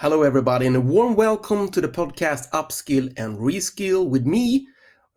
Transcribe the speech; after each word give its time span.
Hello, 0.00 0.22
everybody, 0.22 0.66
and 0.66 0.76
a 0.76 0.80
warm 0.80 1.14
welcome 1.14 1.68
to 1.68 1.78
the 1.78 1.86
podcast 1.86 2.48
Upskill 2.52 3.12
and 3.18 3.36
Reskill 3.36 4.08
with 4.08 4.24
me, 4.24 4.66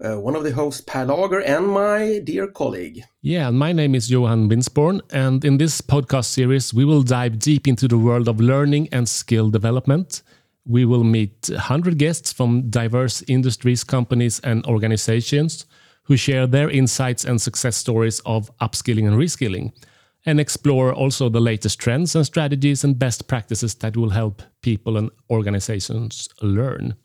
uh, 0.04 0.20
one 0.20 0.36
of 0.36 0.44
the 0.44 0.52
hosts, 0.52 0.82
Pär 0.82 1.08
Lager, 1.08 1.40
and 1.40 1.70
my 1.70 2.20
dear 2.26 2.48
colleague. 2.48 3.02
Yeah, 3.22 3.50
my 3.50 3.72
name 3.72 3.96
is 3.96 4.12
Johan 4.12 4.50
Winsborn, 4.50 5.00
and 5.14 5.46
in 5.46 5.58
this 5.58 5.80
podcast 5.80 6.26
series, 6.26 6.74
we 6.74 6.84
will 6.84 7.02
dive 7.02 7.40
deep 7.40 7.66
into 7.66 7.88
the 7.88 7.98
world 7.98 8.28
of 8.28 8.42
learning 8.42 8.90
and 8.92 9.08
skill 9.08 9.50
development. 9.50 10.22
We 10.66 10.84
will 10.84 11.06
meet 11.06 11.50
100 11.50 11.98
guests 11.98 12.34
from 12.34 12.70
diverse 12.70 13.24
industries, 13.30 13.86
companies, 13.86 14.42
and 14.42 14.66
organizations 14.66 15.66
who 16.04 16.18
share 16.18 16.46
their 16.46 16.70
insights 16.70 17.24
and 17.24 17.42
success 17.42 17.78
stories 17.78 18.20
of 18.26 18.52
upskilling 18.58 19.08
and 19.08 19.16
reskilling 19.16 19.72
and 20.26 20.40
explore 20.40 20.94
also 20.94 21.30
the 21.30 21.42
latest 21.42 21.80
trends 21.80 22.16
and 22.16 22.26
strategies 22.26 22.84
and 22.84 23.00
best 23.00 23.28
practices 23.28 23.76
that 23.76 23.98
will 23.98 24.12
help 24.12 24.42
people 24.62 24.98
and 24.98 25.10
organizations 25.30 26.30
learn. 26.42 26.96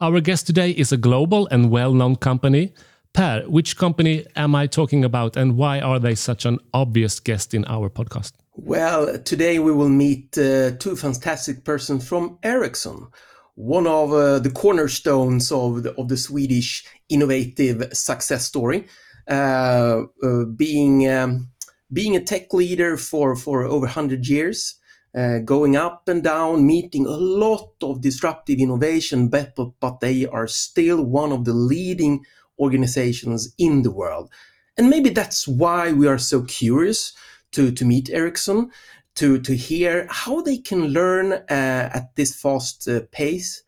Our 0.00 0.20
guest 0.20 0.46
today 0.46 0.70
is 0.70 0.92
a 0.92 0.96
global 0.96 1.48
and 1.50 1.70
well 1.70 1.92
known 1.92 2.16
company. 2.16 2.72
Pär, 3.14 3.48
which 3.48 3.76
company 3.76 4.26
am 4.36 4.54
I 4.54 4.66
talking 4.66 5.04
about 5.04 5.36
and 5.36 5.56
why 5.56 5.80
are 5.80 5.98
they 5.98 6.14
such 6.14 6.44
an 6.44 6.58
obvious 6.72 7.20
guest 7.20 7.54
in 7.54 7.64
our 7.66 7.88
podcast? 7.88 8.32
Well, 8.54 9.18
today 9.18 9.58
we 9.58 9.72
will 9.72 9.88
meet 9.88 10.36
uh, 10.36 10.72
two 10.78 10.96
fantastic 10.96 11.64
persons 11.64 12.06
from 12.06 12.38
Ericsson, 12.42 13.08
one 13.54 13.86
of 13.86 14.12
uh, 14.12 14.40
the 14.40 14.50
cornerstones 14.50 15.50
of 15.50 15.84
the, 15.84 15.94
of 15.94 16.08
the 16.08 16.16
Swedish 16.16 16.84
innovative 17.08 17.92
success 17.92 18.44
story, 18.44 18.86
uh, 19.28 20.02
uh 20.22 20.44
being 20.56 21.08
um, 21.08 21.48
being 21.92 22.16
a 22.16 22.22
tech 22.22 22.52
leader 22.52 22.96
for, 22.96 23.34
for 23.34 23.64
over 23.64 23.86
100 23.86 24.26
years, 24.26 24.76
uh, 25.16 25.38
going 25.38 25.76
up 25.76 26.08
and 26.08 26.22
down, 26.22 26.66
meeting 26.66 27.06
a 27.06 27.10
lot 27.10 27.72
of 27.82 28.00
disruptive 28.00 28.58
innovation, 28.58 29.28
but, 29.28 29.56
but 29.80 30.00
they 30.00 30.26
are 30.26 30.46
still 30.46 31.02
one 31.02 31.32
of 31.32 31.44
the 31.44 31.54
leading 31.54 32.24
organizations 32.58 33.54
in 33.58 33.82
the 33.82 33.90
world. 33.90 34.30
And 34.76 34.90
maybe 34.90 35.10
that's 35.10 35.48
why 35.48 35.92
we 35.92 36.06
are 36.06 36.18
so 36.18 36.42
curious 36.42 37.12
to, 37.52 37.72
to 37.72 37.84
meet 37.84 38.10
Ericsson, 38.10 38.70
to, 39.14 39.40
to 39.40 39.56
hear 39.56 40.06
how 40.10 40.42
they 40.42 40.58
can 40.58 40.88
learn 40.88 41.32
uh, 41.32 41.44
at 41.48 42.14
this 42.14 42.40
fast 42.40 42.86
uh, 42.86 43.00
pace 43.10 43.62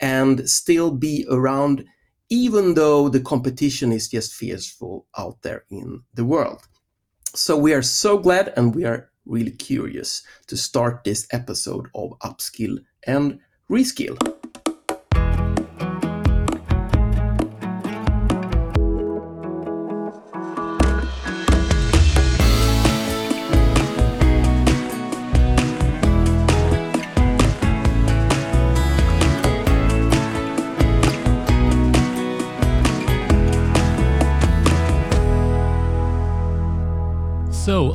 and 0.00 0.48
still 0.48 0.90
be 0.90 1.26
around, 1.30 1.84
even 2.30 2.74
though 2.74 3.08
the 3.08 3.20
competition 3.20 3.92
is 3.92 4.08
just 4.08 4.32
fearful 4.32 5.06
out 5.18 5.42
there 5.42 5.64
in 5.70 6.02
the 6.14 6.24
world. 6.24 6.66
So 7.36 7.56
we 7.56 7.74
are 7.74 7.82
so 7.82 8.16
glad 8.16 8.52
and 8.56 8.72
we 8.72 8.84
are 8.84 9.10
really 9.26 9.50
curious 9.50 10.22
to 10.46 10.56
start 10.56 11.02
this 11.02 11.26
episode 11.32 11.88
of 11.92 12.16
Upskill 12.20 12.78
and 13.08 13.40
Reskill. 13.68 14.16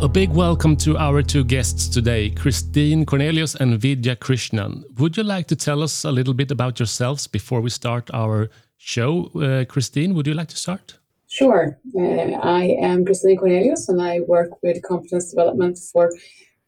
A 0.02 0.08
big 0.08 0.30
welcome 0.30 0.78
to 0.78 0.98
our 0.98 1.22
two 1.22 1.44
guests 1.44 1.90
today, 1.90 2.30
Christine 2.30 3.06
Cornelius 3.06 3.56
and 3.56 3.78
Vidya 3.78 4.16
Krishnan. 4.16 4.86
Would 4.98 5.18
you 5.18 5.24
like 5.24 5.48
to 5.48 5.58
tell 5.58 5.84
us 5.84 6.06
a 6.06 6.12
little 6.12 6.34
bit 6.34 6.52
about 6.52 6.80
yourselves 6.80 7.28
before 7.28 7.60
we 7.60 7.70
start 7.70 8.10
our 8.14 8.50
show? 8.78 9.26
Uh, 9.36 9.66
Christine, 9.66 10.14
would 10.14 10.26
you 10.26 10.34
like 10.34 10.48
to 10.50 10.56
start? 10.56 10.98
Sure. 11.28 11.78
Uh, 11.94 12.00
I 12.02 12.78
am 12.82 13.04
Christine 13.04 13.36
Cornelius 13.38 13.90
and 13.90 14.02
I 14.02 14.22
work 14.22 14.64
with 14.64 14.82
competence 14.84 15.32
development 15.32 15.78
for 15.78 16.10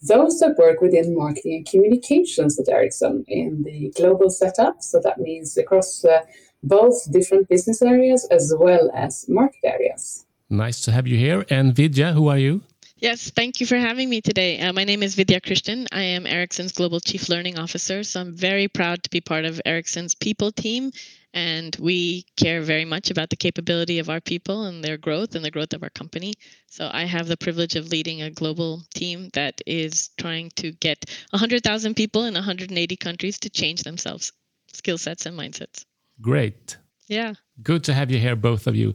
those 0.02 0.38
that 0.40 0.58
work 0.58 0.81
within 0.81 1.16
marketing 1.16 1.56
and 1.56 1.66
communications 1.66 2.59
at 2.59 2.68
Ericsson 2.68 3.24
in 3.30 3.63
the 3.63 3.94
global 3.96 4.30
setup. 4.30 4.84
So 4.84 5.00
that 5.06 5.19
means 5.19 5.58
across 5.58 6.03
uh, 6.03 6.19
both 6.63 7.09
different 7.13 7.48
business 7.48 7.81
areas 7.81 8.28
as 8.30 8.53
well 8.59 8.92
as 8.94 9.25
market 9.30 9.62
areas. 9.63 10.25
Nice 10.50 10.81
to 10.81 10.92
have 10.92 11.08
you 11.08 11.16
here. 11.16 11.46
And 11.50 11.74
Vidya, 11.74 12.12
who 12.12 12.28
are 12.28 12.38
you? 12.38 12.63
Yes, 13.01 13.31
thank 13.31 13.59
you 13.59 13.66
for 13.66 13.78
having 13.78 14.12
me 14.12 14.22
today. 14.22 14.59
Uh, 14.59 14.73
my 14.73 14.84
name 14.84 15.01
is 15.01 15.16
Vidya 15.16 15.41
Krishnan. 15.41 15.88
I 15.91 16.03
am 16.03 16.28
Ericsson's 16.28 16.72
Global 16.72 17.00
Chief 17.00 17.29
Learning 17.29 17.57
Officer. 17.57 18.03
So 18.03 18.22
I'm 18.22 18.35
very 18.35 18.67
proud 18.67 19.01
to 19.01 19.09
be 19.09 19.19
part 19.19 19.44
of 19.44 19.59
Ericsson's 19.66 20.13
people 20.13 20.51
team. 20.51 20.91
And 21.34 21.75
we 21.79 22.28
care 22.38 22.62
very 22.62 22.85
much 22.85 23.09
about 23.09 23.31
the 23.31 23.35
capability 23.35 23.97
of 23.97 24.12
our 24.12 24.22
people 24.22 24.66
and 24.66 24.84
their 24.84 24.97
growth 24.97 25.34
and 25.34 25.44
the 25.44 25.50
growth 25.50 25.73
of 25.73 25.81
our 25.81 25.89
company. 25.89 26.35
So 26.67 26.91
I 26.94 27.06
have 27.06 27.28
the 27.28 27.38
privilege 27.38 27.75
of 27.75 27.89
leading 27.89 28.22
a 28.22 28.29
global 28.29 28.84
team 28.94 29.29
that 29.33 29.62
is 29.66 30.12
trying 30.19 30.51
to 30.57 30.72
get 30.73 31.03
100,000 31.31 31.95
people 31.95 32.25
in 32.25 32.35
180 32.35 32.95
countries 32.97 33.39
to 33.39 33.50
change 33.50 33.81
themselves, 33.81 34.31
skill 34.73 35.00
sets, 35.00 35.25
and 35.25 35.35
mindsets. 35.35 35.85
Great. 36.22 36.78
Yeah. 37.07 37.33
Good 37.63 37.83
to 37.85 37.95
have 37.95 38.12
you 38.12 38.19
here, 38.19 38.35
both 38.35 38.68
of 38.68 38.75
you. 38.75 38.94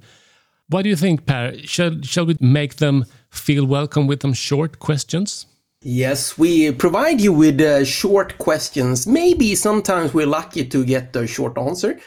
What 0.69 0.83
do 0.83 0.91
you 0.91 0.97
think, 0.97 1.27
Pär? 1.27 1.67
Shall, 1.67 2.01
shall 2.03 2.27
we 2.27 2.37
make 2.41 2.77
them 2.77 3.05
feel 3.39 3.67
welcome 3.67 4.07
with 4.07 4.23
some 4.23 4.33
short 4.33 4.79
questions? 4.79 5.47
Yes, 5.83 6.37
we 6.37 6.73
provide 6.73 7.21
you 7.21 7.33
with 7.33 7.61
uh, 7.61 7.85
short 7.85 8.39
questions. 8.39 9.07
Maybe 9.07 9.55
sometimes 9.55 10.13
we're 10.13 10.27
lucky 10.27 10.65
to 10.67 10.85
get 10.85 11.15
a 11.15 11.27
short 11.27 11.57
answer, 11.59 12.01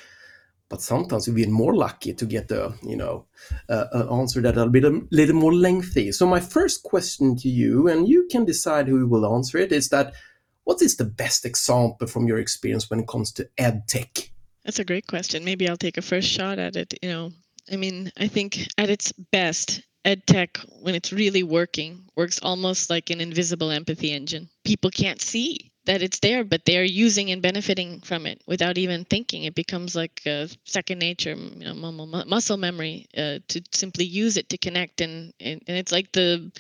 but 0.69 0.81
sometimes 0.81 1.29
we're 1.29 1.49
more 1.49 1.75
lucky 1.75 2.13
to 2.13 2.25
get 2.25 2.51
a 2.51 2.73
you 2.81 2.97
know 2.97 3.25
uh, 3.69 3.85
an 3.93 4.09
answer 4.09 4.41
that 4.41 4.57
a 4.57 4.65
little, 4.65 5.01
little 5.11 5.35
more 5.35 5.53
lengthy. 5.53 6.11
So 6.11 6.25
my 6.25 6.39
first 6.39 6.83
question 6.83 7.35
to 7.37 7.49
you, 7.49 7.87
and 7.87 8.07
you 8.07 8.27
can 8.29 8.43
decide 8.45 8.87
who 8.87 9.07
will 9.07 9.33
answer 9.33 9.57
it, 9.57 9.71
is 9.71 9.89
that 9.89 10.13
what 10.63 10.81
is 10.81 10.97
the 10.97 11.05
best 11.05 11.45
example 11.45 12.05
from 12.05 12.27
your 12.27 12.37
experience 12.37 12.89
when 12.89 12.99
it 12.99 13.07
comes 13.07 13.31
to 13.33 13.49
ed 13.57 13.87
tech? 13.87 14.29
That's 14.65 14.79
a 14.79 14.85
great 14.85 15.07
question. 15.07 15.43
Maybe 15.43 15.67
I'll 15.67 15.77
take 15.77 15.97
a 15.97 16.01
first 16.01 16.27
shot 16.27 16.59
at 16.59 16.75
it. 16.75 16.93
You 17.01 17.09
know, 17.09 17.31
I 17.71 17.75
mean, 17.75 18.11
I 18.17 18.27
think 18.27 18.67
at 18.77 18.89
its 18.89 19.11
best, 19.11 19.81
ed 20.09 20.25
tech, 20.25 20.57
when 20.81 20.95
it's 20.95 21.13
really 21.13 21.43
working, 21.43 22.03
works 22.15 22.39
almost 22.41 22.89
like 22.89 23.09
an 23.09 23.21
invisible 23.21 23.69
empathy 23.71 24.11
engine. 24.11 24.49
People 24.63 24.89
can't 24.89 25.21
see 25.21 25.71
that 25.85 26.01
it's 26.01 26.19
there, 26.19 26.43
but 26.43 26.65
they 26.65 26.77
are 26.77 26.83
using 26.83 27.31
and 27.31 27.41
benefiting 27.41 27.99
from 28.01 28.25
it 28.25 28.41
without 28.47 28.77
even 28.77 29.05
thinking. 29.05 29.43
It 29.43 29.55
becomes 29.55 29.95
like 29.95 30.21
a 30.25 30.49
second 30.65 30.99
nature, 30.99 31.35
you 31.35 31.65
know, 31.65 31.73
muscle 31.73 32.57
memory 32.57 33.07
uh, 33.17 33.39
to 33.47 33.61
simply 33.71 34.05
use 34.05 34.37
it 34.37 34.49
to 34.49 34.57
connect, 34.57 35.01
and, 35.01 35.33
and 35.39 35.61
and 35.67 35.77
it's 35.77 35.91
like 35.91 36.11
the 36.11 36.51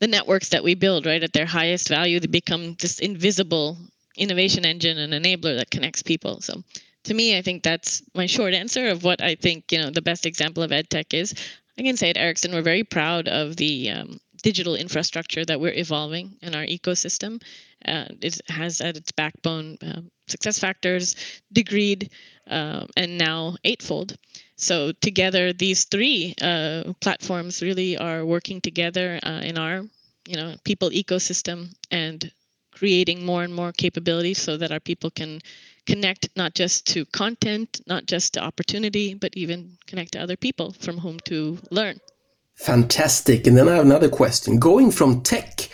the 0.00 0.06
networks 0.06 0.50
that 0.50 0.64
we 0.64 0.74
build, 0.74 1.06
right? 1.06 1.22
At 1.22 1.32
their 1.32 1.46
highest 1.46 1.88
value, 1.88 2.20
they 2.20 2.26
become 2.26 2.74
this 2.80 2.98
invisible 3.00 3.76
innovation 4.16 4.64
engine 4.64 4.98
and 4.98 5.12
enabler 5.12 5.56
that 5.58 5.70
connects 5.70 6.02
people. 6.02 6.40
So 6.40 6.62
to 7.04 7.14
me, 7.14 7.36
I 7.38 7.42
think 7.42 7.62
that's 7.62 8.02
my 8.14 8.26
short 8.26 8.54
answer 8.54 8.88
of 8.88 9.04
what 9.04 9.20
I 9.22 9.34
think 9.36 9.72
you 9.72 9.78
know 9.80 9.90
the 9.90 10.02
best 10.02 10.26
example 10.26 10.62
of 10.62 10.72
ed 10.72 10.90
tech 10.90 11.14
is. 11.14 11.34
I 11.78 11.82
can 11.82 11.96
say 11.96 12.10
at 12.10 12.16
Ericsson, 12.16 12.52
we're 12.52 12.62
very 12.62 12.84
proud 12.84 13.28
of 13.28 13.56
the 13.56 13.90
um, 13.90 14.20
digital 14.42 14.76
infrastructure 14.76 15.44
that 15.44 15.60
we're 15.60 15.74
evolving 15.74 16.36
in 16.40 16.54
our 16.54 16.64
ecosystem. 16.64 17.42
Uh, 17.84 18.06
it 18.22 18.40
has 18.48 18.80
at 18.80 18.96
its 18.96 19.12
backbone 19.12 19.76
uh, 19.82 20.00
success 20.26 20.58
factors, 20.58 21.16
Degreed, 21.54 22.10
uh, 22.48 22.86
and 22.96 23.18
now 23.18 23.56
Eightfold. 23.64 24.16
So 24.56 24.92
together, 24.92 25.52
these 25.52 25.84
three 25.84 26.34
uh, 26.40 26.94
platforms 27.00 27.62
really 27.62 27.98
are 27.98 28.24
working 28.24 28.60
together 28.60 29.20
uh, 29.22 29.40
in 29.42 29.58
our, 29.58 29.82
you 30.26 30.36
know, 30.36 30.54
people 30.64 30.90
ecosystem 30.90 31.74
and 31.90 32.30
creating 32.72 33.24
more 33.24 33.42
and 33.42 33.54
more 33.54 33.72
capabilities 33.72 34.40
so 34.40 34.56
that 34.56 34.72
our 34.72 34.80
people 34.80 35.10
can 35.10 35.40
connect 35.86 36.28
not 36.36 36.54
just 36.54 36.86
to 36.88 37.04
content, 37.06 37.80
not 37.86 38.06
just 38.06 38.34
to 38.34 38.40
opportunity, 38.40 39.14
but 39.14 39.36
even 39.36 39.78
connect 39.86 40.12
to 40.12 40.20
other 40.20 40.36
people 40.36 40.72
from 40.72 40.98
whom 40.98 41.18
to 41.20 41.58
learn. 41.70 42.00
Fantastic. 42.56 43.46
And 43.46 43.56
then 43.56 43.68
I 43.68 43.74
have 43.76 43.84
another 43.84 44.08
question. 44.08 44.58
Going 44.58 44.90
from 44.90 45.22
tech 45.22 45.68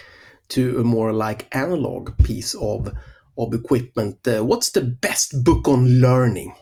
to 0.48 0.80
a 0.80 0.84
more 0.84 1.12
like 1.12 1.48
analog 1.54 2.16
piece 2.24 2.54
of 2.54 2.92
of 3.38 3.54
equipment, 3.54 4.28
uh, 4.28 4.44
what's 4.44 4.70
the 4.70 4.82
best 4.82 5.42
book 5.42 5.66
on 5.66 6.00
learning? 6.00 6.54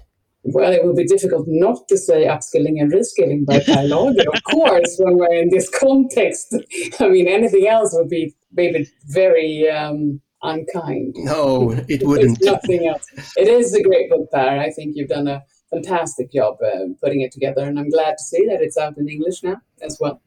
Well, 0.42 0.72
it 0.72 0.84
would 0.84 0.96
be 0.96 1.04
difficult 1.04 1.46
not 1.48 1.86
to 1.88 1.98
say 1.98 2.26
upskilling 2.26 2.80
and 2.80 2.92
reskilling 2.92 3.44
by 3.44 3.58
Pär 3.58 3.88
Lager, 3.88 4.24
of 4.32 4.42
course, 4.50 4.96
when 4.98 5.18
we're 5.18 5.34
in 5.34 5.50
this 5.50 5.68
context. 5.68 6.54
I 7.00 7.08
mean, 7.08 7.28
anything 7.28 7.66
else 7.66 7.90
would 7.92 8.08
be 8.08 8.34
maybe 8.52 8.88
very 9.06 9.68
um, 9.68 10.20
unkind. 10.42 11.14
No, 11.18 11.72
it 11.88 12.06
wouldn't. 12.06 12.38
nothing 12.42 12.86
else. 12.86 13.06
It 13.36 13.48
is 13.48 13.74
a 13.74 13.82
great 13.82 14.10
book, 14.10 14.30
Pär. 14.32 14.58
I 14.58 14.70
think 14.70 14.96
you've 14.96 15.08
done 15.08 15.28
a 15.28 15.42
fantastic 15.70 16.32
job 16.32 16.58
uh, 16.62 16.86
putting 17.00 17.20
it 17.20 17.32
together, 17.32 17.64
and 17.64 17.78
I'm 17.78 17.90
glad 17.90 18.18
to 18.18 18.24
see 18.24 18.46
that 18.46 18.60
it's 18.60 18.76
out 18.76 18.98
in 18.98 19.08
English 19.08 19.42
now 19.42 19.60
as 19.82 19.98
well. 20.00 20.20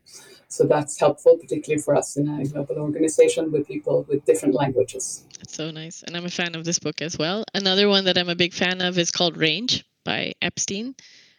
So 0.48 0.66
that's 0.66 1.00
helpful, 1.00 1.38
particularly 1.38 1.82
for 1.82 1.96
us 1.96 2.16
in 2.16 2.28
a 2.28 2.46
global 2.46 2.78
organization 2.78 3.52
with 3.52 3.68
people 3.68 4.06
with 4.08 4.24
different 4.26 4.54
languages. 4.54 5.26
That's 5.40 5.56
so 5.56 5.72
nice. 5.72 6.04
And 6.04 6.16
I'm 6.16 6.26
a 6.26 6.30
fan 6.30 6.54
of 6.54 6.64
this 6.64 6.78
book 6.78 7.02
as 7.02 7.18
well. 7.18 7.44
Another 7.56 7.90
one 7.90 8.06
that 8.06 8.20
I'm 8.20 8.30
a 8.30 8.36
big 8.36 8.54
fan 8.54 8.80
of 8.82 9.00
is 9.00 9.10
called 9.10 9.36
Range 9.36 9.84
by 10.06 10.34
Epstein. 10.44 10.94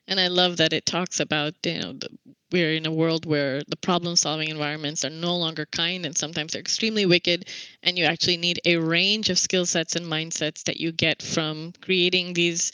And 0.06 0.20
I 0.20 0.28
love 0.28 0.58
that 0.58 0.72
it 0.72 0.86
talks 0.86 1.20
about, 1.20 1.54
you 1.64 1.80
know, 1.80 1.92
the, 1.94 2.08
we're 2.52 2.74
in 2.74 2.86
a 2.86 2.92
world 2.92 3.26
where 3.26 3.62
the 3.66 3.76
problem 3.76 4.16
solving 4.16 4.48
environments 4.48 5.04
are 5.04 5.10
no 5.10 5.36
longer 5.36 5.66
kind 5.66 6.06
and 6.06 6.16
sometimes 6.16 6.52
they're 6.52 6.60
extremely 6.60 7.06
wicked. 7.06 7.48
And 7.82 7.98
you 7.98 8.04
actually 8.04 8.36
need 8.36 8.60
a 8.64 8.76
range 8.76 9.30
of 9.30 9.38
skill 9.38 9.66
sets 9.66 9.96
and 9.96 10.06
mindsets 10.06 10.64
that 10.64 10.78
you 10.78 10.92
get 10.92 11.22
from 11.22 11.72
creating 11.80 12.34
these 12.34 12.72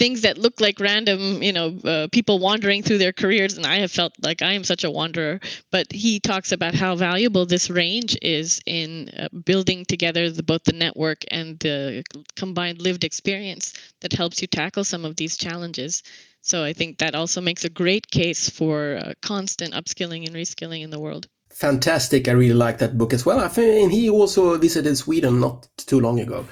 things 0.00 0.22
that 0.22 0.38
look 0.38 0.62
like 0.62 0.80
random, 0.80 1.42
you 1.42 1.52
know, 1.52 1.78
uh, 1.84 2.08
people 2.10 2.38
wandering 2.38 2.82
through 2.82 2.96
their 2.96 3.12
careers. 3.12 3.58
And 3.58 3.66
I 3.66 3.80
have 3.80 3.92
felt 3.92 4.14
like 4.22 4.40
I 4.40 4.54
am 4.54 4.64
such 4.64 4.82
a 4.82 4.90
wanderer. 4.90 5.40
But 5.70 5.92
he 5.92 6.18
talks 6.18 6.52
about 6.52 6.74
how 6.74 6.96
valuable 6.96 7.44
this 7.44 7.68
range 7.68 8.16
is 8.22 8.62
in 8.64 9.10
uh, 9.10 9.28
building 9.44 9.84
together 9.84 10.30
the, 10.30 10.42
both 10.42 10.64
the 10.64 10.72
network 10.72 11.18
and 11.30 11.58
the 11.58 12.02
combined 12.34 12.80
lived 12.80 13.04
experience 13.04 13.74
that 14.00 14.14
helps 14.14 14.40
you 14.40 14.48
tackle 14.48 14.84
some 14.84 15.04
of 15.04 15.16
these 15.16 15.36
challenges. 15.36 16.02
So 16.40 16.64
I 16.64 16.72
think 16.72 16.96
that 16.98 17.14
also 17.14 17.42
makes 17.42 17.66
a 17.66 17.70
great 17.82 18.10
case 18.10 18.48
for 18.48 18.96
uh, 18.96 19.12
constant 19.20 19.74
upskilling 19.74 20.26
and 20.26 20.34
reskilling 20.34 20.82
in 20.82 20.88
the 20.88 20.98
world. 20.98 21.28
Fantastic. 21.50 22.26
I 22.26 22.32
really 22.32 22.54
like 22.54 22.78
that 22.78 22.96
book 22.96 23.12
as 23.12 23.26
well. 23.26 23.38
I 23.38 23.48
think 23.48 23.92
he 23.92 24.08
also 24.08 24.56
visited 24.56 24.96
Sweden 24.96 25.40
not 25.40 25.68
too 25.76 26.00
long 26.00 26.20
ago 26.20 26.46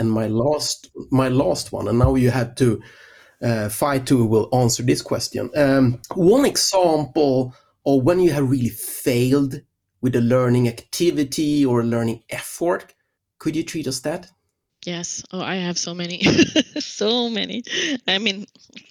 and 0.00 0.10
my 0.10 0.26
last 0.26 0.90
my 1.10 1.28
last 1.28 1.70
one 1.72 1.86
and 1.86 1.98
now 1.98 2.14
you 2.14 2.30
have 2.30 2.54
to 2.56 2.82
uh, 3.42 3.68
fight 3.68 4.06
to 4.06 4.24
will 4.26 4.48
answer 4.52 4.82
this 4.82 5.00
question. 5.00 5.50
Um, 5.56 6.00
one 6.14 6.44
example 6.44 7.54
of 7.86 8.02
when 8.02 8.20
you 8.20 8.32
have 8.32 8.50
really 8.50 8.68
failed 8.68 9.60
with 10.02 10.14
a 10.16 10.20
learning 10.20 10.68
activity 10.68 11.64
or 11.64 11.80
a 11.80 11.84
learning 11.84 12.22
effort 12.30 12.94
could 13.38 13.56
you 13.56 13.62
treat 13.62 13.86
us 13.86 14.00
that? 14.00 14.30
Yes. 14.84 15.22
Oh 15.32 15.40
i 15.40 15.56
have 15.56 15.78
so 15.78 15.94
many. 15.94 16.22
So 16.80 17.28
many. 17.28 17.62
I 18.08 18.18
mean 18.18 18.46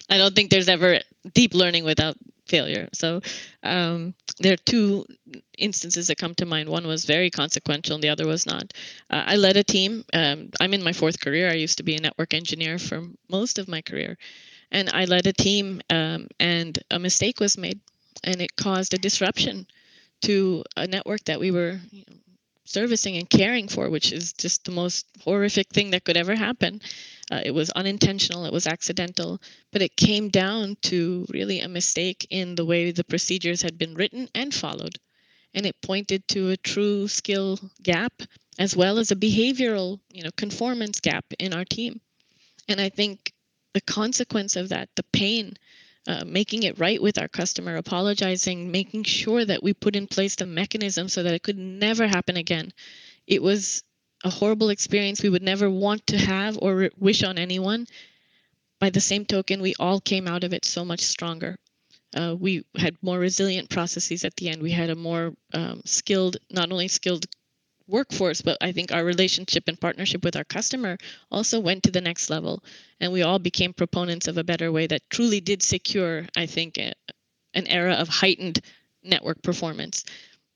i 0.08 0.16
don't 0.18 0.34
think 0.34 0.50
there's 0.50 0.68
ever 0.68 1.00
deep 1.34 1.54
learning 1.54 1.84
without 1.84 2.16
failure. 2.46 2.88
So 2.92 3.20
um, 3.62 4.14
there 4.40 4.54
are 4.54 4.64
two 4.64 5.06
instances 5.58 6.06
that 6.08 6.18
come 6.18 6.34
to 6.36 6.46
mind. 6.46 6.68
One 6.68 6.86
was 6.86 7.04
very 7.04 7.30
consequential, 7.30 7.94
and 7.94 8.02
the 8.02 8.08
other 8.08 8.26
was 8.26 8.46
not. 8.46 8.72
Uh, 9.10 9.22
I 9.26 9.36
led 9.36 9.56
a 9.56 9.64
team. 9.64 10.04
Um, 10.12 10.50
I'm 10.60 10.74
in 10.74 10.82
my 10.82 10.92
fourth 10.92 11.20
career. 11.20 11.50
I 11.50 11.54
used 11.54 11.76
to 11.76 11.84
be 11.84 11.94
a 11.94 12.00
network 12.00 12.34
engineer 12.34 12.78
for 12.78 13.02
most 13.28 13.58
of 13.58 13.68
my 13.68 13.82
career, 13.82 14.16
and 14.72 14.90
I 14.92 15.04
led 15.04 15.26
a 15.26 15.32
team, 15.32 15.82
um, 15.90 16.28
and 16.40 16.78
a 16.90 16.98
mistake 16.98 17.38
was 17.38 17.58
made, 17.58 17.80
and 18.24 18.40
it 18.40 18.56
caused 18.56 18.94
a 18.94 18.98
disruption 18.98 19.66
to 20.22 20.64
a 20.76 20.86
network 20.86 21.24
that 21.24 21.40
we 21.40 21.50
were 21.50 21.78
you 21.90 22.04
know, 22.08 22.16
servicing 22.70 23.16
and 23.16 23.28
caring 23.28 23.68
for, 23.68 23.90
which 23.90 24.12
is 24.12 24.32
just 24.32 24.64
the 24.64 24.70
most 24.70 25.06
horrific 25.24 25.68
thing 25.70 25.90
that 25.90 26.04
could 26.04 26.16
ever 26.16 26.34
happen. 26.34 26.80
Uh, 27.30 27.40
it 27.44 27.50
was 27.50 27.70
unintentional, 27.70 28.44
it 28.44 28.52
was 28.52 28.66
accidental, 28.66 29.40
but 29.72 29.82
it 29.82 29.96
came 29.96 30.28
down 30.28 30.76
to 30.82 31.26
really 31.30 31.60
a 31.60 31.68
mistake 31.68 32.26
in 32.30 32.54
the 32.54 32.64
way 32.64 32.90
the 32.90 33.04
procedures 33.04 33.62
had 33.62 33.76
been 33.76 33.94
written 33.94 34.28
and 34.34 34.54
followed. 34.54 34.96
And 35.54 35.66
it 35.66 35.82
pointed 35.82 36.26
to 36.28 36.50
a 36.50 36.56
true 36.56 37.08
skill 37.08 37.58
gap 37.82 38.22
as 38.58 38.76
well 38.76 38.98
as 38.98 39.10
a 39.10 39.16
behavioral, 39.16 39.98
you 40.12 40.22
know, 40.22 40.30
conformance 40.36 41.00
gap 41.00 41.24
in 41.38 41.52
our 41.52 41.64
team. 41.64 42.00
And 42.68 42.80
I 42.80 42.88
think 42.88 43.32
the 43.72 43.80
consequence 43.80 44.54
of 44.56 44.68
that, 44.68 44.88
the 44.96 45.02
pain, 45.02 45.56
uh, 46.10 46.24
making 46.26 46.64
it 46.64 46.80
right 46.80 47.00
with 47.00 47.18
our 47.18 47.28
customer, 47.28 47.76
apologizing, 47.76 48.68
making 48.68 49.04
sure 49.04 49.44
that 49.44 49.62
we 49.62 49.72
put 49.72 49.94
in 49.94 50.08
place 50.08 50.34
the 50.34 50.44
mechanism 50.44 51.08
so 51.08 51.22
that 51.22 51.34
it 51.34 51.42
could 51.44 51.56
never 51.56 52.08
happen 52.08 52.36
again. 52.36 52.72
It 53.28 53.40
was 53.40 53.84
a 54.24 54.30
horrible 54.30 54.70
experience 54.70 55.22
we 55.22 55.28
would 55.28 55.44
never 55.44 55.70
want 55.70 56.04
to 56.08 56.18
have 56.18 56.58
or 56.60 56.90
wish 56.98 57.22
on 57.22 57.38
anyone. 57.38 57.86
By 58.80 58.90
the 58.90 59.00
same 59.00 59.24
token, 59.24 59.62
we 59.62 59.76
all 59.78 60.00
came 60.00 60.26
out 60.26 60.42
of 60.42 60.52
it 60.52 60.64
so 60.64 60.84
much 60.84 61.02
stronger. 61.02 61.56
Uh, 62.12 62.34
we 62.36 62.64
had 62.76 62.96
more 63.02 63.20
resilient 63.20 63.70
processes 63.70 64.24
at 64.24 64.34
the 64.34 64.48
end. 64.48 64.60
We 64.60 64.72
had 64.72 64.90
a 64.90 64.96
more 64.96 65.32
um, 65.54 65.82
skilled, 65.84 66.38
not 66.50 66.72
only 66.72 66.88
skilled 66.88 67.26
workforce, 67.90 68.40
but 68.42 68.56
I 68.60 68.72
think 68.72 68.92
our 68.92 69.04
relationship 69.04 69.64
and 69.66 69.80
partnership 69.80 70.24
with 70.24 70.36
our 70.36 70.44
customer 70.44 70.96
also 71.30 71.60
went 71.60 71.82
to 71.84 71.90
the 71.90 72.00
next 72.00 72.30
level. 72.30 72.62
And 73.00 73.12
we 73.12 73.22
all 73.22 73.38
became 73.38 73.72
proponents 73.72 74.28
of 74.28 74.38
a 74.38 74.44
better 74.44 74.72
way 74.72 74.86
that 74.86 75.08
truly 75.10 75.40
did 75.40 75.62
secure, 75.62 76.26
I 76.36 76.46
think, 76.46 76.78
a, 76.78 76.92
an 77.54 77.66
era 77.66 77.94
of 77.94 78.08
heightened 78.08 78.60
network 79.02 79.42
performance 79.42 80.04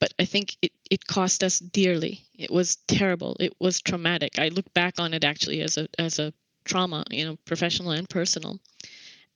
but 0.00 0.12
I 0.19 0.26
think 0.26 0.56
it, 0.60 0.72
it 0.90 1.06
cost 1.06 1.42
us 1.42 1.58
dearly. 1.58 2.26
It 2.36 2.50
was 2.50 2.76
terrible. 2.88 3.36
It 3.40 3.54
was 3.58 3.81
traumatic. 3.81 4.38
I 4.38 4.48
look 4.48 4.70
back 4.75 5.00
on 5.00 5.14
it 5.14 5.25
actually 5.25 5.62
as 5.62 5.78
a 5.78 5.88
as 5.98 6.19
a 6.19 6.32
trauma, 6.64 7.04
you 7.10 7.25
know, 7.25 7.36
professional 7.44 7.92
and 7.92 8.08
personal. 8.08 8.58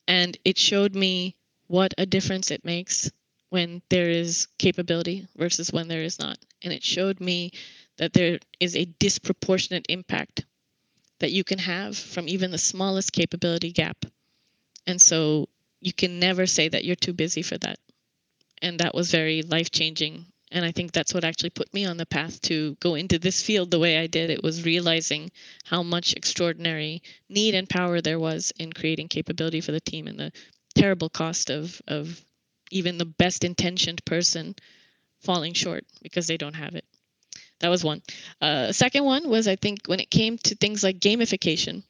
And 0.07 0.37
it 0.45 0.59
showed 0.59 0.95
me 0.95 1.37
what 1.69 1.95
a 1.99 2.07
difference 2.07 2.51
it 2.51 2.65
makes 2.65 3.11
when 3.51 3.83
there 3.89 4.11
is 4.11 4.49
capability 4.59 5.27
versus 5.37 5.73
when 5.73 5.89
there 5.89 6.03
is 6.03 6.19
not. 6.19 6.39
And 6.63 6.73
it 6.73 6.83
showed 6.83 7.21
me 7.21 7.53
that 7.99 8.13
there 8.13 8.39
is 8.59 8.75
a 8.77 8.85
disproportionate 8.85 9.87
impact 9.89 10.45
that 11.21 11.33
you 11.33 11.45
can 11.45 11.59
have 11.59 11.97
from 11.97 12.29
even 12.29 12.51
the 12.51 12.59
smallest 12.59 13.13
capability 13.13 13.73
gap. 13.73 14.05
And 14.87 15.01
so 15.01 15.49
you 15.81 15.93
can 15.93 16.19
never 16.19 16.47
say 16.47 16.69
that 16.69 16.85
you're 16.85 16.97
too 16.97 17.13
busy 17.13 17.43
for 17.43 17.59
that. 17.59 17.79
And 18.63 18.81
that 18.81 18.95
was 18.95 19.11
very 19.11 19.43
life 19.43 19.71
changing 19.71 20.27
and 20.51 20.65
I 20.65 20.73
think 20.73 20.93
that's 20.93 21.13
what 21.13 21.25
actually 21.25 21.51
put 21.51 21.73
me 21.75 21.85
on 21.85 21.99
the 21.99 22.07
path 22.07 22.41
to 22.43 22.75
go 22.81 22.95
into 22.95 23.19
this 23.19 23.43
field 23.43 23.71
the 23.71 23.79
way 23.79 23.99
I 23.99 24.07
did. 24.07 24.31
It 24.31 24.43
was 24.43 24.65
realizing 24.65 25.31
how 25.65 25.83
much 25.83 26.15
extraordinary 26.15 27.03
need 27.29 27.55
and 27.55 27.69
power 27.69 28.01
there 28.01 28.19
was 28.19 28.53
in 28.59 28.73
creating 28.73 29.09
capability 29.09 29.61
for 29.61 29.73
the 29.73 29.81
team 29.81 30.07
and 30.07 30.19
the 30.19 30.33
terrible 30.75 31.11
cost 31.11 31.51
of, 31.51 31.81
of 31.87 32.25
even 32.71 32.97
the 32.97 33.05
best 33.05 33.45
intentioned 33.45 34.05
person 34.05 34.55
falling 35.21 35.53
short 35.53 35.85
because 36.03 36.27
they 36.27 36.39
don't 36.39 36.55
have 36.55 36.75
it. 36.75 36.85
That 37.61 37.69
was 37.69 37.85
one. 37.85 38.03
Uh, 38.41 38.73
second 38.73 39.05
one 39.05 39.29
was 39.29 39.49
I 39.49 39.57
think 39.57 39.87
when 39.87 40.01
it 40.01 40.11
came 40.11 40.39
to 40.39 40.55
things 40.55 40.85
like 40.85 41.01
gamification, 41.01 41.83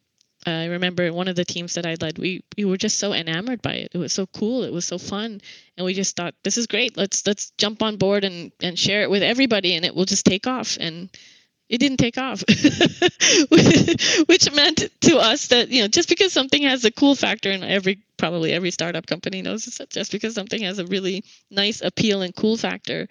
I 0.46 0.66
remember 0.66 1.12
one 1.12 1.28
of 1.28 1.36
the 1.36 1.44
teams 1.44 1.74
that 1.74 1.84
I 1.84 1.96
led, 2.00 2.18
we 2.18 2.42
we 2.56 2.64
were 2.64 2.76
just 2.76 2.98
so 2.98 3.12
enamored 3.12 3.60
by 3.60 3.74
it. 3.74 3.90
It 3.94 3.98
was 3.98 4.12
so 4.12 4.26
cool. 4.26 4.62
It 4.62 4.72
was 4.72 4.84
so 4.84 4.98
fun, 4.98 5.40
and 5.76 5.84
we 5.84 5.94
just 5.94 6.16
thought, 6.16 6.34
this 6.44 6.56
is 6.56 6.66
great. 6.66 6.96
Let's 6.96 7.26
let's 7.26 7.50
jump 7.58 7.82
on 7.82 7.96
board 7.96 8.24
and 8.24 8.52
and 8.60 8.78
share 8.78 9.02
it 9.02 9.10
with 9.10 9.22
everybody, 9.22 9.74
and 9.74 9.84
it 9.84 9.94
will 9.94 10.04
just 10.04 10.24
take 10.24 10.46
off. 10.46 10.78
And 10.80 11.10
it 11.68 11.78
didn't 11.78 11.98
take 11.98 12.16
off, 12.16 12.42
which 14.26 14.52
meant 14.54 14.88
to 15.02 15.18
us 15.18 15.48
that 15.48 15.68
you 15.68 15.82
know 15.82 15.88
just 15.88 16.08
because 16.08 16.32
something 16.32 16.62
has 16.62 16.84
a 16.84 16.92
cool 16.92 17.14
factor, 17.14 17.50
and 17.50 17.64
every 17.64 18.00
probably 18.16 18.52
every 18.52 18.70
startup 18.70 19.06
company 19.06 19.42
knows 19.42 19.64
this, 19.64 19.80
just 19.90 20.12
because 20.12 20.34
something 20.34 20.62
has 20.62 20.78
a 20.78 20.86
really 20.86 21.24
nice 21.50 21.82
appeal 21.82 22.22
and 22.22 22.34
cool 22.34 22.56
factor, 22.56 23.08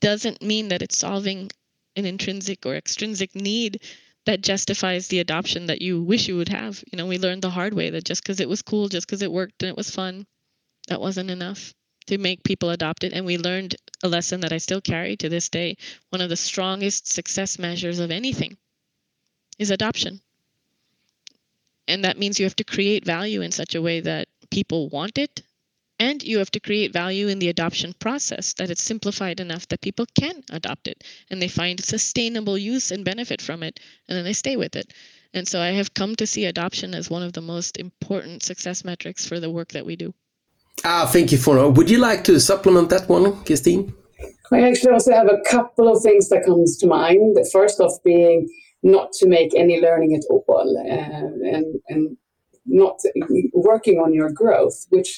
doesn't 0.00 0.42
mean 0.42 0.68
that 0.68 0.82
it's 0.82 0.98
solving 0.98 1.50
an 1.96 2.06
intrinsic 2.06 2.66
or 2.66 2.74
extrinsic 2.76 3.34
need 3.34 3.80
that 4.26 4.40
justifies 4.40 5.08
the 5.08 5.20
adoption 5.20 5.66
that 5.66 5.82
you 5.82 6.02
wish 6.02 6.28
you 6.28 6.36
would 6.36 6.48
have. 6.48 6.82
You 6.90 6.96
know, 6.96 7.06
we 7.06 7.18
learned 7.18 7.42
the 7.42 7.50
hard 7.50 7.74
way 7.74 7.90
that 7.90 8.04
just 8.04 8.22
because 8.22 8.40
it 8.40 8.48
was 8.48 8.62
cool, 8.62 8.88
just 8.88 9.06
because 9.06 9.22
it 9.22 9.30
worked 9.30 9.62
and 9.62 9.70
it 9.70 9.76
was 9.76 9.90
fun, 9.90 10.26
that 10.88 11.00
wasn't 11.00 11.30
enough 11.30 11.74
to 12.06 12.18
make 12.18 12.42
people 12.42 12.70
adopt 12.70 13.04
it. 13.04 13.12
And 13.12 13.26
we 13.26 13.38
learned 13.38 13.76
a 14.02 14.08
lesson 14.08 14.40
that 14.40 14.52
I 14.52 14.58
still 14.58 14.80
carry 14.80 15.16
to 15.16 15.28
this 15.28 15.48
day. 15.48 15.76
One 16.10 16.20
of 16.20 16.28
the 16.28 16.36
strongest 16.36 17.12
success 17.12 17.58
measures 17.58 17.98
of 17.98 18.10
anything 18.10 18.56
is 19.58 19.70
adoption. 19.70 20.20
And 21.86 22.04
that 22.04 22.18
means 22.18 22.38
you 22.38 22.46
have 22.46 22.56
to 22.56 22.64
create 22.64 23.04
value 23.04 23.42
in 23.42 23.52
such 23.52 23.74
a 23.74 23.82
way 23.82 24.00
that 24.00 24.28
people 24.50 24.88
want 24.88 25.18
it 25.18 25.42
and 26.04 26.22
you 26.22 26.36
have 26.38 26.50
to 26.50 26.60
create 26.60 26.92
value 26.92 27.28
in 27.28 27.38
the 27.38 27.48
adoption 27.48 27.94
process 27.98 28.52
that 28.58 28.70
it's 28.70 28.82
simplified 28.82 29.40
enough 29.40 29.66
that 29.68 29.80
people 29.80 30.06
can 30.14 30.36
adopt 30.50 30.86
it 30.86 31.02
and 31.30 31.40
they 31.40 31.48
find 31.48 31.82
sustainable 31.82 32.58
use 32.58 32.90
and 32.92 33.04
benefit 33.12 33.40
from 33.40 33.62
it 33.62 33.80
and 34.06 34.16
then 34.16 34.24
they 34.24 34.34
stay 34.34 34.56
with 34.56 34.76
it. 34.76 34.92
And 35.32 35.48
so 35.48 35.60
I 35.60 35.70
have 35.78 35.94
come 35.94 36.14
to 36.16 36.26
see 36.26 36.44
adoption 36.44 36.94
as 36.94 37.08
one 37.08 37.22
of 37.22 37.32
the 37.32 37.40
most 37.40 37.78
important 37.78 38.42
success 38.42 38.84
metrics 38.84 39.26
for 39.26 39.40
the 39.40 39.50
work 39.50 39.70
that 39.72 39.86
we 39.86 39.96
do. 39.96 40.12
Ah, 40.84 41.06
thank 41.06 41.32
you 41.32 41.38
for. 41.38 41.70
Would 41.70 41.88
you 41.88 41.98
like 41.98 42.22
to 42.24 42.38
supplement 42.38 42.90
that 42.90 43.08
one, 43.08 43.42
Christine? 43.44 43.94
I 44.52 44.60
actually 44.68 44.92
also 44.92 45.12
have 45.12 45.30
a 45.38 45.40
couple 45.48 45.88
of 45.88 46.02
things 46.02 46.28
that 46.28 46.44
comes 46.44 46.76
to 46.80 46.86
mind. 46.86 47.34
The 47.34 47.48
first 47.50 47.80
off 47.80 47.96
being 48.04 48.48
not 48.82 49.12
to 49.20 49.26
make 49.26 49.54
any 49.54 49.80
learning 49.80 50.14
at 50.14 50.24
all, 50.28 50.68
uh, 50.96 51.54
and 51.54 51.66
and 51.88 52.16
not 52.66 52.96
working 53.52 53.96
on 54.04 54.12
your 54.12 54.30
growth, 54.30 54.86
which 54.90 55.10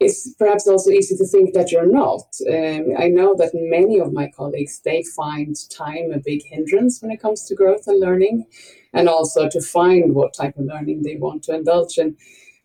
it's 0.00 0.34
perhaps 0.34 0.66
also 0.66 0.90
easy 0.90 1.16
to 1.16 1.26
think 1.26 1.54
that 1.54 1.70
you're 1.70 1.90
not. 1.90 2.26
Um, 2.48 2.94
I 2.98 3.08
know 3.08 3.34
that 3.36 3.52
many 3.54 3.98
of 4.00 4.12
my 4.12 4.28
colleagues 4.28 4.80
they 4.84 5.04
find 5.16 5.56
time 5.70 6.10
a 6.12 6.18
big 6.18 6.42
hindrance 6.44 7.00
when 7.00 7.12
it 7.12 7.22
comes 7.22 7.44
to 7.44 7.54
growth 7.54 7.86
and 7.86 8.00
learning, 8.00 8.46
and 8.92 9.08
also 9.08 9.48
to 9.48 9.60
find 9.60 10.14
what 10.14 10.34
type 10.34 10.56
of 10.58 10.66
learning 10.66 11.02
they 11.02 11.16
want 11.16 11.44
to 11.44 11.54
indulge 11.54 11.98
in. 11.98 12.16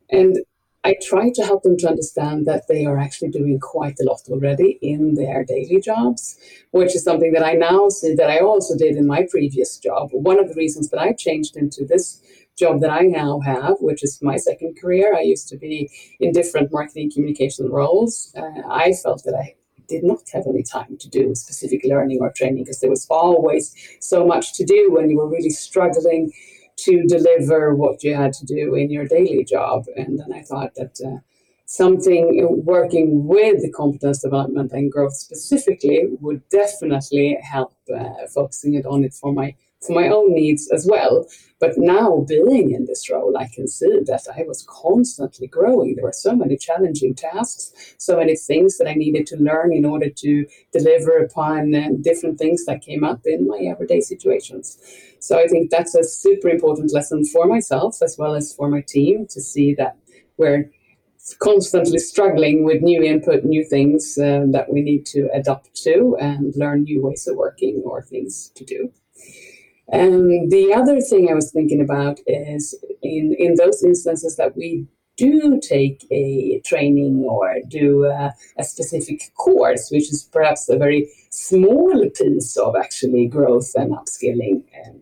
And 0.09 0.39
I 0.83 0.95
try 1.03 1.29
to 1.36 1.43
help 1.43 1.63
them 1.63 1.77
to 1.77 1.89
understand 1.89 2.45
that 2.48 2.67
they 2.67 2.86
are 2.86 2.98
actually 2.98 3.31
doing 3.31 3.59
quite 3.59 3.98
a 4.00 4.05
lot 4.05 4.21
already 4.29 4.79
in 4.81 5.15
their 5.15 5.43
daily 5.43 5.81
jobs, 5.81 6.38
which 6.71 6.95
is 6.95 7.03
something 7.03 7.33
that 7.33 7.45
I 7.45 7.53
now 7.53 7.89
see 7.89 8.15
that 8.15 8.29
I 8.29 8.39
also 8.39 8.77
did 8.77 8.95
in 8.95 9.05
my 9.05 9.27
previous 9.29 9.77
job. 9.77 10.09
One 10.13 10.39
of 10.39 10.48
the 10.48 10.55
reasons 10.55 10.89
that 10.89 11.00
I 11.00 11.12
changed 11.12 11.57
into 11.57 11.83
this 11.86 12.21
job 12.60 12.82
that 12.82 12.92
I 12.92 13.01
now 13.01 13.39
have, 13.39 13.78
which 13.80 14.04
is 14.04 14.20
my 14.22 14.38
second 14.38 14.80
career, 14.80 15.16
I 15.16 15.22
used 15.22 15.48
to 15.50 15.58
be 15.58 15.89
in 16.20 16.32
different 16.32 16.72
marketing 16.72 17.12
communication 17.12 17.70
roles. 17.70 18.34
Uh, 18.36 18.62
I 18.70 18.94
felt 18.94 19.24
that 19.24 19.36
I 19.36 19.56
did 19.88 20.04
not 20.04 20.22
have 20.34 20.46
any 20.48 20.63
time 20.63 20.98
to 20.98 21.10
do 21.10 21.34
specific 21.34 21.82
learning 21.84 22.20
or 22.22 22.32
training 22.32 22.63
because 22.63 22.80
there 22.80 22.89
was 22.89 23.08
always 23.10 23.74
so 24.00 24.25
much 24.25 24.54
to 24.54 24.63
do 24.63 24.92
when 24.92 25.10
you 25.10 25.18
were 25.18 25.28
really 25.28 25.50
struggling 25.50 26.32
to 26.78 27.04
deliver 27.08 27.75
what 27.75 28.04
you 28.04 28.16
had 28.16 28.34
to 28.34 28.46
do 28.46 28.75
in 28.75 28.89
your 28.89 29.06
daily 29.08 29.44
job. 29.44 29.86
And 29.98 30.20
then 30.20 30.32
I 30.34 30.42
thought 30.44 30.75
that 30.75 31.00
uh, 31.06 31.20
something 31.66 32.63
working 32.63 33.28
with 33.28 33.62
the 33.62 33.72
competence 33.72 34.22
development 34.22 34.72
and 34.72 34.92
growth 34.92 35.13
specifically 35.13 36.08
would 36.22 36.42
definitely 36.50 37.38
help 37.42 37.74
uh, 37.94 38.28
focusing 38.34 38.75
it 38.75 38.86
on 38.86 39.04
it 39.04 39.13
for 39.13 39.34
my 39.34 39.56
for 39.81 39.93
my 39.93 40.09
own 40.09 40.33
needs 40.33 40.69
as 40.71 40.86
well. 40.89 41.25
But 41.59 41.77
now 41.77 42.25
being 42.27 42.71
in 42.71 42.86
this 42.86 43.09
role, 43.09 43.36
I 43.38 43.48
can 43.53 43.67
see 43.67 44.00
that 44.05 44.25
I 44.33 44.43
was 44.43 44.65
constantly 44.67 45.48
growing. 45.48 45.95
There 45.95 46.05
were 46.05 46.13
so 46.13 46.36
many 46.36 46.57
challenging 46.57 47.15
tasks, 47.15 47.95
so 47.98 48.17
many 48.17 48.36
things 48.36 48.77
that 48.77 48.88
I 48.88 48.93
needed 48.93 49.27
to 49.27 49.38
learn 49.38 49.74
in 49.74 49.86
order 49.86 50.09
to 50.09 50.45
deliver 50.71 51.17
upon 51.17 51.75
uh, 51.75 51.89
different 52.01 52.39
things 52.39 52.65
that 52.65 52.81
came 52.81 53.03
up 53.03 53.21
in 53.25 53.48
my 53.48 53.59
everyday 53.59 54.01
situations. 54.01 54.77
So 55.19 55.38
I 55.38 55.48
think 55.48 55.69
that's 55.69 55.95
a 55.95 56.03
super 56.03 56.50
important 56.50 56.93
lesson 56.93 57.25
for 57.25 57.45
myself 57.45 58.01
as 58.01 58.17
well 58.17 58.36
as 58.36 58.53
for 58.53 58.69
my 58.69 58.81
team 58.81 59.27
to 59.31 59.41
see 59.41 59.74
that 59.75 59.98
we're 60.38 60.71
constantly 61.39 62.00
struggling 62.00 62.63
with 62.63 62.81
new 62.81 63.03
input, 63.03 63.43
new 63.43 63.63
things 63.63 64.17
uh, 64.17 64.45
that 64.51 64.71
we 64.71 64.81
need 64.81 65.05
to 65.05 65.29
adapt 65.33 65.75
to 65.83 66.17
and 66.19 66.55
learn 66.55 66.83
new 66.83 67.03
ways 67.03 67.27
of 67.27 67.36
working 67.36 67.83
or 67.86 68.01
things 68.01 68.50
to 68.55 68.63
do. 68.63 68.91
And 69.91 70.51
the 70.51 70.74
other 70.74 71.01
thing 71.01 71.29
I 71.29 71.34
was 71.34 71.51
thinking 71.51 71.81
about 71.81 72.19
is 72.27 72.77
in, 73.01 73.36
in 73.38 73.55
those 73.55 73.84
instances 73.84 74.36
that 74.36 74.55
we 74.55 74.88
do 75.17 75.60
take 75.62 76.05
a 76.12 76.62
training 76.65 77.25
or 77.27 77.58
do 77.67 78.05
a, 78.05 78.34
a, 78.58 78.63
specific 78.63 79.22
course, 79.36 79.89
which 79.91 80.10
is 80.12 80.29
perhaps 80.31 80.69
a 80.69 80.77
very 80.77 81.10
small 81.29 82.10
piece 82.15 82.55
of 82.55 82.75
actually 82.77 83.27
growth 83.27 83.72
and 83.75 83.91
upskilling. 83.91 84.63
And 84.86 85.01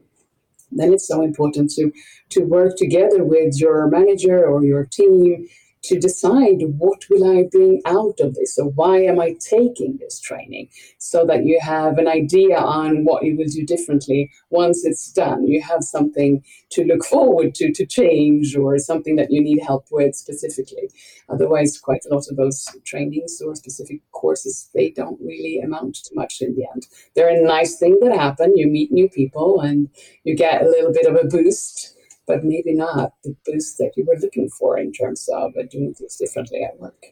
then 0.72 0.94
it's 0.94 1.08
so 1.08 1.22
important 1.22 1.70
to, 1.72 1.91
to 2.29 2.41
work 2.41 2.77
together 2.77 3.24
with 3.24 3.60
your 3.60 3.88
manager 3.89 4.44
or 4.44 4.63
your 4.63 4.86
team 4.86 5.48
to 5.88 6.00
decide 6.00 6.62
what 6.77 7.06
will 7.10 7.25
I 7.38 7.44
bring 7.51 7.82
out 7.86 8.20
of 8.20 8.36
this 8.36 8.58
or 8.58 8.70
why 8.72 9.01
am 9.03 9.20
I 9.20 9.36
taking 9.39 9.98
this 10.00 10.20
training 10.20 10.70
so 10.98 11.25
that 11.25 11.46
you 11.46 11.60
have 11.62 11.98
an 11.98 12.08
idea 12.08 12.58
on 12.58 13.06
what 13.06 13.24
you 13.24 13.38
will 13.38 13.48
do 13.48 13.65
differently 13.65 14.32
once 14.50 14.86
it's 14.86 15.12
done. 15.12 15.48
You 15.48 15.62
have 15.62 15.84
something 15.84 16.44
to 16.72 16.84
look 16.84 17.06
forward 17.06 17.56
to 17.56 17.72
to 17.72 17.86
change 17.86 18.56
or 18.56 18.77
something 18.79 19.15
that 19.15 19.32
you 19.32 19.41
need 19.41 19.62
help 19.62 19.88
with 19.91 20.15
specifically. 20.15 20.89
Otherwise, 21.29 21.79
quite 21.79 22.06
a 22.06 22.13
lot 22.13 22.25
of 22.29 22.38
those 22.38 22.65
trainings 22.86 23.41
or 23.41 23.56
specific 23.56 24.00
courses, 24.12 24.70
they 24.74 24.89
don't 24.89 25.20
really 25.22 25.60
amount 25.60 25.96
to 25.96 26.15
much 26.15 26.41
in 26.41 26.56
the 26.56 26.65
end. 26.74 26.88
They're 27.15 27.29
a 27.29 27.41
nice 27.41 27.77
thing 27.77 27.98
that 28.01 28.15
happen. 28.15 28.58
You 28.58 28.67
meet 28.67 28.91
new 28.91 29.10
people 29.10 29.62
and 29.62 29.89
you 30.24 30.36
get 30.36 30.62
a 30.62 30.70
little 30.70 30.91
bit 30.91 31.06
of 31.06 31.15
a 31.15 31.27
boost 31.27 31.97
but 32.27 32.43
maybe 32.43 32.74
not 32.74 33.13
the 33.24 33.36
boost 33.46 33.77
that 33.77 33.91
you 33.96 34.05
were 34.05 34.17
looking 34.19 34.50
for 34.50 34.77
in 34.77 34.91
terms 34.91 35.27
of 35.34 35.53
uh, 35.57 35.63
doing 35.72 35.93
things 35.93 36.17
differently 36.17 36.63
at 36.63 36.79
work. 36.79 37.05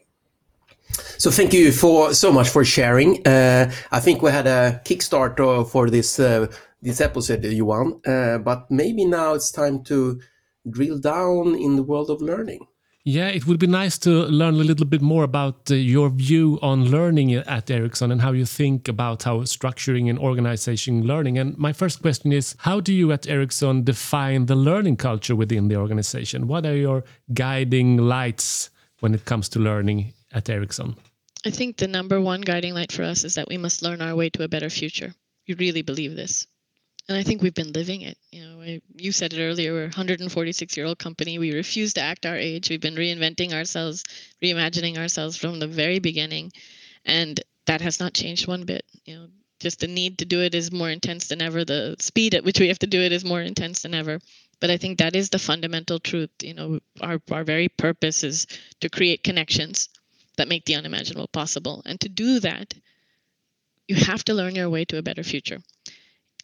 So 1.18 1.30
thank 1.30 1.52
you 1.52 1.72
for 1.72 2.14
so 2.14 2.30
much 2.30 2.48
for 2.48 2.64
sharing. 2.64 3.26
Uh, 3.26 3.72
I 3.90 4.00
think 4.00 4.22
we 4.22 4.30
had 4.30 4.46
a 4.46 4.80
kickstart 4.84 5.68
for 5.68 5.90
this 5.90 6.20
uh, 6.20 6.46
this 6.82 7.00
episode, 7.00 7.44
Johan. 7.44 8.00
Uh, 8.06 8.38
but 8.38 8.70
maybe 8.70 9.04
now 9.04 9.34
it's 9.34 9.50
time 9.50 9.82
to 9.84 10.20
drill 10.68 10.98
down 10.98 11.54
in 11.54 11.76
the 11.76 11.82
world 11.82 12.10
of 12.10 12.20
learning. 12.20 12.66
Yeah, 13.08 13.28
it 13.28 13.46
would 13.46 13.60
be 13.60 13.68
nice 13.68 13.98
to 13.98 14.10
learn 14.10 14.54
a 14.54 14.64
little 14.64 14.84
bit 14.84 15.00
more 15.00 15.22
about 15.22 15.70
uh, 15.70 15.74
your 15.74 16.10
view 16.10 16.58
on 16.60 16.90
learning 16.90 17.34
at 17.34 17.70
Ericsson 17.70 18.10
and 18.10 18.20
how 18.20 18.32
you 18.32 18.44
think 18.44 18.88
about 18.88 19.22
how 19.22 19.42
structuring 19.42 20.10
and 20.10 20.18
organizing 20.18 21.04
learning. 21.04 21.38
And 21.38 21.56
my 21.56 21.72
first 21.72 22.02
question 22.02 22.32
is 22.32 22.56
How 22.58 22.80
do 22.80 22.92
you 22.92 23.12
at 23.12 23.28
Ericsson 23.28 23.84
define 23.84 24.46
the 24.46 24.56
learning 24.56 24.96
culture 24.96 25.36
within 25.36 25.68
the 25.68 25.76
organization? 25.76 26.48
What 26.48 26.66
are 26.66 26.74
your 26.74 27.04
guiding 27.32 27.96
lights 27.96 28.70
when 28.98 29.14
it 29.14 29.24
comes 29.24 29.48
to 29.50 29.60
learning 29.60 30.12
at 30.32 30.50
Ericsson? 30.50 30.96
I 31.44 31.50
think 31.50 31.76
the 31.76 31.86
number 31.86 32.20
one 32.20 32.40
guiding 32.40 32.74
light 32.74 32.90
for 32.90 33.04
us 33.04 33.22
is 33.22 33.36
that 33.36 33.48
we 33.48 33.56
must 33.56 33.82
learn 33.82 34.02
our 34.02 34.16
way 34.16 34.30
to 34.30 34.42
a 34.42 34.48
better 34.48 34.68
future. 34.68 35.14
We 35.46 35.54
really 35.54 35.82
believe 35.82 36.16
this 36.16 36.48
and 37.08 37.16
I 37.16 37.22
think 37.22 37.40
we've 37.40 37.54
been 37.54 37.72
living 37.72 38.02
it. 38.02 38.18
You 38.32 38.42
know, 38.42 38.60
I, 38.60 38.80
you 38.94 39.12
said 39.12 39.32
it 39.32 39.40
earlier. 39.40 39.72
We're 39.72 39.82
a 39.82 39.94
146 39.94 40.76
year 40.76 40.86
old 40.86 40.98
company. 40.98 41.38
We 41.38 41.54
refuse 41.54 41.94
to 41.94 42.00
act 42.00 42.26
our 42.26 42.36
age. 42.36 42.68
We've 42.68 42.80
been 42.80 42.96
reinventing 42.96 43.52
ourselves, 43.52 44.02
reimagining 44.42 44.98
ourselves 44.98 45.36
from 45.36 45.60
the 45.60 45.68
very 45.68 46.00
beginning, 46.00 46.52
and 47.04 47.40
that 47.66 47.80
has 47.80 48.00
not 48.00 48.14
changed 48.14 48.48
one 48.48 48.64
bit. 48.64 48.84
You 49.04 49.16
know, 49.16 49.26
just 49.60 49.80
the 49.80 49.86
need 49.86 50.18
to 50.18 50.24
do 50.24 50.42
it 50.42 50.54
is 50.54 50.72
more 50.72 50.90
intense 50.90 51.28
than 51.28 51.40
ever. 51.40 51.64
The 51.64 51.96
speed 52.00 52.34
at 52.34 52.44
which 52.44 52.58
we 52.58 52.68
have 52.68 52.80
to 52.80 52.88
do 52.88 53.00
it 53.00 53.12
is 53.12 53.24
more 53.24 53.40
intense 53.40 53.82
than 53.82 53.94
ever. 53.94 54.18
But 54.58 54.70
I 54.70 54.76
think 54.76 54.98
that 54.98 55.14
is 55.14 55.30
the 55.30 55.38
fundamental 55.38 56.00
truth. 56.00 56.30
You 56.42 56.54
know, 56.54 56.80
our 57.00 57.20
our 57.30 57.44
very 57.44 57.68
purpose 57.68 58.24
is 58.24 58.48
to 58.80 58.88
create 58.88 59.22
connections 59.22 59.90
that 60.38 60.48
make 60.48 60.64
the 60.64 60.74
unimaginable 60.74 61.28
possible, 61.28 61.82
and 61.86 62.00
to 62.00 62.08
do 62.08 62.40
that, 62.40 62.74
you 63.86 63.94
have 63.94 64.24
to 64.24 64.34
learn 64.34 64.56
your 64.56 64.68
way 64.68 64.84
to 64.86 64.98
a 64.98 65.02
better 65.02 65.22
future 65.22 65.60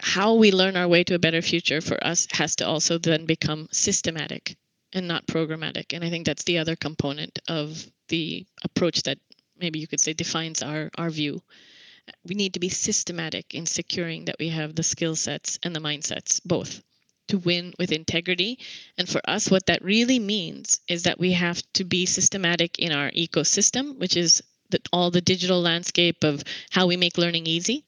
how 0.02 0.34
we 0.34 0.50
learn 0.50 0.76
our 0.76 0.88
way 0.88 1.04
to 1.04 1.14
a 1.14 1.18
better 1.20 1.40
future 1.40 1.80
for 1.80 2.04
us 2.04 2.26
has 2.32 2.56
to 2.56 2.66
also 2.66 2.98
then 2.98 3.24
become 3.24 3.68
systematic 3.70 4.56
and 4.92 5.06
not 5.06 5.28
programmatic. 5.28 5.94
And 5.94 6.04
I 6.04 6.10
think 6.10 6.26
that's 6.26 6.42
the 6.42 6.58
other 6.58 6.74
component 6.74 7.38
of 7.48 7.86
the 8.08 8.44
approach 8.64 9.04
that 9.04 9.18
maybe 9.56 9.78
you 9.78 9.86
could 9.86 10.00
say 10.00 10.12
defines 10.12 10.60
our, 10.60 10.90
our 10.98 11.08
view. 11.08 11.40
We 12.26 12.34
need 12.34 12.54
to 12.54 12.60
be 12.60 12.68
systematic 12.68 13.54
in 13.54 13.64
securing 13.64 14.24
that 14.24 14.40
we 14.40 14.48
have 14.48 14.74
the 14.74 14.82
skill 14.82 15.14
sets 15.14 15.60
and 15.62 15.74
the 15.74 15.80
mindsets, 15.80 16.40
both 16.44 16.82
to 17.28 17.38
win 17.38 17.72
with 17.78 17.92
integrity. 17.92 18.58
And 18.98 19.08
for 19.08 19.20
us, 19.24 19.52
what 19.52 19.66
that 19.66 19.84
really 19.84 20.18
means 20.18 20.80
is 20.88 21.04
that 21.04 21.20
we 21.20 21.32
have 21.32 21.62
to 21.74 21.84
be 21.84 22.06
systematic 22.06 22.80
in 22.80 22.90
our 22.90 23.12
ecosystem, 23.12 24.00
which 24.00 24.16
is 24.16 24.42
the, 24.70 24.80
all 24.92 25.12
the 25.12 25.20
digital 25.20 25.62
landscape 25.62 26.24
of 26.24 26.42
how 26.70 26.88
we 26.88 26.96
make 26.96 27.18
learning 27.18 27.46
easy. 27.46 27.84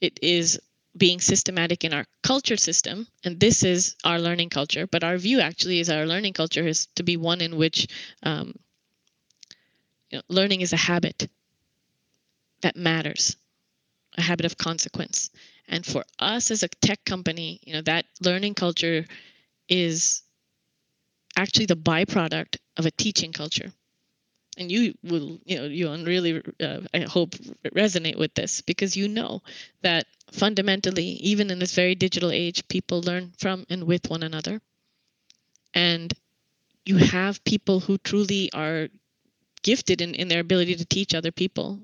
It 0.00 0.18
is 0.22 0.58
being 0.96 1.20
systematic 1.20 1.84
in 1.84 1.92
our 1.92 2.06
culture 2.22 2.56
system 2.56 3.06
and 3.24 3.40
this 3.40 3.62
is 3.64 3.96
our 4.04 4.18
learning 4.18 4.48
culture 4.48 4.86
but 4.86 5.02
our 5.02 5.18
view 5.18 5.40
actually 5.40 5.80
is 5.80 5.90
our 5.90 6.06
learning 6.06 6.32
culture 6.32 6.66
is 6.66 6.86
to 6.94 7.02
be 7.02 7.16
one 7.16 7.40
in 7.40 7.56
which 7.56 7.88
um, 8.22 8.54
you 10.10 10.18
know, 10.18 10.22
learning 10.28 10.60
is 10.60 10.72
a 10.72 10.76
habit 10.76 11.28
that 12.62 12.76
matters 12.76 13.36
a 14.16 14.22
habit 14.22 14.46
of 14.46 14.56
consequence. 14.56 15.30
And 15.66 15.84
for 15.84 16.04
us 16.18 16.50
as 16.50 16.62
a 16.62 16.68
tech 16.68 17.04
company 17.04 17.60
you 17.64 17.72
know 17.72 17.82
that 17.82 18.06
learning 18.20 18.54
culture 18.54 19.04
is 19.68 20.22
actually 21.36 21.66
the 21.66 21.76
byproduct 21.76 22.58
of 22.76 22.86
a 22.86 22.90
teaching 22.90 23.32
culture 23.32 23.72
and 24.56 24.70
you 24.70 24.94
will 25.02 25.38
you 25.44 25.56
know 25.56 25.64
you'll 25.66 26.04
really 26.04 26.42
uh, 26.60 26.80
i 26.92 27.00
hope 27.00 27.34
resonate 27.74 28.18
with 28.18 28.34
this 28.34 28.60
because 28.62 28.96
you 28.96 29.08
know 29.08 29.42
that 29.82 30.06
fundamentally 30.32 31.06
even 31.20 31.50
in 31.50 31.58
this 31.58 31.74
very 31.74 31.94
digital 31.94 32.30
age 32.30 32.66
people 32.68 33.00
learn 33.02 33.32
from 33.38 33.64
and 33.70 33.84
with 33.84 34.10
one 34.10 34.22
another. 34.22 34.60
And 35.74 36.12
you 36.84 36.96
have 36.96 37.44
people 37.44 37.80
who 37.80 37.98
truly 37.98 38.50
are 38.52 38.88
gifted 39.62 40.00
in, 40.00 40.14
in 40.14 40.28
their 40.28 40.40
ability 40.40 40.74
to 40.76 40.84
teach 40.84 41.14
other 41.14 41.32
people. 41.32 41.80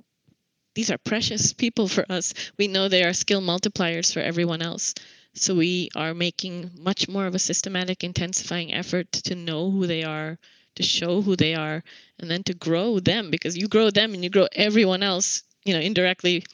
These 0.74 0.90
are 0.90 0.98
precious 0.98 1.52
people 1.52 1.88
for 1.88 2.04
us. 2.10 2.34
We 2.58 2.68
know 2.68 2.88
they 2.88 3.04
are 3.04 3.12
skill 3.12 3.40
multipliers 3.40 4.12
for 4.12 4.20
everyone 4.20 4.62
else. 4.62 4.94
So 5.34 5.54
we 5.54 5.90
are 5.94 6.14
making 6.14 6.70
much 6.76 7.08
more 7.08 7.26
of 7.26 7.34
a 7.34 7.38
systematic 7.38 8.04
intensifying 8.04 8.74
effort 8.74 9.10
to 9.12 9.34
know 9.34 9.70
who 9.70 9.86
they 9.86 10.02
are 10.04 10.38
to 10.76 10.82
show 10.82 11.22
who 11.22 11.36
they 11.36 11.54
are 11.54 11.82
and 12.18 12.30
then 12.30 12.42
to 12.44 12.54
grow 12.54 13.00
them 13.00 13.30
because 13.30 13.56
you 13.56 13.68
grow 13.68 13.90
them 13.90 14.14
and 14.14 14.22
you 14.22 14.30
grow 14.30 14.46
everyone 14.52 15.02
else 15.02 15.42
you 15.64 15.74
know 15.74 15.80
indirectly 15.80 16.44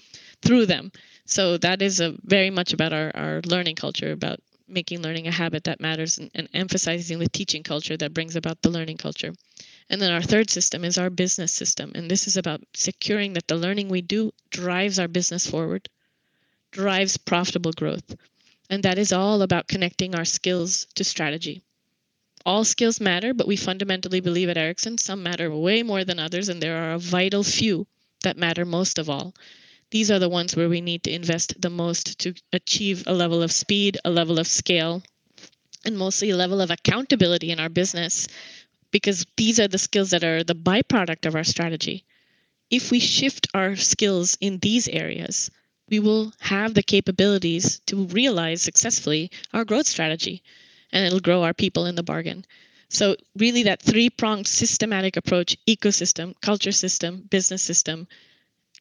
through 0.43 0.67
them. 0.67 0.93
So 1.25 1.59
that 1.59 1.83
is 1.83 2.01
a 2.01 2.15
very 2.23 2.51
much 2.51 2.73
about 2.73 2.93
our, 2.93 3.11
our 3.15 3.41
learning 3.43 3.77
culture 3.77 4.13
about 4.13 4.41
making 4.69 5.01
learning 5.01 5.27
a 5.27 5.33
habit 5.33 5.65
that 5.65 5.81
matters 5.81 6.19
and, 6.19 6.31
and 6.35 6.49
emphasizing 6.53 7.19
the 7.19 7.29
teaching 7.29 7.63
culture 7.63 7.97
that 7.97 8.15
brings 8.15 8.37
about 8.37 8.63
the 8.63 8.71
learning 8.71 8.97
culture. 8.97 9.33
And 9.89 10.03
then 10.03 10.13
our 10.13 10.23
third 10.23 10.51
system 10.51 10.85
is 10.85 10.99
our 10.99 11.11
business 11.11 11.53
system 11.53 11.93
and 11.95 12.11
this 12.11 12.27
is 12.27 12.37
about 12.37 12.63
securing 12.75 13.33
that 13.35 13.47
the 13.49 13.57
learning 13.57 13.89
we 13.89 14.03
do 14.03 14.33
drives 14.51 14.99
our 14.99 15.09
business 15.09 15.47
forward 15.47 15.89
drives 16.73 17.17
profitable 17.17 17.73
growth. 17.73 18.15
And 18.69 18.83
that 18.83 18.99
is 18.99 19.13
all 19.13 19.43
about 19.43 19.69
connecting 19.69 20.15
our 20.15 20.25
skills 20.25 20.87
to 20.97 21.05
strategy 21.05 21.63
all 22.47 22.65
skills 22.65 23.01
matter, 23.01 23.35
but 23.35 23.49
we 23.49 23.57
fundamentally 23.57 24.21
believe 24.21 24.49
at 24.49 24.57
Ericsson 24.57 24.97
some 24.99 25.21
matter 25.21 25.51
way 25.51 25.83
more 25.83 26.05
than 26.05 26.21
others, 26.21 26.49
and 26.49 26.63
there 26.63 26.77
are 26.77 26.93
a 26.93 26.99
vital 26.99 27.43
few 27.43 27.89
that 28.23 28.37
matter 28.37 28.65
most 28.65 29.01
of 29.01 29.11
all. 29.11 29.35
These 29.91 30.13
are 30.13 30.21
the 30.21 30.29
ones 30.29 30.55
where 30.55 30.69
we 30.69 30.81
need 30.81 31.03
to 31.03 31.13
invest 31.13 31.61
the 31.61 31.71
most 31.71 32.21
to 32.21 32.35
achieve 32.53 33.03
a 33.05 33.13
level 33.13 33.43
of 33.43 33.51
speed, 33.51 33.99
a 34.05 34.11
level 34.11 34.39
of 34.39 34.47
scale, 34.47 35.03
and 35.85 35.99
mostly 35.99 36.31
a 36.31 36.37
level 36.37 36.61
of 36.61 36.71
accountability 36.71 37.51
in 37.51 37.59
our 37.59 37.69
business, 37.69 38.29
because 38.93 39.27
these 39.37 39.59
are 39.59 39.69
the 39.69 39.77
skills 39.77 40.11
that 40.11 40.23
are 40.23 40.45
the 40.45 40.55
byproduct 40.55 41.27
of 41.27 41.35
our 41.35 41.45
strategy. 41.45 42.05
If 42.71 42.93
we 42.93 43.01
shift 43.01 43.49
our 43.55 43.75
skills 43.75 44.39
in 44.41 44.61
these 44.61 44.87
areas, 44.87 45.51
we 45.89 45.99
will 45.99 46.33
have 46.39 46.75
the 46.75 46.83
capabilities 46.85 47.81
to 47.87 48.05
realize 48.07 48.63
successfully 48.63 49.33
our 49.53 49.65
growth 49.65 49.89
strategy 49.89 50.45
and 50.93 51.07
it'll 51.07 51.21
grow 51.21 51.43
our 51.43 51.55
people 51.55 51.87
in 51.87 51.95
the 51.95 52.03
bargain. 52.03 52.45
So, 52.89 53.17
really, 53.37 53.65
that 53.65 53.83
three 53.83 54.11
pronged 54.11 54.47
systematic 54.47 55.17
approach 55.17 55.57
ecosystem, 55.67 56.35
culture 56.41 56.73
system, 56.73 57.27
business 57.31 57.63
system 57.63 58.07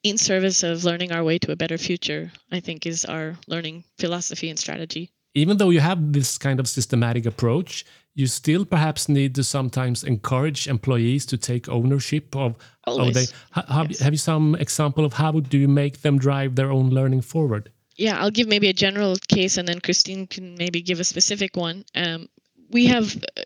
in 0.04 0.18
service 0.18 0.62
of 0.62 0.84
learning 0.84 1.12
our 1.12 1.24
way 1.24 1.40
to 1.40 1.52
a 1.52 1.56
better 1.56 1.78
future, 1.78 2.32
I 2.52 2.60
think 2.60 2.86
is 2.86 3.06
our 3.06 3.36
learning 3.48 3.84
philosophy 3.98 4.50
and 4.50 4.60
strategy. 4.60 5.10
Even 5.34 5.58
though 5.58 5.72
you 5.72 5.80
have 5.80 6.14
this 6.14 6.38
kind 6.38 6.60
of 6.60 6.68
systematic 6.68 7.26
approach, 7.26 7.84
you 8.14 8.28
still 8.28 8.64
perhaps 8.64 9.10
need 9.10 9.36
to 9.36 9.44
sometimes 9.44 10.04
encourage 10.04 10.68
employees 10.68 11.26
to 11.26 11.38
take 11.38 11.68
ownership 11.68 12.36
of 12.36 12.56
Always. 12.86 13.14
they 13.16 13.28
have, 13.52 13.92
Yes. 13.92 14.00
have 14.00 14.14
you 14.14 14.18
some 14.18 14.56
example 14.56 15.04
of 15.04 15.14
how 15.14 15.32
do 15.32 15.58
you 15.58 15.68
make 15.68 16.02
them 16.02 16.18
drive 16.18 16.56
their 16.56 16.72
own 16.72 16.90
learning 16.92 17.22
forward 17.22 17.72
yeah, 17.96 18.20
I'll 18.20 18.32
give 18.32 18.48
maybe 18.48 18.70
a 18.70 18.74
general 18.74 19.16
case, 19.28 19.58
and 19.58 19.68
then 19.68 19.80
Christine 19.80 20.28
can 20.28 20.56
maybe 20.56 20.82
give 20.82 21.00
a 21.00 21.04
specific 21.04 21.56
one. 21.56 21.86
Um, 21.96 22.28
we 22.70 22.88
have, 22.88 23.16
uh, 23.38 23.42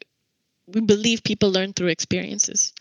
we 0.67 0.81
believe 0.81 1.23
people 1.23 1.51
learn 1.51 1.73
through 1.73 1.87
experiences 1.89 2.73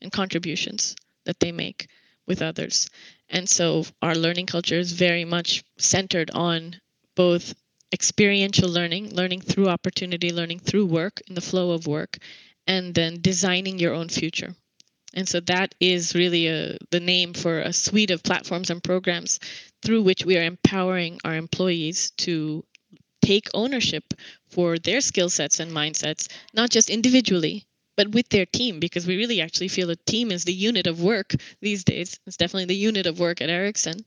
and 0.00 0.12
contributions 0.12 0.96
that 1.24 1.40
they 1.40 1.52
make 1.52 1.88
with 2.26 2.42
others, 2.42 2.88
and 3.28 3.48
so 3.48 3.84
our 4.00 4.14
learning 4.14 4.46
culture 4.46 4.78
is 4.78 4.92
very 4.92 5.24
much 5.24 5.64
centered 5.76 6.30
on 6.30 6.76
both 7.14 7.54
experiential 7.92 8.68
learning, 8.68 9.14
learning 9.14 9.40
through 9.40 9.68
opportunity, 9.68 10.30
learning 10.30 10.60
through 10.60 10.86
work 10.86 11.20
in 11.26 11.34
the 11.34 11.40
flow 11.40 11.72
of 11.72 11.86
work, 11.86 12.18
and 12.66 12.94
then 12.94 13.20
designing 13.20 13.78
your 13.78 13.94
own 13.94 14.08
future. 14.08 14.54
And 15.14 15.26
so 15.26 15.40
that 15.40 15.74
is 15.80 16.14
really 16.14 16.48
a, 16.48 16.76
the 16.90 17.00
name 17.00 17.32
for 17.32 17.60
a 17.60 17.72
suite 17.72 18.10
of 18.10 18.22
platforms 18.22 18.70
and 18.70 18.84
programs 18.84 19.40
through 19.82 20.02
which 20.02 20.24
we 20.24 20.36
are 20.36 20.44
empowering 20.44 21.20
our 21.24 21.36
employees 21.36 22.10
to 22.18 22.64
take 23.22 23.48
ownership 23.54 24.14
for 24.48 24.78
their 24.78 25.00
skill 25.00 25.28
sets 25.28 25.60
and 25.60 25.70
mindsets, 25.72 26.28
not 26.54 26.70
just 26.70 26.90
individually, 26.90 27.64
but 27.96 28.12
with 28.12 28.28
their 28.28 28.46
team, 28.46 28.80
because 28.80 29.06
we 29.06 29.16
really 29.16 29.40
actually 29.40 29.68
feel 29.68 29.90
a 29.90 29.96
team 29.96 30.30
is 30.30 30.44
the 30.44 30.52
unit 30.52 30.86
of 30.86 31.02
work 31.02 31.34
these 31.60 31.84
days. 31.84 32.18
It's 32.26 32.36
definitely 32.36 32.66
the 32.66 32.76
unit 32.76 33.06
of 33.06 33.18
work 33.18 33.40
at 33.40 33.50
Ericsson. 33.50 34.04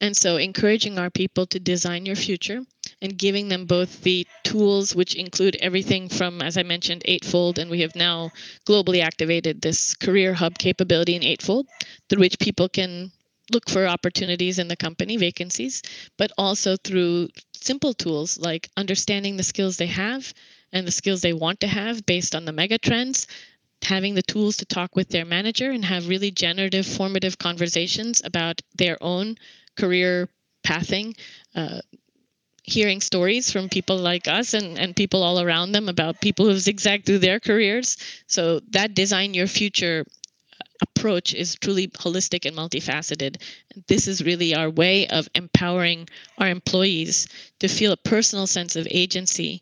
And 0.00 0.16
so 0.16 0.36
encouraging 0.36 0.98
our 0.98 1.10
people 1.10 1.46
to 1.46 1.58
design 1.58 2.06
your 2.06 2.16
future 2.16 2.60
and 3.00 3.18
giving 3.18 3.48
them 3.48 3.64
both 3.64 4.02
the 4.02 4.26
tools, 4.44 4.94
which 4.94 5.14
include 5.14 5.56
everything 5.60 6.08
from, 6.08 6.42
as 6.42 6.56
I 6.56 6.62
mentioned, 6.62 7.02
Eightfold, 7.06 7.58
and 7.58 7.70
we 7.70 7.80
have 7.80 7.96
now 7.96 8.30
globally 8.66 9.02
activated 9.02 9.60
this 9.60 9.94
career 9.94 10.34
hub 10.34 10.58
capability 10.58 11.14
in 11.16 11.24
Eightfold, 11.24 11.66
through 12.08 12.20
which 12.20 12.38
people 12.38 12.68
can 12.68 13.10
look 13.52 13.68
for 13.70 13.86
opportunities 13.86 14.58
in 14.58 14.68
the 14.68 14.76
company, 14.76 15.16
vacancies, 15.16 15.82
but 16.16 16.32
also 16.36 16.76
through 16.76 17.28
simple 17.54 17.94
tools 17.94 18.38
like 18.38 18.68
understanding 18.76 19.36
the 19.36 19.42
skills 19.42 19.76
they 19.76 19.86
have 19.86 20.32
and 20.72 20.86
the 20.86 20.92
skills 20.92 21.20
they 21.20 21.32
want 21.32 21.60
to 21.60 21.66
have 21.66 22.04
based 22.06 22.34
on 22.34 22.44
the 22.44 22.52
mega 22.52 22.78
trends, 22.78 23.26
having 23.82 24.14
the 24.14 24.22
tools 24.22 24.56
to 24.56 24.64
talk 24.64 24.96
with 24.96 25.08
their 25.08 25.24
manager 25.24 25.70
and 25.70 25.84
have 25.84 26.08
really 26.08 26.30
generative, 26.30 26.86
formative 26.86 27.38
conversations 27.38 28.22
about 28.24 28.60
their 28.74 28.96
own 29.00 29.36
career 29.76 30.28
pathing. 30.64 31.14
Uh, 31.54 31.80
hearing 32.66 33.00
stories 33.00 33.50
from 33.52 33.68
people 33.68 33.96
like 33.96 34.26
us 34.26 34.52
and, 34.52 34.76
and 34.76 34.96
people 34.96 35.22
all 35.22 35.40
around 35.40 35.70
them 35.70 35.88
about 35.88 36.20
people 36.20 36.46
who've 36.46 36.60
zigzagged 36.60 37.06
through 37.06 37.20
their 37.20 37.38
careers. 37.38 37.96
So 38.26 38.60
that 38.70 38.92
design 38.92 39.34
your 39.34 39.46
future 39.46 40.04
approach 40.96 41.34
is 41.34 41.56
truly 41.56 41.88
holistic 41.88 42.46
and 42.46 42.56
multifaceted. 42.56 43.42
This 43.86 44.08
is 44.08 44.24
really 44.24 44.54
our 44.54 44.70
way 44.70 45.06
of 45.08 45.28
empowering 45.34 46.08
our 46.38 46.48
employees 46.48 47.28
to 47.60 47.68
feel 47.68 47.92
a 47.92 47.96
personal 47.96 48.46
sense 48.46 48.76
of 48.76 48.88
agency 48.90 49.60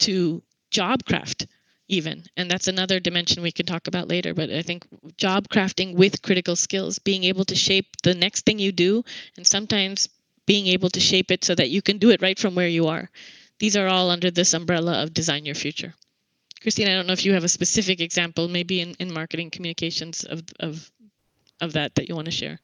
to 0.00 0.42
job 0.70 1.04
craft 1.04 1.46
even. 1.88 2.24
And 2.36 2.50
that's 2.50 2.68
another 2.68 3.00
dimension 3.00 3.42
we 3.42 3.52
can 3.52 3.66
talk 3.66 3.86
about 3.88 4.08
later 4.08 4.32
but 4.32 4.50
i 4.50 4.62
think 4.62 4.86
job 5.16 5.48
crafting 5.48 5.94
with 5.94 6.22
critical 6.22 6.56
skills 6.56 6.98
being 6.98 7.24
able 7.24 7.44
to 7.44 7.54
shape 7.54 7.88
the 8.02 8.14
next 8.14 8.46
thing 8.46 8.58
you 8.58 8.72
do 8.72 9.04
and 9.36 9.46
sometimes 9.46 10.08
being 10.46 10.66
able 10.68 10.90
to 10.90 11.00
shape 11.00 11.30
it 11.30 11.44
so 11.44 11.54
that 11.54 11.70
you 11.70 11.82
can 11.82 11.98
do 11.98 12.10
it 12.10 12.22
right 12.22 12.38
from 12.38 12.54
where 12.54 12.68
you 12.68 12.86
are. 12.88 13.10
These 13.58 13.76
are 13.76 13.86
all 13.86 14.10
under 14.10 14.30
this 14.30 14.54
umbrella 14.54 15.02
of 15.02 15.12
design 15.12 15.44
your 15.44 15.54
future 15.54 15.94
Christine, 16.60 16.88
I 16.88 16.94
don't 16.94 17.06
know 17.06 17.14
if 17.14 17.24
you 17.24 17.32
have 17.32 17.44
a 17.44 17.48
specific 17.48 18.00
example, 18.00 18.48
maybe 18.48 18.80
in, 18.80 18.94
in 18.98 19.12
marketing 19.12 19.50
communications 19.50 20.24
of, 20.24 20.42
of 20.60 20.90
of 21.60 21.72
that 21.74 21.94
that 21.94 22.08
you 22.08 22.14
want 22.14 22.26
to 22.26 22.30
share. 22.30 22.60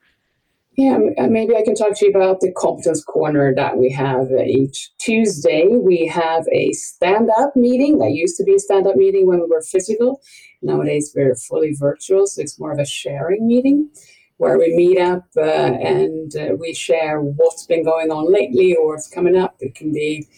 Yeah, 0.77 0.99
uh, 1.17 1.27
maybe 1.29 1.57
I 1.57 1.63
can 1.63 1.75
talk 1.75 1.97
to 1.97 2.05
you 2.05 2.11
about 2.11 2.41
the 2.41 2.53
competence 2.53 3.03
corner 3.03 3.55
that 3.55 3.79
we 3.79 3.91
have 3.93 4.31
uh, 4.31 4.43
each 4.43 4.91
Tuesday. 4.99 5.69
We 5.69 6.07
have 6.07 6.45
a 6.53 6.73
stand 6.73 7.31
up 7.39 7.57
meeting 7.57 7.99
that 7.99 8.11
used 8.11 8.37
to 8.37 8.45
be 8.45 8.55
a 8.55 8.59
stand 8.59 8.87
up 8.87 8.97
meeting 8.97 9.27
when 9.27 9.41
we 9.41 9.47
were 9.47 9.63
physical. 9.63 10.21
Nowadays 10.61 11.13
we're 11.17 11.35
fully 11.35 11.75
virtual, 11.75 12.27
so 12.27 12.43
it's 12.43 12.61
more 12.61 12.73
of 12.73 12.79
a 12.79 12.85
sharing 12.85 13.47
meeting 13.47 13.89
where 14.37 14.59
we 14.59 14.77
meet 14.77 14.99
up 14.99 15.25
uh, 15.39 15.41
and 15.41 16.37
uh, 16.37 16.55
we 16.59 16.75
share 16.75 17.23
what's 17.23 17.65
been 17.65 17.83
going 17.83 18.11
on 18.11 18.31
lately 18.31 18.75
or 18.75 18.89
what's 18.89 19.09
coming 19.09 19.35
up. 19.35 19.57
It 19.61 19.75
can 19.75 19.95
be 19.95 20.29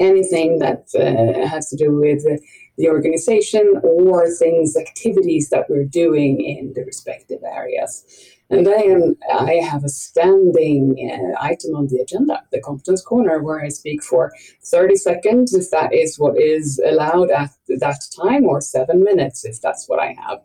anything 0.00 0.58
that 0.58 0.88
uh, 0.98 1.46
has 1.46 1.68
to 1.68 1.76
do 1.76 1.96
with 1.96 2.26
uh, 2.26 2.42
the 2.76 2.88
organization 2.88 3.74
or 3.82 4.28
things, 4.30 4.76
activities 4.76 5.50
that 5.50 5.68
we're 5.68 5.84
doing 5.84 6.40
in 6.40 6.72
the 6.74 6.84
respective 6.84 7.40
areas. 7.44 8.04
And 8.50 8.66
then 8.66 9.16
I 9.32 9.54
have 9.54 9.84
a 9.84 9.88
standing 9.88 10.96
uh, 11.10 11.42
item 11.42 11.74
on 11.74 11.86
the 11.88 12.00
agenda, 12.00 12.42
the 12.52 12.60
competence 12.60 13.02
corner, 13.02 13.42
where 13.42 13.60
I 13.60 13.68
speak 13.68 14.02
for 14.02 14.32
30 14.64 14.96
seconds 14.96 15.54
if 15.54 15.70
that 15.70 15.94
is 15.94 16.18
what 16.18 16.38
is 16.38 16.80
allowed 16.84 17.30
at 17.30 17.50
that 17.68 18.00
time, 18.20 18.44
or 18.44 18.60
seven 18.60 19.02
minutes 19.02 19.44
if 19.44 19.60
that's 19.62 19.88
what 19.88 19.98
I 19.98 20.14
have. 20.26 20.40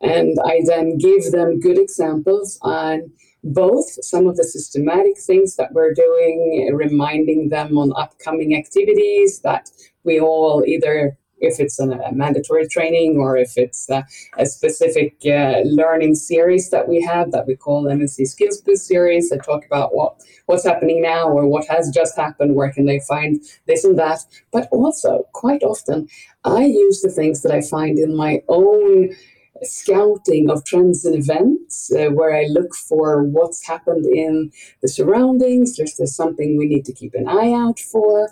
And 0.00 0.36
I 0.44 0.62
then 0.66 0.98
give 0.98 1.30
them 1.30 1.60
good 1.60 1.78
examples 1.78 2.58
on 2.62 3.12
both 3.44 3.86
some 4.04 4.26
of 4.26 4.36
the 4.36 4.44
systematic 4.44 5.18
things 5.18 5.56
that 5.56 5.72
we're 5.72 5.94
doing, 5.94 6.70
reminding 6.74 7.50
them 7.50 7.78
on 7.78 7.92
upcoming 7.96 8.56
activities 8.56 9.40
that 9.40 9.70
we 10.02 10.18
all 10.18 10.64
either 10.66 11.16
if 11.44 11.60
it's 11.60 11.78
a, 11.78 11.86
mandatory 12.12 12.66
training 12.68 13.16
or 13.18 13.36
if 13.36 13.56
it's 13.56 13.88
a, 13.90 14.04
a 14.38 14.46
specific 14.46 15.16
uh, 15.26 15.60
learning 15.64 16.14
series 16.14 16.70
that 16.70 16.88
we 16.88 17.02
have 17.02 17.30
that 17.32 17.46
we 17.46 17.56
call 17.56 17.88
M&C 17.88 18.24
Skills 18.24 18.60
Boost 18.60 18.86
series 18.86 19.30
that 19.30 19.44
talk 19.44 19.64
about 19.64 19.94
what 19.94 20.20
what's 20.46 20.64
happening 20.64 21.00
now 21.00 21.28
or 21.28 21.46
what 21.46 21.66
has 21.68 21.90
just 21.90 22.16
happened, 22.16 22.54
where 22.54 22.72
can 22.72 22.86
they 22.86 23.00
find 23.00 23.42
this 23.66 23.84
and 23.84 23.98
that. 23.98 24.20
But 24.52 24.68
also, 24.70 25.26
quite 25.32 25.62
often, 25.62 26.08
I 26.44 26.64
use 26.64 27.00
the 27.00 27.10
things 27.10 27.42
that 27.42 27.52
I 27.52 27.62
find 27.62 27.98
in 27.98 28.16
my 28.16 28.42
own 28.48 29.14
scouting 29.62 30.50
of 30.50 30.64
trends 30.64 31.04
and 31.04 31.14
events 31.14 31.92
uh, 31.92 32.10
where 32.10 32.34
I 32.34 32.44
look 32.48 32.74
for 32.74 33.22
what's 33.22 33.66
happened 33.66 34.04
in 34.06 34.50
the 34.82 34.88
surroundings. 34.88 35.76
There's 35.76 36.14
something 36.14 36.58
we 36.58 36.66
need 36.66 36.84
to 36.86 36.92
keep 36.92 37.14
an 37.14 37.28
eye 37.28 37.52
out 37.52 37.78
for. 37.78 38.30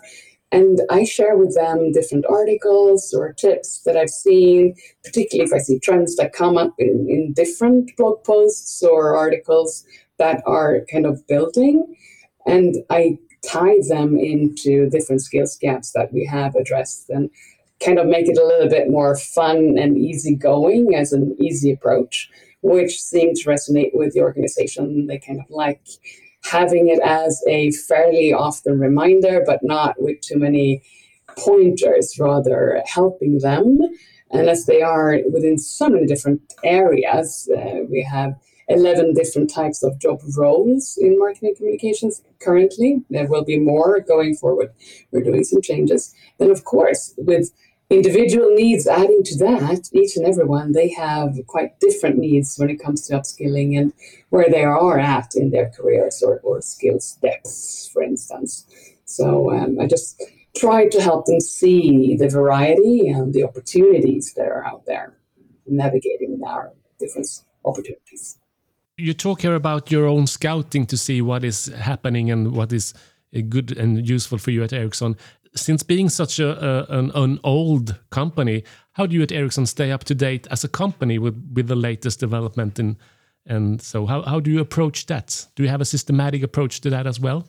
And 0.53 0.81
I 0.91 1.03
share 1.03 1.35
with 1.35 1.55
them 1.55 1.91
different 1.93 2.25
articles 2.29 3.11
or 3.11 3.33
tips 3.33 3.81
that 3.87 3.97
I've 3.97 4.11
seen, 4.11 4.75
particularly 5.03 5.49
if 5.49 5.53
I 5.53 5.57
see 5.57 5.79
trends 5.79 6.15
that 6.17 6.31
come 6.31 6.57
up 6.57 6.75
in, 6.77 7.07
in 7.09 7.33
different 7.33 7.97
blog 7.97 8.23
posts 8.23 8.83
or 8.83 9.15
articles 9.17 9.83
that 10.19 10.43
are 10.45 10.81
kind 10.91 11.07
of 11.07 11.25
building. 11.25 11.95
And 12.45 12.75
I 12.91 13.17
tie 13.43 13.77
them 13.89 14.15
into 14.15 14.91
different 14.91 15.23
skills 15.23 15.57
gaps 15.59 15.91
that 15.93 16.13
we 16.13 16.23
have 16.27 16.53
addressed 16.53 17.09
and 17.09 17.31
kind 17.83 17.97
of 17.97 18.05
make 18.05 18.27
it 18.29 18.37
a 18.37 18.45
little 18.45 18.69
bit 18.69 18.91
more 18.91 19.17
fun 19.17 19.79
and 19.79 19.97
easygoing 19.97 20.93
as 20.93 21.13
an 21.13 21.35
easy 21.41 21.71
approach, 21.71 22.29
which 22.61 23.01
seemed 23.01 23.37
to 23.37 23.49
resonate 23.49 23.89
with 23.95 24.13
the 24.13 24.21
organization. 24.21 25.07
They 25.07 25.17
kind 25.17 25.39
of 25.39 25.49
like 25.49 25.81
having 26.45 26.89
it 26.89 26.99
as 27.03 27.41
a 27.47 27.71
fairly 27.71 28.33
often 28.33 28.79
reminder, 28.79 29.43
but 29.45 29.59
not 29.63 29.95
with 29.99 30.21
too 30.21 30.37
many 30.37 30.81
pointers, 31.37 32.17
rather 32.19 32.81
helping 32.85 33.39
them. 33.39 33.79
And 34.31 34.49
as 34.49 34.65
they 34.65 34.81
are 34.81 35.19
within 35.31 35.57
so 35.57 35.89
many 35.89 36.05
different 36.05 36.41
areas, 36.63 37.49
uh, 37.55 37.83
we 37.89 38.01
have 38.09 38.35
11 38.67 39.13
different 39.13 39.49
types 39.49 39.83
of 39.83 39.99
job 39.99 40.21
roles 40.37 40.97
in 40.99 41.19
marketing 41.19 41.55
communications 41.55 42.23
currently. 42.39 43.01
There 43.09 43.27
will 43.27 43.43
be 43.43 43.59
more 43.59 43.99
going 43.99 44.35
forward. 44.35 44.73
We're 45.11 45.23
doing 45.23 45.43
some 45.43 45.61
changes. 45.61 46.13
Then, 46.39 46.49
of 46.49 46.63
course, 46.63 47.13
with 47.17 47.51
individual 47.93 48.53
needs 48.55 48.87
adding 48.87 49.23
to 49.23 49.37
that, 49.37 49.89
each 49.93 50.17
and 50.17 50.25
everyone 50.25 50.71
they 50.71 50.89
have 50.89 51.35
quite 51.47 51.79
different 51.79 52.17
needs 52.17 52.55
when 52.57 52.69
it 52.69 52.77
comes 52.77 53.07
to 53.07 53.13
upskilling 53.13 53.77
and 53.79 53.93
where 54.29 54.49
they 54.49 54.63
are 54.63 54.99
at 54.99 55.35
in 55.35 55.51
their 55.51 55.69
careers 55.69 56.21
or, 56.21 56.39
or 56.39 56.61
skills 56.61 57.17
depths, 57.21 57.89
for 57.93 58.01
instance. 58.01 58.65
So 59.05 59.51
um, 59.51 59.79
I 59.79 59.85
just 59.87 60.21
try 60.55 60.87
to 60.89 61.01
help 61.01 61.25
them 61.25 61.39
see 61.39 62.15
the 62.17 62.29
variety 62.29 63.09
and 63.09 63.33
the 63.33 63.43
opportunities 63.43 64.33
that 64.35 64.47
are 64.47 64.65
out 64.65 64.85
there, 64.85 65.17
navigating 65.67 66.41
our 66.45 66.71
different 66.99 67.27
opportunities. 67.65 68.37
You 68.97 69.13
talk 69.13 69.41
here 69.41 69.55
about 69.55 69.91
your 69.91 70.05
own 70.05 70.27
scouting 70.27 70.85
to 70.87 70.97
see 70.97 71.21
what 71.21 71.43
is 71.43 71.65
happening 71.65 72.29
and 72.29 72.51
what 72.51 72.71
is 72.71 72.93
uh, 73.35 73.41
good 73.49 73.75
and 73.77 74.07
useful 74.07 74.37
for 74.37 74.51
you 74.51 74.63
at 74.63 74.71
Ericsson. 74.71 75.17
Since 75.55 75.83
being 75.83 76.09
such 76.09 76.39
a, 76.39 76.49
a 76.49 76.97
an, 76.97 77.11
an, 77.13 77.39
old 77.43 77.99
company, 78.09 78.63
how 78.93 79.05
do 79.05 79.15
you 79.15 79.21
at 79.21 79.31
Ericsson 79.31 79.65
stay 79.67 79.91
up 79.91 80.03
to 80.05 80.15
date 80.15 80.47
as 80.49 80.63
a 80.63 80.67
company 80.67 81.19
with, 81.19 81.51
with 81.53 81.67
the 81.67 81.75
latest 81.75 82.19
development 82.19 82.79
in 82.79 82.97
and 83.45 83.81
so 83.81 84.05
how, 84.05 84.21
how 84.21 84.39
do 84.39 84.51
you 84.51 84.59
approach 84.59 85.07
that? 85.07 85.47
Do 85.55 85.63
you 85.63 85.69
have 85.69 85.81
a 85.81 85.85
systematic 85.85 86.43
approach 86.43 86.81
to 86.81 86.89
that 86.91 87.07
as 87.07 87.19
well? 87.19 87.45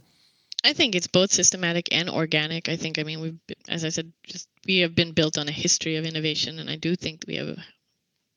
I 0.65 0.73
think 0.73 0.95
it's 0.95 1.07
both 1.07 1.31
systematic 1.33 1.89
and 1.93 2.09
organic. 2.09 2.69
I 2.69 2.77
think, 2.77 2.99
I 2.99 3.03
mean, 3.03 3.21
we've, 3.21 3.39
as 3.69 3.85
I 3.85 3.91
said, 3.91 4.13
just 4.25 4.49
we 4.67 4.79
have 4.79 4.95
been 4.95 5.13
built 5.13 5.37
on 5.37 5.47
a 5.47 5.53
history 5.53 5.97
of 5.97 6.07
innovation, 6.07 6.59
and 6.59 6.71
I 6.71 6.77
do 6.77 6.97
think 6.97 7.25
we 7.29 7.37
have 7.37 7.49
a 7.49 7.65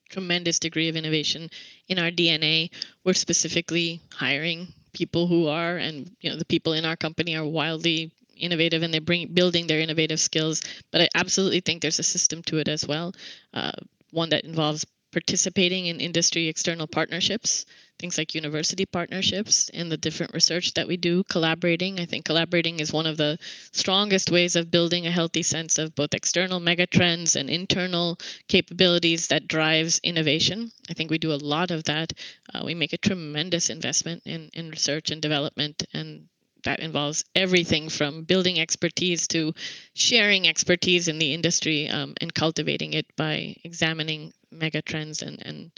tremendous 0.09 0.59
degree 0.59 0.89
of 0.89 0.97
innovation 0.97 1.49
in 1.87 1.99
our 1.99 2.11
DNA. 2.11 2.69
We're 3.05 3.13
specifically 3.13 4.01
hiring 4.11 4.73
people 4.91 5.27
who 5.27 5.47
are, 5.47 5.77
and 5.77 6.11
you 6.19 6.29
know, 6.29 6.35
the 6.35 6.45
people 6.45 6.73
in 6.73 6.83
our 6.83 6.97
company 6.97 7.35
are 7.35 7.45
wildly 7.45 8.11
innovative, 8.39 8.83
and 8.83 8.93
they're 8.93 9.01
bring, 9.01 9.33
building 9.33 9.67
their 9.67 9.79
innovative 9.79 10.19
skills. 10.19 10.61
But 10.91 11.01
I 11.01 11.09
absolutely 11.15 11.61
think 11.61 11.81
there's 11.81 11.99
a 11.99 12.03
system 12.03 12.41
to 12.43 12.57
it 12.57 12.67
as 12.67 12.87
well, 12.87 13.13
uh, 13.53 13.71
one 14.11 14.29
that 14.29 14.45
involves 14.45 14.85
participating 15.11 15.87
in 15.87 15.99
industry 15.99 16.47
external 16.47 16.87
partnerships 16.87 17.65
things 17.99 18.17
like 18.17 18.35
university 18.35 18.85
partnerships 18.85 19.69
and 19.73 19.91
the 19.91 19.97
different 19.97 20.33
research 20.33 20.73
that 20.75 20.87
we 20.87 20.97
do, 20.97 21.23
collaborating. 21.23 21.99
I 21.99 22.05
think 22.05 22.25
collaborating 22.25 22.79
is 22.79 22.93
one 22.93 23.07
of 23.07 23.17
the 23.17 23.39
strongest 23.71 24.29
ways 24.29 24.55
of 24.55 24.71
building 24.71 25.07
a 25.07 25.11
healthy 25.11 25.43
sense 25.43 25.77
of 25.77 25.95
both 25.95 26.13
external 26.13 26.59
megatrends 26.59 27.35
and 27.35 27.49
internal 27.49 28.17
capabilities 28.47 29.27
that 29.27 29.47
drives 29.47 29.99
innovation. 30.03 30.71
I 30.89 30.93
think 30.93 31.09
we 31.09 31.17
do 31.17 31.33
a 31.33 31.43
lot 31.43 31.71
of 31.71 31.85
that. 31.85 32.13
Uh, 32.53 32.61
we 32.65 32.75
make 32.75 32.93
a 32.93 32.97
tremendous 32.97 33.69
investment 33.69 34.23
in, 34.25 34.49
in 34.53 34.69
research 34.69 35.09
and 35.11 35.21
development 35.21 35.83
and 35.93 36.27
that 36.63 36.79
involves 36.79 37.23
everything 37.35 37.89
from 37.89 38.23
building 38.23 38.59
expertise 38.59 39.27
to 39.27 39.53
sharing 39.93 40.47
expertise 40.47 41.07
in 41.07 41.19
the 41.19 41.33
industry 41.33 41.89
um, 41.89 42.13
and 42.21 42.33
cultivating 42.33 42.93
it 42.93 43.05
by 43.15 43.55
examining 43.63 44.33
megatrends 44.53 45.21
and, 45.21 45.45
and 45.45 45.71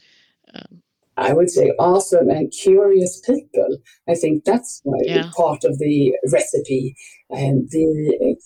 um, 0.54 0.82
I 1.20 1.34
would 1.34 1.50
say 1.50 1.72
awesome 1.80 2.30
and 2.30 2.52
curious 2.52 3.20
people. 3.20 3.78
I 4.08 4.16
think 4.16 4.46
that's 4.46 4.82
yeah. 5.04 5.30
part 5.36 5.66
of 5.66 5.78
the 5.78 6.16
recipe. 6.32 6.96
And 7.30 7.70
the 7.72 8.38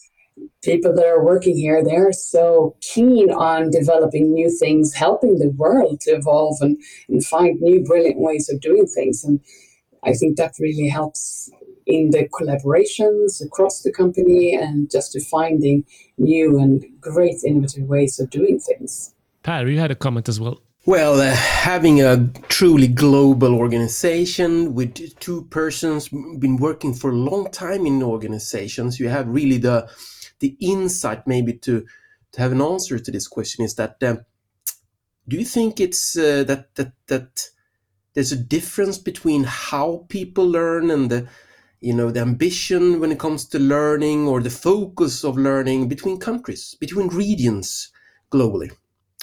people 0.64 0.94
that 0.96 1.06
are 1.06 1.24
working 1.24 1.56
here, 1.56 1.84
they're 1.84 2.12
so 2.12 2.76
keen 2.82 3.32
on 3.32 3.70
developing 3.70 4.34
new 4.34 4.50
things, 4.60 4.94
helping 4.94 5.38
the 5.38 5.50
world 5.50 6.02
to 6.02 6.12
evolve 6.12 6.58
and, 6.62 6.78
and 7.08 7.24
find 7.24 7.60
new 7.62 7.84
brilliant 7.84 8.20
ways 8.20 8.50
of 8.50 8.60
doing 8.60 8.88
things. 8.88 9.24
And 9.24 9.40
I 10.04 10.14
think 10.14 10.38
that 10.38 10.54
really 10.60 10.90
helps 10.90 11.52
in 11.86 12.12
the 12.12 12.28
collaborations 12.30 13.44
across 13.44 13.82
the 13.82 13.92
company 13.92 14.56
and 14.56 14.90
just 14.90 15.12
to 15.14 15.20
finding 15.22 15.86
new 16.18 16.60
and 16.60 16.86
great 17.00 17.44
innovative 17.46 17.88
ways 17.88 18.20
of 18.20 18.30
doing 18.30 18.60
things. 18.60 19.14
Pär, 19.44 19.70
you 19.72 19.80
had 19.80 19.92
a 19.92 19.96
comment 19.96 20.30
as 20.30 20.40
well. 20.40 20.62
Well, 20.86 21.22
uh, 21.22 21.34
having 21.34 22.02
a 22.02 22.28
truly 22.50 22.88
global 22.88 23.56
organization 23.56 24.74
with 24.74 25.18
two 25.20 25.44
persons 25.46 26.10
been 26.10 26.58
working 26.58 26.94
for 26.94 27.12
a 27.12 27.16
long 27.16 27.50
time 27.52 27.86
in 27.86 28.04
organizations, 28.04 29.00
you 29.00 29.08
have 29.08 29.28
really 29.28 29.58
the 29.58 29.90
the 30.40 30.58
insight 30.60 31.26
maybe 31.26 31.54
to 31.54 31.86
to 32.34 32.42
have 32.42 32.52
an 32.52 32.62
answer 32.62 33.00
to 33.00 33.12
this 33.12 33.30
question 33.30 33.64
is 33.64 33.76
that 33.76 34.04
uh, 34.04 34.18
do 35.28 35.38
you 35.38 35.46
think 35.46 35.80
it's 35.80 36.18
uh, 36.18 36.44
that 36.44 36.76
that 36.76 36.92
that 37.08 37.50
there's 38.14 38.34
a 38.34 38.44
difference 38.44 38.98
between 38.98 39.46
how 39.46 40.06
people 40.10 40.46
learn 40.46 40.92
and 40.92 41.10
the 41.10 41.28
you 41.84 41.94
know 41.94 42.10
the 42.12 42.22
ambition 42.22 43.00
when 43.00 43.12
it 43.12 43.20
comes 43.20 43.46
to 43.46 43.60
learning 43.60 44.28
or 44.28 44.42
the 44.42 44.50
focus 44.50 45.24
of 45.24 45.38
learning 45.38 45.88
between 45.88 46.18
countries 46.18 46.76
between 46.80 47.08
regions 47.10 47.92
globally 48.32 48.72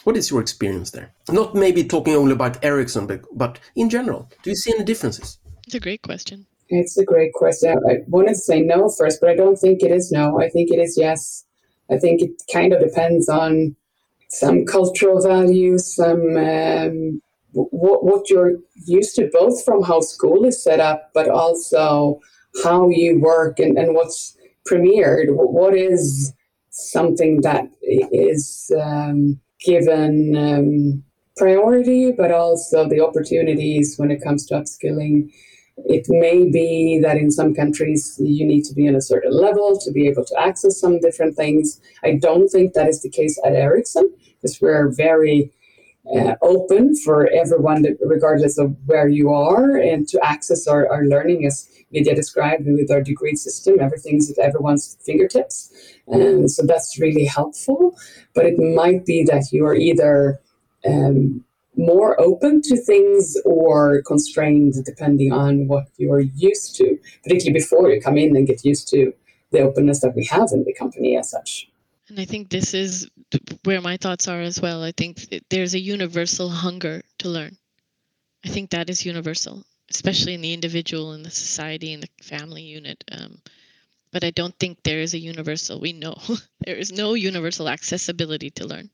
what 0.04 0.16
is 0.16 0.30
your 0.30 0.40
experience 0.40 0.90
there? 0.90 1.12
Not 1.30 1.54
maybe 1.54 1.84
talking 1.84 2.14
only 2.14 2.32
about 2.32 2.62
Ericsson, 2.64 3.06
but, 3.06 3.22
but 3.32 3.58
in 3.76 3.90
general, 3.90 4.30
do 4.42 4.50
you 4.50 4.56
see 4.56 4.72
any 4.72 4.84
differences? 4.84 5.38
It's 5.66 5.74
a 5.74 5.80
great 5.80 6.02
question. 6.02 6.46
It's 6.68 6.96
a 6.96 7.04
great 7.04 7.32
question. 7.34 7.76
I 7.88 7.98
wanted 8.06 8.34
to 8.34 8.36
say 8.36 8.60
no 8.60 8.88
first, 8.88 9.20
but 9.20 9.30
I 9.30 9.36
don't 9.36 9.56
think 9.56 9.82
it 9.82 9.90
is 9.90 10.10
no. 10.10 10.40
I 10.40 10.48
think 10.48 10.70
it 10.70 10.78
is 10.78 10.96
yes. 10.96 11.44
I 11.90 11.98
think 11.98 12.22
it 12.22 12.30
kind 12.52 12.72
of 12.72 12.80
depends 12.80 13.28
on 13.28 13.76
some 14.28 14.64
cultural 14.64 15.20
values, 15.20 15.94
some 15.94 16.36
um, 16.36 17.20
what, 17.52 18.04
what 18.04 18.30
you're 18.30 18.52
used 18.86 19.16
to, 19.16 19.28
both 19.32 19.64
from 19.64 19.82
how 19.82 20.00
school 20.00 20.44
is 20.44 20.62
set 20.62 20.78
up, 20.78 21.10
but 21.12 21.28
also 21.28 22.20
how 22.64 22.88
you 22.88 23.20
work 23.20 23.58
and, 23.58 23.78
and 23.78 23.94
what's 23.94 24.36
premiered. 24.70 25.26
What 25.28 25.74
is 25.74 26.32
something 26.70 27.40
that 27.42 27.64
is 27.82 28.70
um, 28.80 29.40
given 29.64 30.36
um, 30.36 31.04
priority, 31.36 32.12
but 32.12 32.30
also 32.30 32.88
the 32.88 33.00
opportunities 33.00 33.94
when 33.96 34.10
it 34.10 34.22
comes 34.22 34.46
to 34.46 34.54
upskilling. 34.54 35.30
It 35.86 36.06
may 36.08 36.50
be 36.50 37.00
that 37.02 37.16
in 37.16 37.30
some 37.30 37.54
countries 37.54 38.16
you 38.20 38.46
need 38.46 38.64
to 38.64 38.74
be 38.74 38.86
in 38.86 38.94
a 38.94 39.00
certain 39.00 39.32
level 39.32 39.78
to 39.80 39.90
be 39.90 40.06
able 40.06 40.24
to 40.26 40.38
access 40.38 40.78
some 40.78 41.00
different 41.00 41.36
things. 41.36 41.80
I 42.04 42.18
don't 42.20 42.48
think 42.48 42.74
that 42.74 42.88
is 42.88 43.02
the 43.02 43.10
case 43.10 43.40
at 43.44 43.54
Ericsson 43.54 44.12
because 44.34 44.60
we're 44.60 44.92
very 44.94 45.50
uh, 46.14 46.34
open 46.42 46.96
for 46.96 47.28
everyone, 47.28 47.84
regardless 48.00 48.58
of 48.58 48.74
where 48.86 49.08
you 49.08 49.30
are, 49.30 49.76
and 49.76 50.08
to 50.08 50.24
access 50.24 50.66
our, 50.66 50.90
our 50.90 51.04
learning 51.04 51.46
as 51.46 51.68
Vidya 51.92 52.14
described 52.14 52.66
with 52.66 52.90
our 52.90 53.02
degree 53.02 53.34
system. 53.34 53.80
Everything's 53.80 54.30
at 54.30 54.38
everyone's 54.38 54.96
fingertips. 55.04 55.72
And 56.06 56.50
so 56.50 56.64
that's 56.64 56.98
really 56.98 57.24
helpful. 57.24 57.96
But 58.34 58.46
it 58.46 58.58
might 58.58 59.04
be 59.04 59.24
that 59.24 59.52
you 59.52 59.66
are 59.66 59.74
either 59.74 60.40
um, 60.86 61.44
more 61.76 62.20
open 62.20 62.62
to 62.62 62.76
things 62.76 63.36
or 63.44 64.02
constrained 64.02 64.74
depending 64.84 65.32
on 65.32 65.66
what 65.66 65.86
you're 65.96 66.20
used 66.20 66.76
to, 66.76 66.98
particularly 67.22 67.58
before 67.58 67.90
you 67.90 68.00
come 68.00 68.18
in 68.18 68.36
and 68.36 68.46
get 68.46 68.64
used 68.64 68.88
to 68.88 69.12
the 69.50 69.60
openness 69.60 70.00
that 70.00 70.14
we 70.14 70.24
have 70.26 70.48
in 70.52 70.64
the 70.64 70.74
company 70.74 71.16
as 71.16 71.30
such. 71.30 71.69
And 72.10 72.18
I 72.18 72.24
think 72.24 72.50
this 72.50 72.74
is 72.74 73.08
where 73.62 73.80
my 73.80 73.96
thoughts 73.96 74.26
are 74.26 74.40
as 74.40 74.60
well. 74.60 74.82
I 74.82 74.90
think 74.90 75.32
there's 75.48 75.74
a 75.74 75.78
universal 75.78 76.48
hunger 76.48 77.02
to 77.18 77.28
learn. 77.28 77.56
I 78.44 78.48
think 78.48 78.70
that 78.70 78.90
is 78.90 79.06
universal, 79.06 79.64
especially 79.88 80.34
in 80.34 80.40
the 80.40 80.52
individual, 80.52 81.12
in 81.12 81.22
the 81.22 81.30
society, 81.30 81.92
in 81.92 82.00
the 82.00 82.08
family 82.20 82.62
unit. 82.62 83.04
Um, 83.12 83.38
but 84.10 84.24
I 84.24 84.30
don't 84.30 84.58
think 84.58 84.82
there 84.82 85.00
is 85.00 85.14
a 85.14 85.20
universal, 85.20 85.78
we 85.78 85.92
know 85.92 86.16
there 86.66 86.74
is 86.74 86.90
no 86.90 87.14
universal 87.14 87.68
accessibility 87.68 88.50
to 88.50 88.66
learn. 88.66 88.90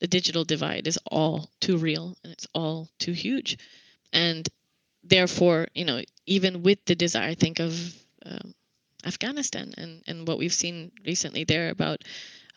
The 0.00 0.06
digital 0.06 0.44
divide 0.44 0.86
is 0.86 0.98
all 1.10 1.50
too 1.60 1.76
real 1.76 2.16
and 2.24 2.32
it's 2.32 2.46
all 2.54 2.88
too 2.98 3.12
huge. 3.12 3.58
And 4.14 4.48
therefore, 5.04 5.68
you 5.74 5.84
know, 5.84 6.00
even 6.24 6.62
with 6.62 6.82
the 6.86 6.94
desire, 6.94 7.28
I 7.28 7.34
think 7.34 7.60
of 7.60 7.94
um, 8.24 8.54
Afghanistan 9.04 9.74
and, 9.76 10.02
and 10.06 10.26
what 10.26 10.38
we've 10.38 10.54
seen 10.54 10.92
recently 11.04 11.44
there 11.44 11.68
about 11.68 12.02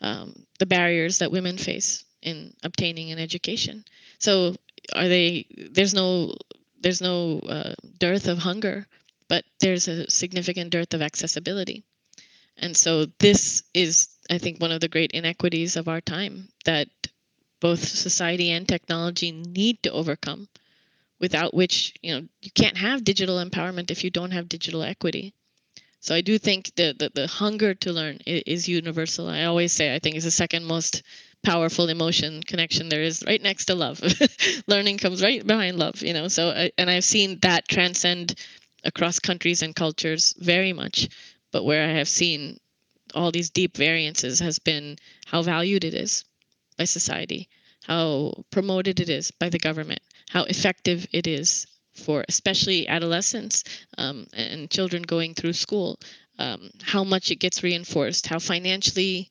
um, 0.00 0.34
the 0.58 0.66
barriers 0.66 1.18
that 1.18 1.32
women 1.32 1.58
face 1.58 2.04
in 2.22 2.54
obtaining 2.62 3.12
an 3.12 3.18
education. 3.18 3.84
So 4.18 4.56
are 4.94 5.08
they? 5.08 5.46
There's 5.70 5.94
no 5.94 6.34
there's 6.80 7.00
no 7.00 7.40
uh, 7.40 7.74
dearth 7.98 8.28
of 8.28 8.38
hunger, 8.38 8.86
but 9.28 9.44
there's 9.60 9.88
a 9.88 10.10
significant 10.10 10.70
dearth 10.70 10.94
of 10.94 11.02
accessibility. 11.02 11.84
And 12.56 12.76
so 12.76 13.06
this 13.18 13.62
is, 13.72 14.08
I 14.30 14.38
think, 14.38 14.60
one 14.60 14.72
of 14.72 14.80
the 14.80 14.88
great 14.88 15.12
inequities 15.12 15.76
of 15.76 15.88
our 15.88 16.00
time 16.00 16.48
that 16.64 16.88
both 17.60 17.86
society 17.86 18.50
and 18.50 18.66
technology 18.66 19.32
need 19.32 19.82
to 19.82 19.92
overcome. 19.92 20.48
Without 21.18 21.52
which, 21.52 21.94
you 22.02 22.14
know, 22.14 22.26
you 22.40 22.50
can't 22.50 22.78
have 22.78 23.04
digital 23.04 23.44
empowerment 23.44 23.90
if 23.90 24.04
you 24.04 24.10
don't 24.10 24.30
have 24.30 24.48
digital 24.48 24.82
equity. 24.82 25.34
So 26.00 26.14
I 26.14 26.20
do 26.22 26.38
think 26.38 26.74
that 26.76 26.98
the, 26.98 27.10
the 27.14 27.26
hunger 27.26 27.74
to 27.74 27.92
learn 27.92 28.18
is, 28.26 28.42
is 28.46 28.68
universal. 28.68 29.28
I 29.28 29.44
always 29.44 29.72
say 29.72 29.94
I 29.94 29.98
think 29.98 30.16
it's 30.16 30.24
the 30.24 30.30
second 30.30 30.64
most 30.64 31.02
powerful 31.42 31.88
emotion 31.88 32.42
connection 32.42 32.88
there 32.88 33.02
is 33.02 33.24
right 33.26 33.40
next 33.42 33.66
to 33.66 33.74
love. 33.74 34.02
Learning 34.66 34.98
comes 34.98 35.22
right 35.22 35.46
behind 35.46 35.78
love, 35.78 36.02
you 36.02 36.12
know. 36.12 36.28
So 36.28 36.50
I, 36.50 36.72
and 36.78 36.90
I've 36.90 37.04
seen 37.04 37.38
that 37.40 37.68
transcend 37.68 38.34
across 38.84 39.18
countries 39.18 39.62
and 39.62 39.74
cultures 39.74 40.34
very 40.38 40.72
much. 40.72 41.08
But 41.52 41.64
where 41.64 41.88
I 41.88 41.92
have 41.92 42.08
seen 42.08 42.58
all 43.14 43.30
these 43.30 43.50
deep 43.50 43.76
variances 43.76 44.40
has 44.40 44.58
been 44.58 44.96
how 45.26 45.42
valued 45.42 45.84
it 45.84 45.94
is 45.94 46.24
by 46.78 46.84
society, 46.84 47.48
how 47.84 48.44
promoted 48.50 49.00
it 49.00 49.08
is 49.08 49.30
by 49.32 49.48
the 49.48 49.58
government, 49.58 50.00
how 50.30 50.44
effective 50.44 51.06
it 51.12 51.26
is 51.26 51.66
for 51.94 52.24
especially 52.28 52.88
adolescents 52.88 53.64
um, 53.98 54.26
and 54.32 54.70
children 54.70 55.02
going 55.02 55.34
through 55.34 55.52
school, 55.52 55.98
um, 56.38 56.70
how 56.82 57.04
much 57.04 57.30
it 57.30 57.36
gets 57.36 57.62
reinforced, 57.62 58.26
how 58.26 58.38
financially 58.38 59.30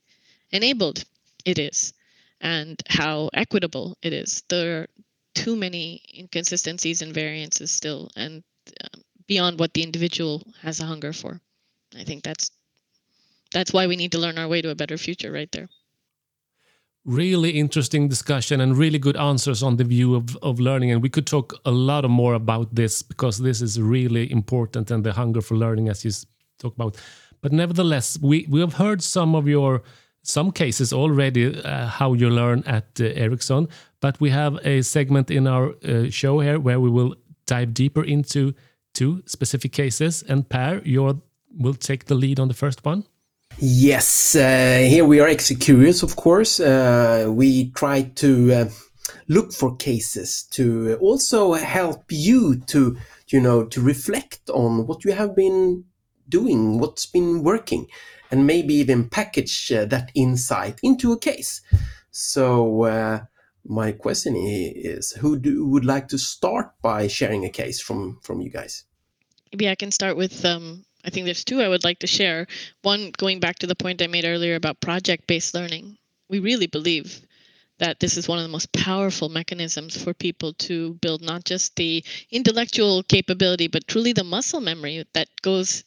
enabled 0.51 1.03
it 1.45 1.59
is, 1.59 1.93
and 2.41 2.81
how 2.87 3.29
equitable 3.33 3.97
it 4.01 4.13
is. 4.13 4.43
There 4.49 4.81
are 4.81 4.87
too 5.33 5.55
many 5.55 6.03
inconsistencies 6.17 7.01
and 7.01 7.13
variances 7.13 7.71
still, 7.71 8.11
and 8.15 8.43
um, 8.83 9.01
beyond 9.27 9.59
what 9.59 9.73
the 9.73 9.83
individual 9.83 10.43
has 10.61 10.79
a 10.79 10.85
hunger 10.85 11.13
for. 11.13 11.41
I 11.97 12.03
think 12.03 12.23
that's 12.23 12.51
that's 13.51 13.73
why 13.73 13.87
we 13.87 13.95
need 13.95 14.11
to 14.11 14.19
learn 14.19 14.37
our 14.37 14.47
way 14.47 14.61
to 14.61 14.69
a 14.69 14.75
better 14.75 14.97
future 14.97 15.31
right 15.31 15.51
there 15.51 15.69
really 17.09 17.49
interesting 17.49 18.07
discussion 18.07 18.61
and 18.61 18.77
really 18.77 18.99
good 18.99 19.17
answers 19.17 19.63
on 19.63 19.77
the 19.77 19.83
view 19.83 20.15
of, 20.15 20.37
of 20.43 20.59
learning. 20.59 20.91
And 20.91 21.01
we 21.01 21.09
could 21.09 21.25
talk 21.25 21.53
a 21.65 21.71
lot 21.71 22.07
more 22.07 22.35
about 22.35 22.75
this 22.75 23.01
because 23.01 23.39
this 23.39 23.61
is 23.61 23.81
really 23.81 24.31
important 24.31 24.91
and 24.91 25.03
the 25.03 25.13
hunger 25.13 25.41
for 25.41 25.55
learning 25.55 25.89
as 25.89 26.05
you 26.05 26.11
talk 26.59 26.75
about. 26.75 26.97
But 27.41 27.51
nevertheless 27.51 28.19
we, 28.21 28.45
we 28.47 28.59
have 28.59 28.73
heard 28.73 29.01
some 29.01 29.33
of 29.35 29.47
your 29.47 29.81
some 30.21 30.51
cases 30.51 30.93
already 30.93 31.57
uh, 31.63 31.87
how 31.87 32.13
you 32.13 32.29
learn 32.29 32.61
at 32.67 32.85
uh, 32.99 33.05
ericsson. 33.05 33.67
But 34.01 34.19
we 34.19 34.29
have 34.29 34.59
a 34.63 34.83
segment 34.83 35.31
in 35.31 35.47
our 35.47 35.73
uh, 35.83 36.09
show 36.11 36.41
here 36.41 36.59
where 36.59 36.79
we 36.79 36.89
will 36.89 37.15
dive 37.47 37.73
deeper 37.73 38.03
into 38.03 38.53
two 38.93 39.23
specific 39.25 39.71
cases. 39.71 40.23
And 40.27 40.47
Pär 40.47 40.85
you 40.85 41.23
will 41.57 41.73
take 41.73 42.05
the 42.05 42.15
lead 42.15 42.39
on 42.39 42.49
the 42.49 42.53
first 42.53 42.85
one 42.85 43.05
Yes, 43.61 44.37
uh, 44.37 44.87
here 44.87 45.03
we 45.03 45.19
are 45.19 45.27
Execurious, 45.27 46.01
of 46.01 46.15
course. 46.15 46.61
Uh, 46.61 47.27
we 47.29 47.71
try 47.71 48.03
to 48.15 48.53
uh, 48.53 48.69
look 49.27 49.51
for 49.51 49.75
cases 49.75 50.43
to 50.51 50.97
also 51.01 51.51
help 51.53 52.05
you 52.09 52.61
to, 52.67 52.97
you 53.27 53.41
know, 53.41 53.65
to 53.65 53.81
reflect 53.81 54.49
on 54.49 54.87
what 54.87 55.03
you 55.03 55.11
have 55.11 55.35
been 55.35 55.83
doing, 56.29 56.79
what's 56.79 57.05
been 57.05 57.43
working, 57.43 57.87
and 58.31 58.47
maybe 58.47 58.75
even 58.75 59.09
package 59.09 59.69
uh, 59.73 59.83
that 59.85 60.09
insight 60.15 60.79
into 60.81 61.11
a 61.11 61.19
case. 61.19 61.61
So, 62.11 62.83
uh, 62.83 63.25
my 63.65 63.91
question 63.91 64.37
is, 64.37 65.11
who 65.11 65.37
do, 65.37 65.65
would 65.65 65.83
like 65.83 66.07
to 66.09 66.17
start 66.17 66.71
by 66.81 67.07
sharing 67.07 67.43
a 67.43 67.49
case 67.49 67.81
from 67.81 68.19
from 68.23 68.39
you 68.39 68.49
guys? 68.49 68.85
Maybe 69.51 69.67
I 69.67 69.75
can 69.75 69.91
start 69.91 70.15
with 70.15 70.45
um, 70.45 70.85
I 71.05 71.09
think 71.09 71.25
there's 71.25 71.45
two 71.45 71.61
I 71.61 71.67
would 71.67 71.83
like 71.83 71.99
to 71.99 72.07
share. 72.07 72.47
One, 72.81 73.11
going 73.17 73.39
back 73.39 73.59
to 73.59 73.67
the 73.67 73.75
point 73.75 74.01
I 74.01 74.07
made 74.07 74.25
earlier 74.25 74.55
about 74.55 74.81
project 74.81 75.27
based 75.27 75.53
learning. 75.53 75.97
We 76.29 76.39
really 76.39 76.67
believe 76.67 77.21
that 77.79 77.99
this 77.99 78.17
is 78.17 78.27
one 78.27 78.37
of 78.37 78.43
the 78.43 78.51
most 78.51 78.71
powerful 78.73 79.29
mechanisms 79.29 80.01
for 80.01 80.13
people 80.13 80.53
to 80.53 80.93
build 80.95 81.21
not 81.21 81.45
just 81.45 81.75
the 81.75 82.03
intellectual 82.29 83.03
capability, 83.03 83.67
but 83.67 83.87
truly 83.87 84.13
the 84.13 84.23
muscle 84.23 84.61
memory 84.61 85.05
that 85.13 85.29
goes 85.41 85.83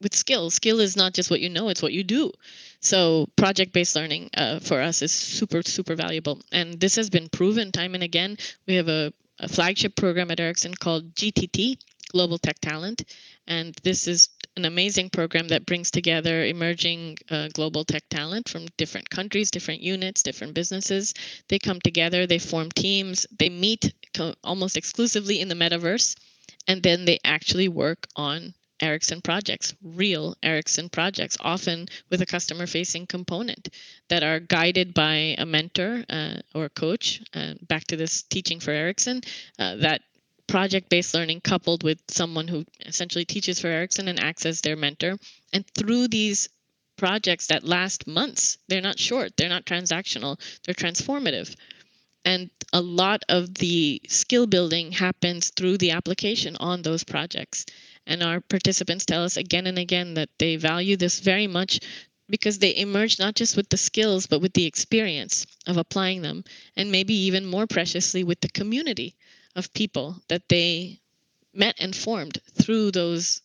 with 0.00 0.14
skill. 0.14 0.50
Skill 0.50 0.80
is 0.80 0.96
not 0.96 1.14
just 1.14 1.30
what 1.30 1.40
you 1.40 1.48
know, 1.48 1.68
it's 1.68 1.82
what 1.82 1.92
you 1.92 2.04
do. 2.04 2.32
So, 2.80 3.28
project 3.36 3.72
based 3.72 3.96
learning 3.96 4.30
uh, 4.36 4.60
for 4.60 4.80
us 4.80 5.02
is 5.02 5.12
super, 5.12 5.62
super 5.62 5.94
valuable. 5.94 6.40
And 6.52 6.78
this 6.78 6.96
has 6.96 7.10
been 7.10 7.28
proven 7.28 7.72
time 7.72 7.94
and 7.94 8.04
again. 8.04 8.36
We 8.66 8.74
have 8.74 8.88
a, 8.88 9.12
a 9.38 9.48
flagship 9.48 9.96
program 9.96 10.30
at 10.30 10.40
Ericsson 10.40 10.74
called 10.74 11.14
GTT, 11.14 11.78
Global 12.12 12.38
Tech 12.38 12.60
Talent. 12.60 13.04
And 13.46 13.74
this 13.82 14.06
is 14.06 14.28
an 14.58 14.64
amazing 14.64 15.08
program 15.08 15.46
that 15.48 15.64
brings 15.66 15.90
together 15.90 16.44
emerging 16.44 17.16
uh, 17.30 17.48
global 17.52 17.84
tech 17.84 18.02
talent 18.10 18.48
from 18.48 18.66
different 18.76 19.08
countries, 19.08 19.52
different 19.52 19.80
units, 19.80 20.22
different 20.22 20.52
businesses. 20.52 21.14
They 21.48 21.60
come 21.60 21.80
together, 21.80 22.26
they 22.26 22.40
form 22.40 22.70
teams, 22.72 23.24
they 23.38 23.48
meet 23.48 23.94
co- 24.12 24.34
almost 24.42 24.76
exclusively 24.76 25.40
in 25.40 25.48
the 25.48 25.54
metaverse, 25.54 26.16
and 26.66 26.82
then 26.82 27.04
they 27.04 27.20
actually 27.24 27.68
work 27.68 28.08
on 28.16 28.52
Ericsson 28.80 29.20
projects, 29.22 29.74
real 29.82 30.36
Ericsson 30.42 30.88
projects, 30.88 31.36
often 31.40 31.86
with 32.10 32.20
a 32.22 32.26
customer 32.26 32.66
facing 32.66 33.06
component 33.06 33.68
that 34.08 34.24
are 34.24 34.40
guided 34.40 34.92
by 34.92 35.36
a 35.38 35.46
mentor 35.46 36.04
uh, 36.10 36.34
or 36.54 36.68
coach. 36.68 37.22
Uh, 37.34 37.54
back 37.68 37.84
to 37.84 37.96
this 37.96 38.22
teaching 38.22 38.58
for 38.60 38.72
Ericsson, 38.72 39.22
uh, 39.58 39.76
that 39.76 40.02
project 40.48 40.88
based 40.88 41.14
learning 41.14 41.42
coupled 41.42 41.82
with 41.82 42.00
someone 42.08 42.48
who 42.48 42.64
essentially 42.86 43.24
teaches 43.24 43.60
for 43.60 43.68
Ericsson 43.68 44.08
and 44.08 44.18
acts 44.18 44.46
as 44.46 44.62
their 44.62 44.76
mentor. 44.76 45.18
And 45.52 45.64
through 45.74 46.08
these 46.08 46.48
projects 46.96 47.46
that 47.46 47.62
last 47.62 48.06
months, 48.06 48.58
they're 48.66 48.80
not 48.80 48.98
short, 48.98 49.36
they're 49.36 49.48
not 49.48 49.66
transactional, 49.66 50.40
they're 50.64 50.74
transformative. 50.74 51.54
And 52.24 52.50
a 52.72 52.80
lot 52.80 53.22
of 53.28 53.54
the 53.54 54.00
skill 54.08 54.46
building 54.46 54.90
happens 54.92 55.50
through 55.50 55.78
the 55.78 55.92
application 55.92 56.56
on 56.56 56.82
those 56.82 57.04
projects. 57.04 57.64
And 58.06 58.22
our 58.22 58.40
participants 58.40 59.04
tell 59.04 59.24
us 59.24 59.36
again 59.36 59.66
and 59.66 59.78
again 59.78 60.14
that 60.14 60.30
they 60.38 60.56
value 60.56 60.96
this 60.96 61.20
very 61.20 61.46
much 61.46 61.80
because 62.28 62.58
they 62.58 62.76
emerge 62.76 63.18
not 63.18 63.34
just 63.34 63.56
with 63.56 63.68
the 63.68 63.76
skills, 63.76 64.26
but 64.26 64.40
with 64.40 64.54
the 64.54 64.66
experience 64.66 65.46
of 65.66 65.76
applying 65.76 66.22
them, 66.22 66.44
and 66.76 66.90
maybe 66.90 67.14
even 67.14 67.46
more 67.46 67.66
preciously 67.66 68.24
with 68.24 68.40
the 68.40 68.48
community 68.48 69.14
of 69.58 69.72
people 69.74 70.16
that 70.28 70.48
they 70.48 71.00
met 71.52 71.74
and 71.78 71.94
formed 71.94 72.38
through 72.62 72.90
those 72.92 73.42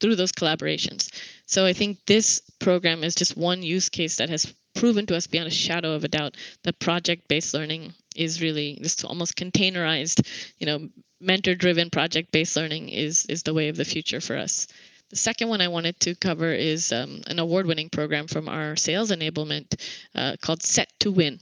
through 0.00 0.16
those 0.16 0.32
collaborations. 0.32 1.10
So 1.46 1.64
I 1.64 1.72
think 1.72 1.98
this 2.06 2.42
program 2.58 3.02
is 3.02 3.14
just 3.14 3.36
one 3.36 3.62
use 3.62 3.88
case 3.88 4.16
that 4.16 4.28
has 4.28 4.52
proven 4.74 5.06
to 5.06 5.16
us 5.16 5.26
beyond 5.26 5.48
a 5.48 5.50
shadow 5.50 5.92
of 5.92 6.04
a 6.04 6.08
doubt 6.08 6.36
that 6.64 6.78
project-based 6.80 7.54
learning 7.54 7.94
is 8.14 8.42
really 8.42 8.78
just 8.82 9.04
almost 9.04 9.36
containerized, 9.36 10.26
you 10.58 10.66
know, 10.66 10.88
mentor-driven 11.20 11.88
project-based 11.90 12.56
learning 12.56 12.90
is 12.90 13.24
is 13.26 13.42
the 13.42 13.54
way 13.54 13.68
of 13.68 13.76
the 13.76 13.84
future 13.84 14.20
for 14.20 14.36
us. 14.36 14.66
The 15.10 15.16
second 15.16 15.48
one 15.48 15.60
I 15.60 15.68
wanted 15.68 16.00
to 16.00 16.14
cover 16.16 16.52
is 16.52 16.92
um, 16.92 17.22
an 17.26 17.38
award-winning 17.38 17.90
program 17.90 18.26
from 18.26 18.48
our 18.48 18.76
sales 18.76 19.10
enablement 19.10 19.80
uh, 20.14 20.36
called 20.42 20.62
Set 20.62 20.92
to 21.00 21.12
Win. 21.12 21.38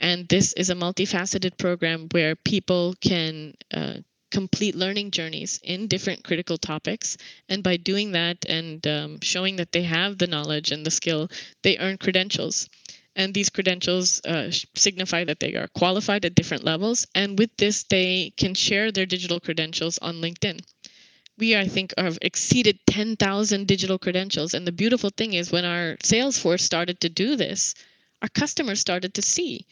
And 0.00 0.26
this 0.28 0.54
is 0.54 0.70
a 0.70 0.74
multifaceted 0.74 1.58
program 1.58 2.08
where 2.12 2.34
people 2.34 2.94
can 3.02 3.54
uh, 3.70 3.98
complete 4.30 4.74
learning 4.74 5.10
journeys 5.10 5.60
in 5.62 5.88
different 5.88 6.24
critical 6.24 6.56
topics. 6.56 7.18
And 7.50 7.62
by 7.62 7.76
doing 7.76 8.12
that 8.12 8.46
and 8.48 8.86
um, 8.86 9.18
showing 9.20 9.56
that 9.56 9.72
they 9.72 9.82
have 9.82 10.16
the 10.16 10.26
knowledge 10.26 10.70
and 10.70 10.86
the 10.86 10.90
skill, 10.90 11.28
they 11.62 11.76
earn 11.76 11.98
credentials. 11.98 12.66
And 13.14 13.34
these 13.34 13.50
credentials 13.50 14.22
uh, 14.24 14.50
signify 14.74 15.24
that 15.24 15.40
they 15.40 15.54
are 15.54 15.68
qualified 15.68 16.24
at 16.24 16.34
different 16.34 16.64
levels. 16.64 17.06
And 17.14 17.38
with 17.38 17.54
this, 17.58 17.82
they 17.82 18.32
can 18.38 18.54
share 18.54 18.90
their 18.90 19.04
digital 19.04 19.38
credentials 19.38 19.98
on 19.98 20.22
LinkedIn. 20.22 20.60
We, 21.36 21.56
I 21.56 21.68
think, 21.68 21.92
have 21.98 22.18
exceeded 22.22 22.78
10,000 22.86 23.66
digital 23.66 23.98
credentials. 23.98 24.54
And 24.54 24.66
the 24.66 24.72
beautiful 24.72 25.10
thing 25.10 25.34
is, 25.34 25.52
when 25.52 25.66
our 25.66 25.98
sales 26.02 26.38
force 26.38 26.62
started 26.62 27.00
to 27.00 27.10
do 27.10 27.36
this, 27.36 27.74
our 28.22 28.28
customers 28.28 28.80
started 28.80 29.12
to 29.14 29.22
see 29.22 29.66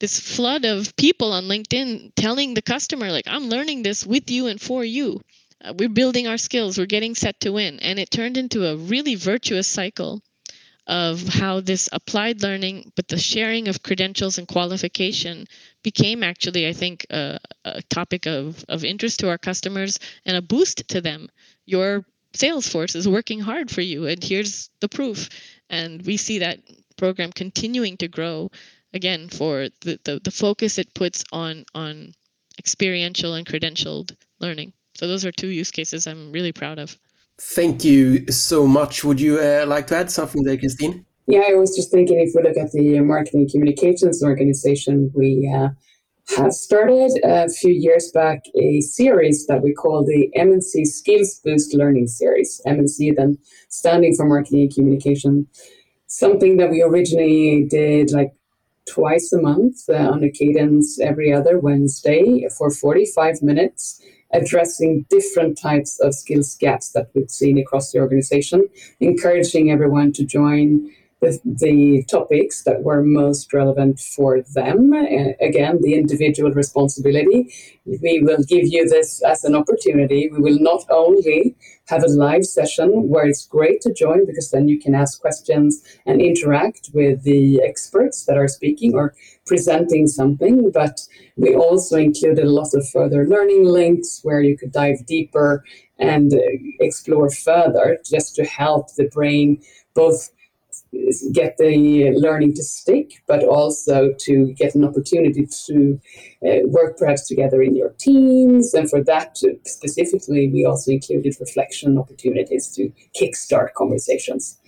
this 0.00 0.18
flood 0.18 0.64
of 0.64 0.96
people 0.96 1.32
on 1.32 1.44
LinkedIn 1.44 2.12
telling 2.16 2.54
the 2.54 2.62
customer, 2.62 3.12
like, 3.12 3.28
I'm 3.28 3.48
learning 3.48 3.82
this 3.82 4.04
with 4.04 4.30
you 4.30 4.46
and 4.46 4.60
for 4.60 4.84
you. 4.84 5.20
Uh, 5.62 5.74
we're 5.78 5.90
building 5.90 6.26
our 6.26 6.38
skills, 6.38 6.78
we're 6.78 6.86
getting 6.86 7.14
set 7.14 7.38
to 7.40 7.52
win. 7.52 7.78
And 7.80 7.98
it 7.98 8.10
turned 8.10 8.36
into 8.36 8.66
a 8.66 8.76
really 8.76 9.14
virtuous 9.14 9.68
cycle 9.68 10.22
of 10.86 11.22
how 11.28 11.60
this 11.60 11.88
applied 11.92 12.42
learning, 12.42 12.92
but 12.96 13.06
the 13.08 13.18
sharing 13.18 13.68
of 13.68 13.82
credentials 13.82 14.38
and 14.38 14.48
qualification 14.48 15.46
became 15.84 16.24
actually, 16.24 16.66
I 16.66 16.72
think, 16.72 17.06
a 17.10 17.38
topic 17.90 18.26
of, 18.26 18.64
of 18.68 18.84
interest 18.84 19.20
to 19.20 19.28
our 19.28 19.38
customers 19.38 19.98
and 20.24 20.36
a 20.36 20.42
boost 20.42 20.88
to 20.88 21.00
them. 21.00 21.28
Your 21.66 22.04
sales 22.32 22.66
force 22.66 22.94
is 22.94 23.06
working 23.06 23.40
hard 23.40 23.70
for 23.70 23.82
you, 23.82 24.06
and 24.06 24.24
here's 24.24 24.70
the 24.80 24.88
proof. 24.88 25.28
And 25.68 26.02
we 26.02 26.16
see 26.16 26.38
that 26.38 26.58
program 26.96 27.30
continuing 27.32 27.96
to 27.98 28.08
grow 28.08 28.50
again 28.92 29.28
for 29.28 29.68
the, 29.82 29.98
the, 30.04 30.20
the 30.22 30.30
focus 30.30 30.78
it 30.78 30.92
puts 30.94 31.24
on 31.32 31.64
on 31.74 32.12
experiential 32.58 33.34
and 33.34 33.46
credentialed 33.46 34.14
learning. 34.40 34.72
So 34.94 35.06
those 35.06 35.24
are 35.24 35.32
two 35.32 35.48
use 35.48 35.70
cases 35.70 36.06
I'm 36.06 36.32
really 36.32 36.52
proud 36.52 36.78
of. 36.78 36.96
Thank 37.38 37.84
you 37.84 38.26
so 38.30 38.66
much. 38.66 39.02
Would 39.02 39.20
you 39.20 39.38
uh, 39.38 39.64
like 39.66 39.86
to 39.88 39.96
add 39.96 40.10
something 40.10 40.42
there, 40.42 40.58
Christine? 40.58 41.06
Yeah, 41.26 41.44
I 41.48 41.54
was 41.54 41.74
just 41.74 41.90
thinking 41.90 42.18
if 42.20 42.32
we 42.34 42.42
look 42.42 42.58
at 42.58 42.72
the 42.72 43.00
marketing 43.00 43.48
communications 43.50 44.22
organization, 44.22 45.10
we 45.14 45.50
uh, 45.54 45.68
have 46.36 46.52
started 46.52 47.12
a 47.24 47.48
few 47.48 47.72
years 47.72 48.10
back 48.12 48.42
a 48.60 48.80
series 48.80 49.46
that 49.46 49.62
we 49.62 49.72
call 49.72 50.04
the 50.04 50.30
MNC 50.36 50.86
Skills 50.86 51.40
Boost 51.44 51.74
Learning 51.74 52.06
Series. 52.06 52.60
MNC 52.66 53.16
then 53.16 53.38
standing 53.68 54.14
for 54.14 54.26
marketing 54.26 54.62
and 54.62 54.74
communication. 54.74 55.46
Something 56.08 56.56
that 56.58 56.70
we 56.70 56.82
originally 56.82 57.64
did 57.70 58.10
like 58.12 58.32
twice 58.88 59.32
a 59.32 59.40
month 59.40 59.88
uh, 59.88 59.94
on 59.94 60.24
a 60.24 60.30
cadence 60.30 61.00
every 61.00 61.32
other 61.32 61.58
Wednesday 61.58 62.48
for 62.56 62.70
45 62.70 63.42
minutes, 63.42 64.00
addressing 64.32 65.06
different 65.10 65.58
types 65.58 65.98
of 66.00 66.14
skills 66.14 66.56
gaps 66.56 66.92
that 66.92 67.10
we've 67.14 67.30
seen 67.30 67.58
across 67.58 67.92
the 67.92 67.98
organization, 67.98 68.68
encouraging 69.00 69.70
everyone 69.70 70.12
to 70.12 70.24
join 70.24 70.90
the, 71.20 71.38
the 71.44 72.04
topics 72.04 72.62
that 72.64 72.82
were 72.82 73.02
most 73.02 73.52
relevant 73.52 74.00
for 74.00 74.42
them. 74.54 74.92
Uh, 74.92 75.32
again, 75.40 75.78
the 75.82 75.94
individual 75.94 76.50
responsibility. 76.50 77.52
We 77.84 78.22
will 78.22 78.42
give 78.48 78.66
you 78.66 78.88
this 78.88 79.22
as 79.22 79.44
an 79.44 79.54
opportunity. 79.54 80.28
We 80.32 80.38
will 80.38 80.58
not 80.58 80.84
only 80.88 81.56
have 81.88 82.04
a 82.04 82.08
live 82.08 82.44
session 82.44 83.08
where 83.08 83.26
it's 83.26 83.46
great 83.46 83.80
to 83.82 83.92
join 83.92 84.24
because 84.24 84.50
then 84.50 84.68
you 84.68 84.78
can 84.80 84.94
ask 84.94 85.20
questions 85.20 85.82
and 86.06 86.22
interact 86.22 86.90
with 86.94 87.22
the 87.24 87.60
experts 87.62 88.24
that 88.24 88.38
are 88.38 88.48
speaking 88.48 88.94
or 88.94 89.14
presenting 89.44 90.06
something, 90.06 90.70
but 90.70 91.00
we 91.36 91.54
also 91.54 91.96
included 91.96 92.44
a 92.44 92.50
lot 92.50 92.72
of 92.74 92.88
further 92.88 93.26
learning 93.26 93.64
links 93.64 94.20
where 94.22 94.40
you 94.40 94.56
could 94.56 94.72
dive 94.72 95.04
deeper 95.06 95.64
and 95.98 96.32
uh, 96.32 96.38
explore 96.80 97.30
further 97.30 97.98
just 98.08 98.34
to 98.36 98.44
help 98.44 98.94
the 98.94 99.08
brain 99.08 99.60
both 99.94 100.30
get 101.32 101.56
the 101.58 102.12
learning 102.16 102.54
to 102.54 102.62
stick, 102.62 103.22
but 103.26 103.44
also 103.44 104.12
to 104.18 104.52
get 104.54 104.74
an 104.74 104.84
opportunity 104.84 105.46
to 105.66 106.00
uh, 106.46 106.66
work 106.66 106.98
perhaps 106.98 107.26
together 107.28 107.62
in 107.62 107.76
your 107.76 107.90
teams. 107.98 108.74
And 108.74 108.88
for 108.88 109.02
that 109.04 109.36
specifically, 109.64 110.48
we 110.48 110.64
also 110.64 110.92
included 110.92 111.36
reflection 111.40 111.98
opportunities 111.98 112.68
to 112.74 112.92
kickstart 113.20 113.74
conversations. 113.74 114.58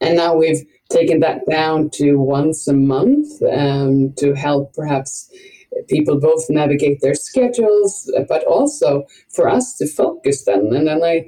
And 0.00 0.16
now 0.16 0.34
we've 0.34 0.64
taken 0.90 1.20
that 1.20 1.46
down 1.48 1.90
to 1.94 2.16
once 2.16 2.68
a 2.68 2.74
month 2.74 3.42
um, 3.42 4.12
to 4.18 4.34
help 4.34 4.74
perhaps 4.74 5.30
people 5.88 6.20
both 6.20 6.44
navigate 6.50 7.00
their 7.00 7.14
schedules, 7.14 8.10
but 8.28 8.44
also 8.44 9.04
for 9.30 9.48
us 9.48 9.76
to 9.76 9.86
focus 9.86 10.44
then. 10.44 10.72
And 10.74 10.86
then 10.86 11.02
I 11.02 11.26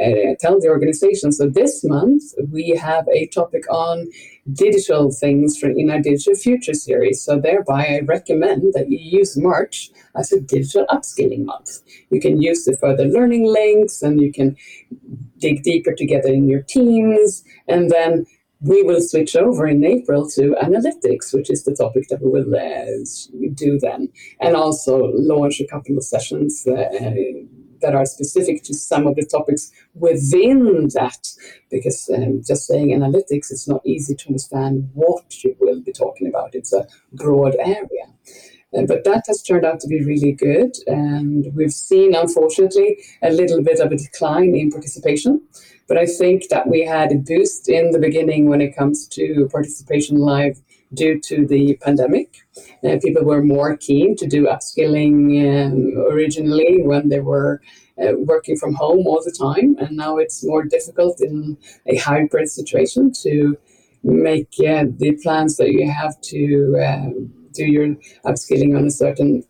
uh, 0.00 0.34
tell 0.40 0.60
the 0.60 0.68
organization. 0.68 1.32
So 1.32 1.48
this 1.48 1.84
month 1.84 2.22
we 2.50 2.70
have 2.70 3.06
a 3.08 3.26
topic 3.28 3.64
on 3.70 4.08
digital 4.52 5.10
things 5.10 5.58
for, 5.58 5.68
in 5.70 5.90
our 5.90 6.00
Digital 6.00 6.34
Future 6.34 6.74
series. 6.74 7.22
So 7.22 7.38
thereby 7.38 7.86
I 7.86 8.00
recommend 8.04 8.74
that 8.74 8.90
you 8.90 8.98
use 8.98 9.36
March 9.36 9.90
as 10.16 10.32
a 10.32 10.40
digital 10.40 10.86
upskilling 10.86 11.44
month. 11.44 11.80
You 12.10 12.20
can 12.20 12.40
use 12.40 12.64
the 12.64 12.76
further 12.76 13.04
learning 13.04 13.46
links 13.46 14.02
and 14.02 14.20
you 14.20 14.32
can 14.32 14.56
dig 15.38 15.62
deeper 15.62 15.94
together 15.94 16.28
in 16.28 16.48
your 16.48 16.62
teams. 16.62 17.44
And 17.66 17.90
then 17.90 18.26
we 18.60 18.82
will 18.82 19.00
switch 19.00 19.36
over 19.36 19.66
in 19.66 19.84
April 19.84 20.28
to 20.30 20.56
analytics, 20.62 21.32
which 21.32 21.50
is 21.50 21.64
the 21.64 21.74
topic 21.74 22.08
that 22.08 22.20
we 22.22 22.30
will 22.30 22.54
uh, 22.56 23.50
do 23.54 23.78
then, 23.78 24.08
and 24.40 24.56
also 24.56 25.12
launch 25.14 25.60
a 25.60 25.66
couple 25.66 25.96
of 25.96 26.04
sessions 26.04 26.66
uh, 26.66 26.88
that 27.80 27.94
are 27.94 28.06
specific 28.06 28.62
to 28.64 28.74
some 28.74 29.06
of 29.06 29.16
the 29.16 29.24
topics 29.24 29.70
within 29.94 30.88
that. 30.94 31.28
Because 31.70 32.10
um, 32.14 32.42
just 32.46 32.66
saying 32.66 32.90
analytics, 32.90 33.50
it's 33.50 33.68
not 33.68 33.84
easy 33.84 34.14
to 34.14 34.28
understand 34.28 34.90
what 34.94 35.42
you 35.44 35.56
will 35.60 35.80
be 35.80 35.92
talking 35.92 36.28
about. 36.28 36.54
It's 36.54 36.72
a 36.72 36.86
broad 37.12 37.54
area. 37.58 38.06
Uh, 38.76 38.82
but 38.86 39.04
that 39.04 39.24
has 39.26 39.42
turned 39.42 39.64
out 39.64 39.80
to 39.80 39.88
be 39.88 40.04
really 40.04 40.32
good. 40.32 40.72
And 40.86 41.46
we've 41.54 41.72
seen, 41.72 42.14
unfortunately, 42.14 42.98
a 43.22 43.30
little 43.30 43.62
bit 43.62 43.80
of 43.80 43.92
a 43.92 43.96
decline 43.96 44.54
in 44.54 44.70
participation. 44.70 45.40
But 45.86 45.96
I 45.96 46.04
think 46.04 46.48
that 46.50 46.68
we 46.68 46.84
had 46.84 47.12
a 47.12 47.16
boost 47.16 47.68
in 47.68 47.92
the 47.92 47.98
beginning 47.98 48.48
when 48.48 48.60
it 48.60 48.76
comes 48.76 49.08
to 49.08 49.48
participation 49.50 50.18
live 50.18 50.60
due 50.94 51.20
to 51.20 51.46
the 51.46 51.78
pandemic. 51.82 52.36
Uh, 52.84 52.96
people 53.02 53.24
were 53.24 53.42
more 53.42 53.76
keen 53.76 54.16
to 54.16 54.26
do 54.26 54.46
upskilling 54.46 55.18
um, 55.44 56.12
originally 56.12 56.82
when 56.82 57.08
they 57.08 57.20
were 57.20 57.60
uh, 58.02 58.12
working 58.16 58.56
from 58.56 58.74
home 58.74 59.06
all 59.06 59.22
the 59.24 59.32
time, 59.32 59.76
and 59.78 59.96
now 59.96 60.16
it's 60.16 60.44
more 60.44 60.62
difficult 60.64 61.20
in 61.20 61.56
a 61.86 61.96
hybrid 61.96 62.48
situation 62.48 63.12
to 63.22 63.56
make 64.04 64.52
uh, 64.60 64.84
the 64.96 65.18
plans 65.22 65.56
that 65.56 65.72
you 65.72 65.90
have 65.90 66.20
to 66.20 66.76
um, 66.86 67.32
do 67.52 67.64
your 67.64 67.88
upskilling 68.24 68.76
on 68.76 68.86
a 68.86 68.90
certain 68.90 69.42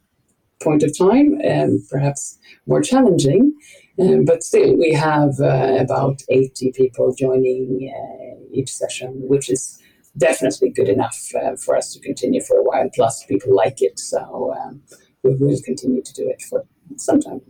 point 0.63 0.83
of 0.83 0.97
time, 0.97 1.39
and 1.43 1.81
perhaps 1.89 2.39
more 2.67 2.81
challenging. 2.81 3.53
Um, 4.01 4.25
but 4.25 4.43
still, 4.43 4.77
we 4.77 4.93
have 4.93 5.41
uh, 5.41 5.77
about 5.79 6.23
80 6.29 6.73
people 6.73 7.15
joining 7.15 7.93
uh, 7.93 8.45
each 8.53 8.71
session, 8.73 9.13
which 9.29 9.51
is 9.51 9.79
definitely 10.19 10.71
good 10.71 10.89
enough 10.89 11.19
uh, 11.35 11.57
for 11.57 11.77
us 11.77 11.93
to 11.95 12.01
continue 12.01 12.43
for 12.43 12.59
a 12.59 12.63
while. 12.63 12.89
Plus, 12.95 13.25
people 13.25 13.55
like 13.55 13.81
it, 13.81 13.99
so 13.99 14.55
um, 14.61 14.83
we 15.23 15.35
will 15.37 15.59
continue 15.65 16.03
to 16.03 16.13
do 16.13 16.29
it 16.29 16.43
for 16.43 16.65
some 16.97 17.21
time. 17.21 17.41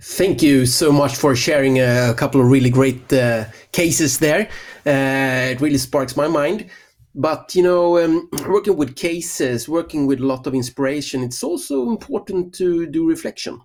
Thank 0.00 0.42
you 0.42 0.66
so 0.66 0.90
much 0.90 1.16
for 1.16 1.36
sharing 1.36 1.78
a 1.78 2.14
couple 2.16 2.40
of 2.40 2.50
really 2.50 2.70
great 2.70 3.12
uh, 3.12 3.44
cases 3.70 4.18
there. 4.18 4.48
Uh, 4.84 5.52
it 5.52 5.60
really 5.60 5.78
sparks 5.78 6.16
my 6.16 6.28
mind. 6.28 6.68
But 7.14 7.54
you 7.54 7.62
know, 7.62 8.02
um, 8.02 8.28
working 8.48 8.76
with 8.76 8.96
cases, 8.96 9.68
working 9.68 10.06
with 10.06 10.20
a 10.20 10.26
lot 10.26 10.46
of 10.46 10.54
inspiration, 10.54 11.22
it's 11.22 11.44
also 11.44 11.88
important 11.88 12.54
to 12.54 12.86
do 12.86 13.06
reflection. 13.06 13.60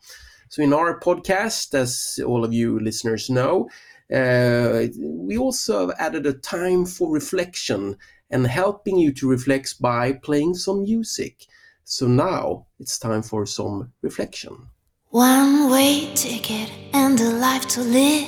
So, 0.50 0.62
in 0.62 0.74
our 0.74 1.00
podcast, 1.00 1.74
as 1.74 2.20
all 2.26 2.44
of 2.44 2.54
you 2.54 2.80
listeners 2.80 3.30
know, 3.30 3.70
uh, 4.14 4.88
we 5.00 5.38
also 5.38 5.88
have 5.88 5.96
added 5.98 6.26
a 6.26 6.34
time 6.34 6.86
for 6.86 7.12
reflection 7.12 7.98
and 8.30 8.46
helping 8.48 8.98
you 8.98 9.12
to 9.14 9.30
reflect 9.30 9.82
by 9.82 10.14
playing 10.14 10.56
some 10.56 10.84
music. 10.84 11.46
So 11.84 12.08
now 12.08 12.66
it's 12.80 13.00
time 13.00 13.22
for 13.22 13.46
some 13.46 13.94
reflection. 14.02 14.68
One 15.10 15.70
way 15.72 16.14
ticket 16.16 16.70
and 16.94 17.20
a 17.20 17.30
life 17.30 17.66
to 17.70 17.82
live. 17.82 18.28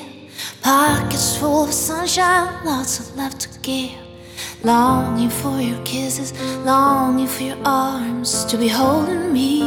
Pockets 0.61 1.35
full 1.35 1.65
of 1.65 1.73
sunshine, 1.73 2.65
lots 2.65 2.99
of 3.01 3.15
love 3.17 3.37
to 3.37 3.59
give. 3.59 3.97
Longing 4.63 5.29
for 5.29 5.59
your 5.59 5.81
kisses, 5.83 6.31
longing 6.63 7.27
for 7.27 7.43
your 7.43 7.57
arms 7.65 8.45
to 8.45 8.57
be 8.57 8.69
holding 8.69 9.33
me. 9.33 9.61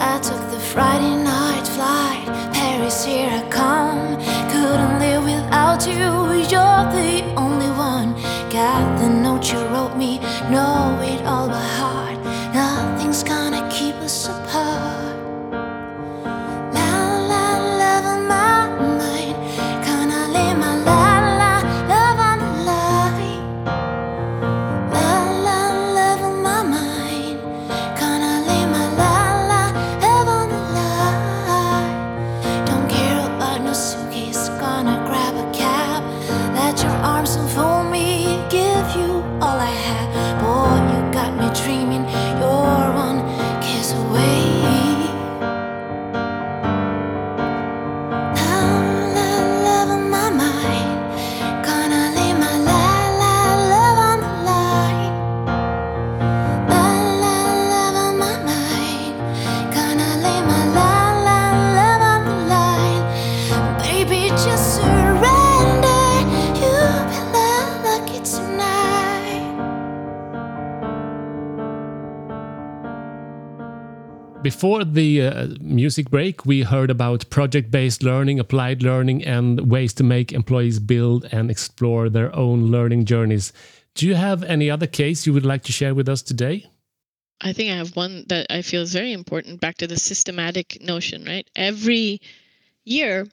I 0.00 0.20
took 0.22 0.50
the 0.50 0.60
Friday 0.60 1.16
night 1.24 1.66
flight, 1.66 2.26
Paris, 2.52 3.04
here 3.04 3.30
I 3.30 3.48
come. 3.48 4.16
Couldn't 4.50 4.98
live 4.98 5.24
without 5.24 5.86
you, 5.86 6.42
you're 6.42 6.92
the. 6.92 7.27
The 8.58 9.08
note 9.08 9.52
you 9.52 9.64
wrote 9.68 9.96
me, 9.96 10.18
know 10.50 10.98
it 11.00 11.24
all 11.24 11.48
by 11.48 11.77
Before 74.48 74.82
the 74.82 75.26
uh, 75.26 75.48
music 75.60 76.08
break, 76.08 76.46
we 76.46 76.62
heard 76.62 76.90
about 76.90 77.28
project 77.28 77.70
based 77.70 78.02
learning, 78.02 78.40
applied 78.40 78.82
learning, 78.82 79.22
and 79.22 79.70
ways 79.70 79.92
to 79.92 80.02
make 80.02 80.32
employees 80.32 80.78
build 80.78 81.26
and 81.30 81.50
explore 81.50 82.08
their 82.08 82.34
own 82.34 82.70
learning 82.70 83.04
journeys. 83.04 83.52
Do 83.94 84.06
you 84.06 84.14
have 84.14 84.42
any 84.42 84.70
other 84.70 84.86
case 84.86 85.26
you 85.26 85.34
would 85.34 85.44
like 85.44 85.64
to 85.64 85.72
share 85.72 85.94
with 85.94 86.08
us 86.08 86.22
today? 86.22 86.64
I 87.42 87.52
think 87.52 87.70
I 87.70 87.76
have 87.76 87.94
one 87.94 88.24
that 88.28 88.46
I 88.48 88.62
feel 88.62 88.80
is 88.80 88.94
very 88.94 89.12
important 89.12 89.60
back 89.60 89.76
to 89.78 89.86
the 89.86 89.98
systematic 89.98 90.80
notion, 90.80 91.26
right? 91.26 91.46
Every 91.54 92.22
year 92.86 93.26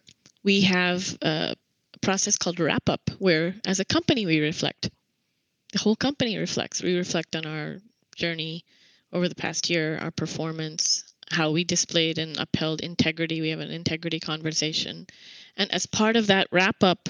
we 0.44 0.60
have 0.64 1.18
a 1.22 1.56
process 2.02 2.38
called 2.38 2.60
wrap 2.60 2.90
up 2.90 3.10
where 3.20 3.56
as 3.66 3.80
a 3.80 3.86
company 3.86 4.26
we 4.26 4.42
reflect. 4.42 4.90
The 5.72 5.80
whole 5.80 5.96
company 5.96 6.38
reflects. 6.38 6.84
We 6.84 6.98
reflect 6.98 7.38
on 7.38 7.46
our 7.46 7.78
journey 8.18 8.66
over 9.16 9.30
the 9.30 9.36
past 9.36 9.70
year, 9.70 9.98
our 10.00 10.12
performance, 10.12 11.05
how 11.32 11.52
we 11.52 11.64
displayed 11.64 12.18
and 12.18 12.38
upheld 12.38 12.82
integrity. 12.82 13.42
We 13.42 13.50
have 13.50 13.60
an 13.60 13.72
integrity 13.72 14.20
conversation. 14.20 15.08
And 15.58 15.72
as 15.72 15.86
part 15.86 16.16
of 16.16 16.28
that 16.28 16.48
wrap 16.52 16.84
up, 16.84 17.10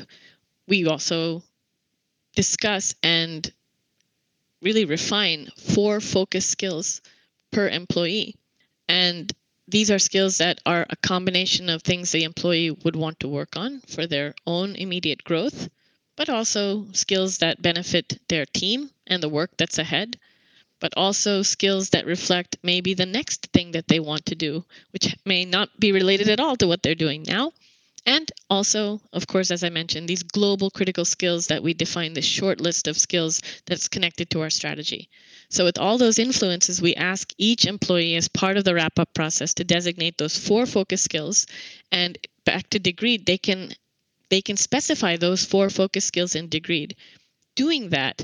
we 0.67 0.87
also 0.87 1.43
discuss 2.35 2.95
and 3.03 3.51
really 4.61 4.85
refine 4.85 5.49
four 5.57 5.99
focus 5.99 6.45
skills 6.45 7.01
per 7.51 7.67
employee. 7.69 8.35
And 8.87 9.31
these 9.67 9.89
are 9.89 9.99
skills 9.99 10.37
that 10.37 10.59
are 10.65 10.85
a 10.89 10.95
combination 10.95 11.69
of 11.69 11.81
things 11.81 12.11
the 12.11 12.23
employee 12.23 12.71
would 12.71 12.95
want 12.95 13.19
to 13.19 13.27
work 13.27 13.57
on 13.57 13.81
for 13.81 14.05
their 14.05 14.35
own 14.45 14.75
immediate 14.75 15.23
growth, 15.23 15.69
but 16.15 16.29
also 16.29 16.85
skills 16.91 17.39
that 17.39 17.61
benefit 17.61 18.19
their 18.27 18.45
team 18.45 18.91
and 19.07 19.21
the 19.23 19.29
work 19.29 19.51
that's 19.57 19.79
ahead, 19.79 20.19
but 20.85 20.93
also 20.95 21.41
skills 21.41 21.89
that 21.89 22.05
reflect 22.05 22.57
maybe 22.61 22.93
the 22.93 23.07
next 23.07 23.47
thing 23.47 23.71
that 23.71 23.87
they 23.87 23.99
want 23.99 24.23
to 24.23 24.35
do, 24.35 24.63
which 24.93 25.15
may 25.25 25.43
not 25.43 25.67
be 25.79 25.91
related 25.91 26.29
at 26.29 26.39
all 26.39 26.55
to 26.55 26.67
what 26.67 26.83
they're 26.83 26.93
doing 26.93 27.23
now, 27.23 27.51
and 28.05 28.31
also, 28.51 29.01
of 29.11 29.25
course, 29.25 29.49
as 29.49 29.63
I 29.63 29.69
mentioned, 29.69 30.07
these 30.07 30.21
global 30.21 30.69
critical 30.69 31.03
skills 31.03 31.47
that 31.47 31.63
we 31.63 31.73
define 31.73 32.13
the 32.13 32.21
short 32.21 32.61
list 32.61 32.87
of 32.87 32.99
skills 32.99 33.41
that's 33.65 33.87
connected 33.87 34.29
to 34.29 34.41
our 34.41 34.51
strategy. 34.51 35.09
So, 35.49 35.65
with 35.65 35.79
all 35.79 35.97
those 35.97 36.19
influences, 36.19 36.83
we 36.83 36.93
ask 36.93 37.33
each 37.39 37.65
employee 37.65 38.15
as 38.15 38.27
part 38.27 38.55
of 38.55 38.63
the 38.63 38.75
wrap 38.75 38.99
up 38.99 39.11
process 39.15 39.55
to 39.55 39.63
designate 39.63 40.19
those 40.19 40.37
four 40.37 40.67
focus 40.67 41.01
skills. 41.01 41.47
And 41.91 42.15
back 42.45 42.69
to 42.69 42.79
Degreed, 42.79 43.25
they 43.25 43.39
can 43.39 43.73
they 44.29 44.41
can 44.43 44.55
specify 44.55 45.17
those 45.17 45.45
four 45.45 45.71
focus 45.71 46.05
skills 46.05 46.35
in 46.35 46.47
Degreed. 46.47 46.93
Doing 47.55 47.89
that 47.89 48.23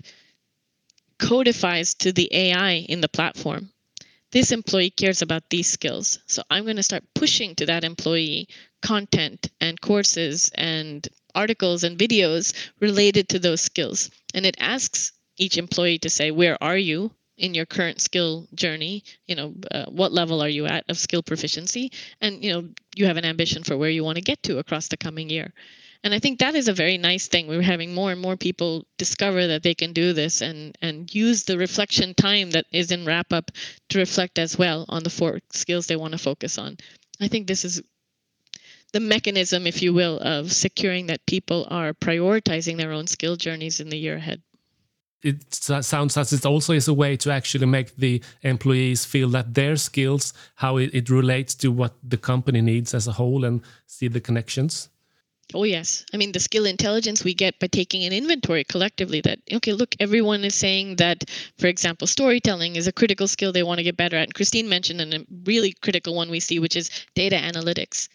codifies 1.21 1.93
to 1.93 2.11
the 2.11 2.27
AI 2.33 2.85
in 2.89 2.99
the 2.99 3.07
platform 3.07 3.69
this 4.31 4.51
employee 4.51 4.89
cares 4.89 5.21
about 5.21 5.49
these 5.49 5.69
skills. 5.69 6.19
So 6.25 6.41
I'm 6.49 6.63
going 6.63 6.77
to 6.77 6.83
start 6.83 7.03
pushing 7.15 7.53
to 7.55 7.65
that 7.65 7.83
employee 7.83 8.47
content 8.81 9.49
and 9.59 9.79
courses 9.79 10.49
and 10.55 11.07
articles 11.35 11.83
and 11.83 11.97
videos 11.97 12.53
related 12.79 13.27
to 13.29 13.39
those 13.39 13.61
skills. 13.61 14.09
And 14.33 14.45
it 14.45 14.55
asks 14.59 15.11
each 15.37 15.57
employee 15.57 15.99
to 15.99 16.09
say, 16.09 16.31
where 16.31 16.61
are 16.63 16.77
you 16.77 17.11
in 17.37 17.53
your 17.53 17.65
current 17.65 17.99
skill 17.99 18.47
journey? 18.55 19.03
You 19.27 19.35
know, 19.35 19.53
uh, 19.71 19.85
what 19.85 20.13
level 20.13 20.41
are 20.41 20.49
you 20.49 20.65
at 20.65 20.85
of 20.89 20.97
skill 20.97 21.23
proficiency? 21.23 21.91
And, 22.21 22.43
you 22.43 22.53
know, 22.53 22.69
you 22.95 23.05
have 23.07 23.17
an 23.17 23.25
ambition 23.25 23.63
for 23.63 23.77
where 23.77 23.89
you 23.89 24.03
want 24.03 24.15
to 24.15 24.23
get 24.23 24.41
to 24.43 24.59
across 24.59 24.87
the 24.87 24.97
coming 24.97 25.29
year. 25.29 25.53
And 26.03 26.15
I 26.15 26.19
think 26.19 26.39
that 26.39 26.55
is 26.55 26.67
a 26.67 26.73
very 26.73 26.97
nice 26.97 27.27
thing. 27.27 27.47
We're 27.47 27.61
having 27.61 27.93
more 27.93 28.11
and 28.11 28.19
more 28.19 28.35
people 28.35 28.85
discover 28.97 29.47
that 29.47 29.61
they 29.61 29.75
can 29.75 29.93
do 29.93 30.13
this 30.13 30.41
and, 30.41 30.75
and 30.81 31.13
use 31.13 31.43
the 31.43 31.57
reflection 31.57 32.15
time 32.15 32.51
that 32.51 32.65
is 32.71 32.91
in 32.91 33.05
wrap 33.05 33.31
up 33.31 33.51
to 33.89 33.99
reflect 33.99 34.39
as 34.39 34.57
well 34.57 34.85
on 34.89 35.03
the 35.03 35.11
four 35.11 35.39
skills 35.51 35.85
they 35.85 35.95
want 35.95 36.13
to 36.13 36.17
focus 36.17 36.57
on. 36.57 36.77
I 37.19 37.27
think 37.27 37.45
this 37.45 37.63
is 37.63 37.83
the 38.93 38.99
mechanism, 38.99 39.67
if 39.67 39.81
you 39.83 39.93
will, 39.93 40.17
of 40.19 40.51
securing 40.51 41.07
that 41.07 41.25
people 41.27 41.67
are 41.69 41.93
prioritizing 41.93 42.77
their 42.77 42.91
own 42.91 43.05
skill 43.05 43.35
journeys 43.35 43.79
in 43.79 43.89
the 43.89 43.97
year 43.97 44.15
ahead. 44.15 44.41
It 45.23 45.53
sounds 45.53 46.17
as 46.17 46.33
it 46.33 46.47
also 46.47 46.73
is 46.73 46.87
a 46.87 46.95
way 46.95 47.15
to 47.17 47.31
actually 47.31 47.67
make 47.67 47.95
the 47.95 48.23
employees 48.41 49.05
feel 49.05 49.29
that 49.29 49.53
their 49.53 49.75
skills, 49.75 50.33
how 50.55 50.77
it, 50.77 50.89
it 50.95 51.11
relates 51.11 51.53
to 51.55 51.71
what 51.71 51.93
the 52.01 52.17
company 52.17 52.59
needs 52.59 52.95
as 52.95 53.07
a 53.07 53.11
whole, 53.11 53.45
and 53.45 53.61
see 53.85 54.07
the 54.07 54.19
connections. 54.19 54.89
Oh, 55.53 55.63
yes. 55.63 56.05
I 56.13 56.17
mean, 56.17 56.31
the 56.31 56.39
skill 56.39 56.65
intelligence 56.65 57.23
we 57.23 57.33
get 57.33 57.59
by 57.59 57.67
taking 57.67 58.03
an 58.03 58.13
inventory 58.13 58.63
collectively 58.63 59.21
that, 59.21 59.39
okay, 59.51 59.73
look, 59.73 59.95
everyone 59.99 60.43
is 60.45 60.55
saying 60.55 60.97
that, 60.97 61.23
for 61.57 61.67
example, 61.67 62.07
storytelling 62.07 62.75
is 62.75 62.87
a 62.87 62.91
critical 62.91 63.27
skill 63.27 63.51
they 63.51 63.63
want 63.63 63.79
to 63.79 63.83
get 63.83 63.97
better 63.97 64.17
at. 64.17 64.23
And 64.23 64.33
Christine 64.33 64.69
mentioned 64.69 65.01
a 65.01 65.25
really 65.45 65.73
critical 65.81 66.15
one 66.15 66.29
we 66.29 66.39
see, 66.39 66.59
which 66.59 66.75
is 66.75 66.89
data 67.15 67.35
analytics. 67.35 68.07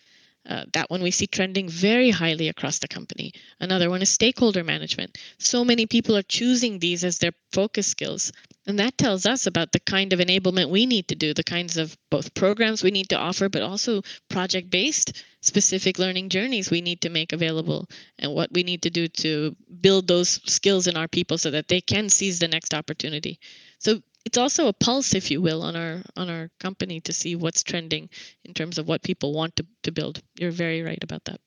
Uh, 0.48 0.64
that 0.72 0.90
one 0.90 1.02
we 1.02 1.10
see 1.10 1.26
trending 1.26 1.68
very 1.68 2.10
highly 2.10 2.48
across 2.48 2.78
the 2.78 2.86
company. 2.88 3.32
Another 3.58 3.90
one 3.90 4.02
is 4.02 4.08
stakeholder 4.08 4.62
management. 4.62 5.18
So 5.38 5.64
many 5.64 5.86
people 5.86 6.16
are 6.16 6.22
choosing 6.22 6.78
these 6.78 7.02
as 7.02 7.18
their 7.18 7.32
focus 7.52 7.88
skills. 7.88 8.32
And 8.66 8.78
that 8.78 8.96
tells 8.98 9.26
us 9.26 9.46
about 9.46 9.72
the 9.72 9.80
kind 9.80 10.12
of 10.12 10.20
enablement 10.20 10.70
we 10.70 10.86
need 10.86 11.08
to 11.08 11.14
do, 11.14 11.34
the 11.34 11.44
kinds 11.44 11.76
of 11.76 11.96
both 12.10 12.34
programs 12.34 12.82
we 12.82 12.90
need 12.90 13.08
to 13.08 13.18
offer, 13.18 13.48
but 13.48 13.62
also 13.62 14.02
project 14.28 14.70
based 14.70 15.12
specific 15.40 15.98
learning 15.98 16.28
journeys 16.28 16.70
we 16.70 16.80
need 16.80 17.00
to 17.00 17.08
make 17.08 17.32
available 17.32 17.88
and 18.18 18.32
what 18.32 18.52
we 18.52 18.64
need 18.64 18.82
to 18.82 18.90
do 18.90 19.06
to 19.06 19.54
build 19.80 20.08
those 20.08 20.40
skills 20.44 20.88
in 20.88 20.96
our 20.96 21.06
people 21.06 21.38
so 21.38 21.50
that 21.50 21.68
they 21.68 21.80
can 21.80 22.08
seize 22.08 22.40
the 22.40 22.48
next 22.48 22.74
opportunity. 22.74 23.38
So 23.78 24.00
it's 24.26 24.36
also 24.36 24.66
a 24.66 24.72
pulse, 24.72 25.14
if 25.14 25.30
you 25.30 25.40
will, 25.40 25.62
on 25.62 25.76
our 25.76 26.02
on 26.16 26.28
our 26.28 26.50
company 26.58 27.00
to 27.00 27.12
see 27.12 27.36
what's 27.36 27.62
trending 27.62 28.10
in 28.44 28.52
terms 28.52 28.76
of 28.78 28.88
what 28.88 29.02
people 29.02 29.32
want 29.32 29.54
to, 29.56 29.64
to 29.84 29.92
build. 29.92 30.20
You're 30.38 30.50
very 30.50 30.82
right 30.82 31.02
about 31.02 31.24
that. 31.24 31.40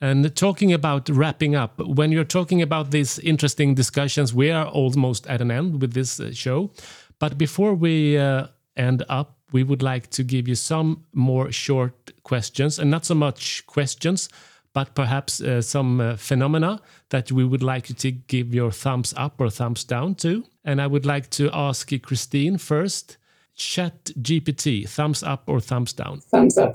And 0.00 0.34
talking 0.34 0.72
about 0.72 1.08
wrapping 1.08 1.54
up, 1.54 1.78
when 1.78 2.12
you're 2.12 2.32
talking 2.38 2.62
about 2.62 2.90
these 2.90 3.18
interesting 3.20 3.74
discussions, 3.74 4.34
we 4.34 4.50
are 4.50 4.66
almost 4.66 5.26
at 5.26 5.40
an 5.40 5.50
end 5.50 5.80
with 5.80 5.92
this 5.92 6.18
uh, 6.18 6.32
show. 6.32 6.72
But 7.18 7.38
before 7.38 7.74
we 7.74 8.18
uh, 8.18 8.48
end 8.76 9.04
up, 9.08 9.38
we 9.52 9.62
would 9.62 9.82
like 9.82 10.10
to 10.10 10.24
give 10.24 10.48
you 10.48 10.56
some 10.56 11.04
more 11.12 11.52
short 11.52 12.12
questions, 12.22 12.78
and 12.78 12.90
not 12.90 13.04
so 13.04 13.14
much 13.14 13.66
questions, 13.66 14.28
but 14.74 14.94
perhaps 14.94 15.40
uh, 15.40 15.62
some 15.62 16.00
uh, 16.00 16.16
phenomena 16.16 16.80
that 17.08 17.32
we 17.32 17.44
would 17.44 17.62
like 17.62 17.88
you 17.88 17.94
to 17.94 18.10
give 18.10 18.52
your 18.52 18.72
thumbs 18.72 19.14
up 19.16 19.40
or 19.40 19.48
thumbs 19.48 19.84
down 19.84 20.16
to. 20.16 20.44
And 20.64 20.82
I 20.82 20.86
would 20.88 21.06
like 21.06 21.30
to 21.30 21.48
ask 21.52 21.90
Christine 22.02 22.58
first. 22.58 23.16
Chat 23.56 24.06
GPT, 24.20 24.86
thumbs 24.88 25.22
up 25.22 25.44
or 25.46 25.60
thumbs 25.60 25.92
down? 25.92 26.20
Thumbs 26.20 26.58
up. 26.58 26.74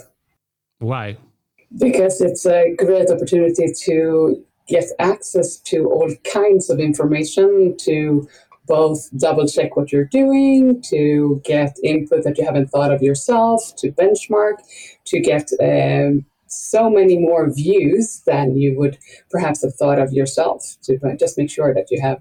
Why? 0.80 1.18
Because 1.78 2.22
it's 2.22 2.46
a 2.46 2.74
great 2.78 3.10
opportunity 3.10 3.68
to 3.86 4.46
get 4.70 4.86
access 4.98 5.58
to 5.58 5.90
all 5.90 6.10
kinds 6.24 6.70
of 6.70 6.80
information, 6.80 7.76
to 7.80 8.30
both 8.66 9.10
double 9.18 9.46
check 9.46 9.76
what 9.76 9.92
you're 9.92 10.06
doing, 10.06 10.82
to 10.84 11.42
get 11.44 11.76
input 11.84 12.24
that 12.24 12.38
you 12.38 12.46
haven't 12.46 12.68
thought 12.68 12.94
of 12.94 13.02
yourself, 13.02 13.74
to 13.78 13.92
benchmark, 13.92 14.56
to 15.06 15.20
get 15.20 15.52
um, 15.60 16.24
so 16.50 16.90
many 16.90 17.18
more 17.18 17.52
views 17.52 18.22
than 18.26 18.58
you 18.58 18.78
would 18.78 18.98
perhaps 19.30 19.64
have 19.64 19.76
thought 19.76 20.00
of 20.00 20.12
yourself 20.12 20.76
to 20.84 20.98
just 21.20 21.38
make 21.38 21.50
sure 21.50 21.74
that 21.74 21.88
you 21.92 22.02
have 22.02 22.20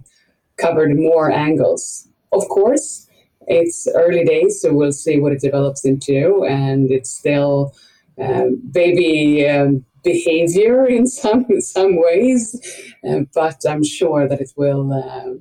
covered 0.57 0.97
more 0.97 1.31
angles. 1.31 2.09
Of 2.33 2.47
course, 2.49 3.09
it's 3.47 3.89
early 3.95 4.25
days, 4.25 4.61
so 4.61 4.73
we'll 4.73 4.93
see 4.93 5.19
what 5.19 5.33
it 5.33 5.41
develops 5.41 5.85
into, 5.85 6.45
and 6.45 6.91
it's 6.91 7.11
still 7.11 7.75
um, 8.19 8.61
baby 8.71 9.49
um, 9.49 9.85
behavior 10.05 10.87
in 10.97 11.07
some 11.07 11.47
some 11.61 12.01
ways, 12.01 12.93
um, 13.09 13.29
but 13.35 13.65
I'm 13.69 13.85
sure 13.85 14.29
that 14.29 14.41
it 14.41 14.53
will. 14.57 14.93
Um, 14.93 15.41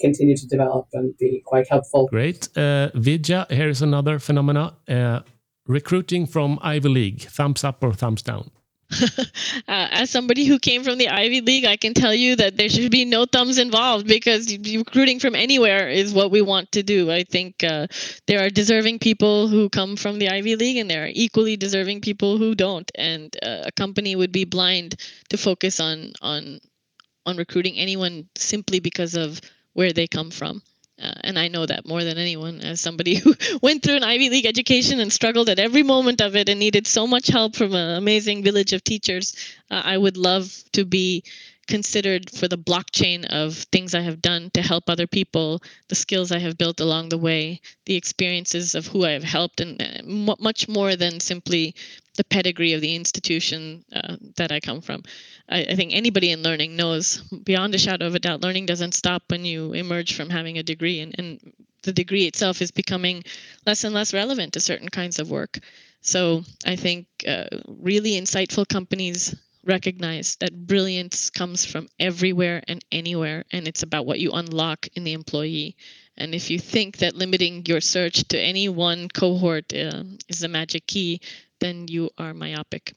continue 0.00 0.36
to 0.36 0.46
develop 0.46 0.86
and 0.92 1.16
be 1.16 1.42
quite 1.46 1.66
helpful. 1.68 2.08
Great. 2.08 2.48
Uh, 2.56 2.90
Vidya, 2.94 3.46
here 3.48 3.70
is 3.70 3.80
another 3.80 4.18
phenomena. 4.18 4.74
Uh, 4.86 5.20
recruiting 5.66 6.26
from 6.26 6.58
Ivy 6.62 6.88
League, 6.88 7.20
thumbs 7.22 7.64
up 7.64 7.82
or 7.82 7.92
thumbs 7.92 8.22
down? 8.22 8.50
uh, 9.02 9.18
as 9.66 10.10
somebody 10.10 10.44
who 10.44 10.58
came 10.58 10.84
from 10.84 10.98
the 10.98 11.08
Ivy 11.08 11.40
League, 11.40 11.64
I 11.64 11.76
can 11.76 11.94
tell 11.94 12.14
you 12.14 12.36
that 12.36 12.56
there 12.56 12.68
should 12.68 12.90
be 12.90 13.04
no 13.04 13.24
thumbs 13.24 13.58
involved 13.58 14.06
because 14.06 14.56
recruiting 14.58 15.18
from 15.18 15.34
anywhere 15.34 15.88
is 15.88 16.12
what 16.12 16.30
we 16.30 16.42
want 16.42 16.70
to 16.72 16.82
do. 16.82 17.10
I 17.10 17.24
think 17.24 17.64
uh, 17.64 17.86
there 18.26 18.44
are 18.44 18.50
deserving 18.50 18.98
people 18.98 19.48
who 19.48 19.68
come 19.68 19.96
from 19.96 20.18
the 20.18 20.28
Ivy 20.28 20.56
League, 20.56 20.76
and 20.76 20.90
there 20.90 21.04
are 21.04 21.12
equally 21.12 21.56
deserving 21.56 22.02
people 22.02 22.36
who 22.36 22.54
don't. 22.54 22.90
And 22.94 23.34
uh, 23.42 23.62
a 23.64 23.72
company 23.72 24.16
would 24.16 24.32
be 24.32 24.44
blind 24.44 24.96
to 25.30 25.36
focus 25.36 25.80
on 25.80 26.12
on 26.20 26.60
on 27.26 27.36
recruiting 27.36 27.76
anyone 27.76 28.28
simply 28.36 28.80
because 28.80 29.14
of 29.14 29.40
where 29.72 29.92
they 29.92 30.06
come 30.06 30.30
from. 30.30 30.62
Uh, 31.02 31.12
and 31.22 31.38
I 31.38 31.48
know 31.48 31.66
that 31.66 31.86
more 31.86 32.04
than 32.04 32.18
anyone, 32.18 32.60
as 32.60 32.80
somebody 32.80 33.16
who 33.16 33.34
went 33.62 33.82
through 33.82 33.96
an 33.96 34.04
Ivy 34.04 34.30
League 34.30 34.46
education 34.46 35.00
and 35.00 35.12
struggled 35.12 35.48
at 35.48 35.58
every 35.58 35.82
moment 35.82 36.20
of 36.20 36.36
it 36.36 36.48
and 36.48 36.60
needed 36.60 36.86
so 36.86 37.06
much 37.06 37.26
help 37.26 37.56
from 37.56 37.74
an 37.74 37.96
amazing 37.96 38.44
village 38.44 38.72
of 38.72 38.84
teachers. 38.84 39.34
Uh, 39.70 39.82
I 39.84 39.98
would 39.98 40.16
love 40.16 40.52
to 40.72 40.84
be 40.84 41.24
considered 41.66 42.30
for 42.30 42.48
the 42.48 42.58
blockchain 42.58 43.24
of 43.26 43.56
things 43.72 43.94
I 43.94 44.00
have 44.00 44.20
done 44.20 44.50
to 44.54 44.62
help 44.62 44.88
other 44.88 45.06
people, 45.06 45.62
the 45.88 45.94
skills 45.94 46.32
I 46.32 46.38
have 46.38 46.58
built 46.58 46.80
along 46.80 47.08
the 47.08 47.18
way, 47.18 47.60
the 47.86 47.96
experiences 47.96 48.74
of 48.74 48.86
who 48.86 49.04
I 49.04 49.10
have 49.10 49.24
helped, 49.24 49.60
and 49.60 49.80
uh, 49.80 50.02
much 50.40 50.68
more 50.68 50.96
than 50.96 51.20
simply 51.20 51.74
the 52.16 52.24
pedigree 52.24 52.72
of 52.72 52.80
the 52.80 52.94
institution 52.94 53.84
uh, 53.92 54.16
that 54.36 54.52
I 54.52 54.60
come 54.60 54.80
from. 54.80 55.02
I, 55.48 55.64
I, 55.64 55.74
think 55.74 55.92
anybody 55.92 56.30
in 56.30 56.42
learning 56.42 56.76
knows 56.76 57.20
beyond 57.42 57.74
a 57.74 57.78
shadow 57.78 58.06
of 58.06 58.14
a 58.14 58.20
doubt, 58.20 58.42
learning 58.42 58.66
doesn't 58.66 58.94
stop 58.94 59.24
when 59.28 59.44
you 59.44 59.72
emerge 59.72 60.14
from 60.14 60.30
having 60.30 60.58
a 60.58 60.62
degree, 60.62 61.00
and, 61.00 61.14
and 61.18 61.52
the 61.82 61.92
degree 61.92 62.26
itself 62.26 62.62
is 62.62 62.70
becoming 62.70 63.24
less 63.66 63.84
and 63.84 63.94
less 63.94 64.14
relevant 64.14 64.52
to 64.52 64.60
certain 64.60 64.88
kinds 64.88 65.18
of 65.18 65.30
work. 65.30 65.58
So 66.00 66.44
I 66.66 66.76
think 66.76 67.06
uh, 67.26 67.46
really 67.66 68.12
insightful 68.12 68.68
companies 68.68 69.34
recognize 69.66 70.36
that 70.36 70.66
brilliance 70.66 71.30
comes 71.30 71.64
from 71.64 71.88
everywhere 71.98 72.62
and 72.68 72.84
anywhere, 72.92 73.44
and 73.52 73.66
it's 73.66 73.82
about 73.82 74.06
what 74.06 74.20
you 74.20 74.32
unlock 74.32 74.86
in 74.94 75.04
the 75.04 75.12
employee. 75.12 75.76
And 76.16 76.34
if 76.34 76.50
you 76.50 76.58
think 76.58 76.98
that 76.98 77.16
limiting 77.16 77.64
your 77.66 77.80
search 77.80 78.24
to 78.28 78.38
any 78.38 78.68
one 78.68 79.08
cohort 79.08 79.72
uh, 79.74 80.04
is 80.28 80.40
the 80.40 80.48
magic 80.48 80.86
key, 80.86 81.20
then 81.60 81.88
you 81.88 82.10
are 82.18 82.34
myopic. 82.34 82.94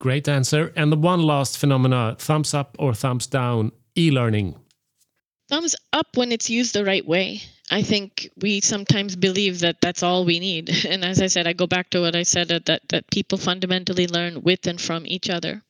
Great 0.00 0.28
answer. 0.28 0.72
And 0.76 0.92
the 0.92 0.96
one 0.96 1.22
last 1.22 1.58
phenomena 1.58 2.16
thumbs 2.18 2.54
up 2.54 2.76
or 2.78 2.94
thumbs 2.94 3.26
down 3.26 3.72
e 3.96 4.10
learning? 4.10 4.54
Thumbs 5.48 5.74
up 5.92 6.06
when 6.14 6.30
it's 6.30 6.48
used 6.48 6.74
the 6.74 6.84
right 6.84 7.06
way. 7.06 7.42
I 7.70 7.82
think 7.82 8.30
we 8.36 8.60
sometimes 8.60 9.14
believe 9.14 9.60
that 9.60 9.80
that's 9.82 10.02
all 10.02 10.24
we 10.24 10.40
need. 10.40 10.70
And 10.86 11.04
as 11.04 11.20
I 11.20 11.26
said, 11.26 11.46
I 11.46 11.52
go 11.52 11.66
back 11.66 11.90
to 11.90 12.00
what 12.00 12.16
I 12.16 12.22
said 12.22 12.48
that, 12.48 12.88
that 12.88 13.10
people 13.10 13.36
fundamentally 13.36 14.06
learn 14.06 14.42
with 14.42 14.66
and 14.66 14.80
from 14.80 15.06
each 15.06 15.28
other. 15.28 15.62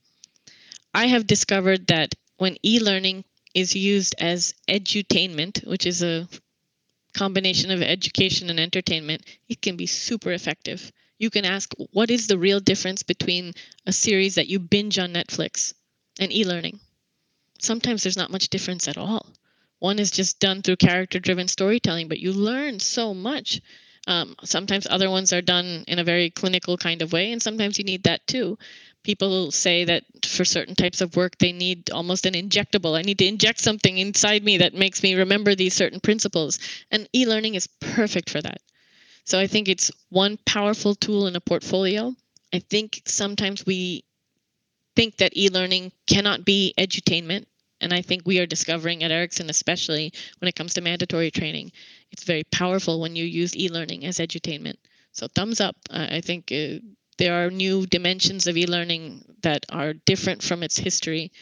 I 0.94 1.07
have 1.07 1.26
discovered 1.26 1.88
that 1.88 2.14
when 2.36 2.57
e 2.64 2.78
learning 2.78 3.24
is 3.53 3.74
used 3.74 4.14
as 4.18 4.55
edutainment, 4.68 5.66
which 5.66 5.86
is 5.86 6.03
a 6.03 6.28
combination 7.14 7.72
of 7.72 7.82
education 7.82 8.49
and 8.49 8.61
entertainment, 8.61 9.24
it 9.49 9.61
can 9.61 9.76
be 9.76 9.86
super 9.86 10.30
effective. 10.32 10.92
You 11.18 11.30
can 11.30 11.44
ask, 11.44 11.72
what 11.90 12.11
is 12.11 12.28
the 12.28 12.38
real 12.38 12.61
difference 12.61 13.03
between 13.03 13.55
a 13.86 13.92
series 13.92 14.36
that 14.36 14.46
you 14.46 14.61
binge 14.61 15.01
on 15.01 15.12
Netflix 15.12 15.74
and 16.20 16.32
e 16.32 16.44
learning? 16.44 16.78
Sometimes 17.59 18.05
there's 18.05 18.16
not 18.16 18.30
much 18.30 18.51
difference 18.51 18.86
at 18.86 18.96
all. 18.96 19.26
One 19.81 19.99
is 19.99 20.11
just 20.11 20.41
done 20.41 20.62
through 20.62 20.76
character 20.76 21.18
driven 21.20 21.49
storytelling, 21.49 22.09
but 22.09 22.18
you 22.18 22.33
learn 22.33 22.81
so 22.81 23.14
much. 23.14 23.61
Um, 24.07 24.35
sometimes 24.43 24.87
other 24.89 25.11
ones 25.11 25.33
are 25.33 25.43
done 25.43 25.85
in 25.87 25.99
a 25.99 26.05
very 26.05 26.31
clinical 26.31 26.76
kind 26.76 27.03
of 27.03 27.12
way, 27.12 27.31
and 27.31 27.43
sometimes 27.43 27.79
you 27.79 27.85
need 27.85 28.05
that 28.05 28.26
too. 28.26 28.59
People 29.05 29.51
say 29.53 29.85
that 29.85 30.05
for 30.24 30.45
certain 30.45 30.74
types 30.74 31.01
of 31.01 31.14
work, 31.14 31.39
they 31.39 31.53
need 31.53 31.91
almost 31.91 32.26
an 32.26 32.35
injectable. 32.35 32.99
I 32.99 33.03
need 33.03 33.18
to 33.18 33.26
inject 33.26 33.61
something 33.61 33.99
inside 33.99 34.43
me 34.43 34.59
that 34.59 34.74
makes 34.74 35.03
me 35.03 35.14
remember 35.14 35.55
these 35.55 35.74
certain 35.74 36.01
principles. 36.01 36.59
And 36.91 37.09
e 37.14 37.26
learning 37.26 37.55
is 37.55 37.68
perfect 37.81 38.31
for 38.31 38.41
that. 38.43 38.61
So 39.24 39.39
I 39.39 39.47
think 39.47 39.68
it's 39.68 39.91
one 40.09 40.39
powerful 40.47 40.95
tool 40.95 41.26
in 41.26 41.37
a 41.37 41.41
portfolio. 41.41 42.14
I 42.53 42.61
think 42.61 43.03
sometimes 43.05 43.64
we 43.66 44.05
think 44.97 45.18
that 45.18 45.37
e 45.37 45.51
learning 45.51 45.93
cannot 46.07 46.45
be 46.45 46.74
edutainment 46.79 47.45
and 47.81 47.93
I 47.93 48.03
think 48.03 48.22
we 48.24 48.39
are 48.39 48.47
discovering 48.47 49.03
at 49.03 49.11
Ericsson, 49.11 49.51
especially 49.51 50.12
when 50.39 50.49
it 50.49 50.55
comes 50.55 50.74
to 50.74 50.81
mandatory 50.81 51.31
training, 51.31 51.72
it's 52.11 52.24
very 52.24 52.45
powerful 52.45 53.01
when 53.01 53.16
you 53.16 53.24
use 53.24 53.57
e-learning 53.57 54.05
as 54.05 54.18
edutainment. 54.18 54.76
So 55.12 55.26
thumbs 55.29 55.61
up. 55.61 55.76
I 55.91 56.20
think 56.20 56.53
uh, 56.53 56.79
there 57.18 57.45
are 57.45 57.51
new 57.51 57.87
dimensions 57.87 58.47
of 58.47 58.57
e-learning 58.57 59.24
that 59.43 59.66
are 59.70 59.93
different 59.93 60.43
from 60.43 60.62
its 60.62 60.79
history 60.79 61.33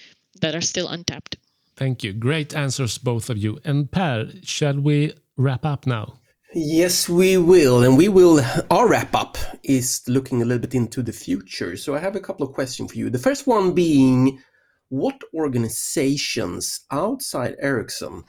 that 0.40 0.54
are 0.54 0.60
still 0.60 0.88
untapped. 0.88 1.36
Thank 1.76 2.02
you. 2.02 2.12
Great 2.12 2.54
answers, 2.54 2.98
both 2.98 3.28
of 3.28 3.36
you. 3.36 3.58
And 3.64 3.90
Pär, 3.90 4.46
shall 4.46 4.80
we 4.80 5.12
wrap 5.36 5.64
up 5.66 5.86
now? 5.86 6.20
Yes, 6.54 7.06
we 7.06 7.36
will. 7.36 7.82
And 7.82 7.98
we 7.98 8.08
will, 8.08 8.40
our 8.70 8.88
wrap 8.88 9.14
up 9.14 9.36
is 9.62 10.02
looking 10.08 10.40
a 10.40 10.44
little 10.46 10.60
bit 10.60 10.74
into 10.74 11.02
the 11.02 11.12
future. 11.12 11.76
So 11.76 11.94
I 11.94 11.98
have 11.98 12.16
a 12.16 12.20
couple 12.20 12.46
of 12.46 12.54
questions 12.54 12.92
for 12.92 12.98
you. 12.98 13.10
The 13.10 13.18
first 13.18 13.46
one 13.46 13.72
being, 13.72 14.40
what 14.88 15.20
organizations 15.34 16.84
outside 16.90 17.56
Ericsson 17.60 18.24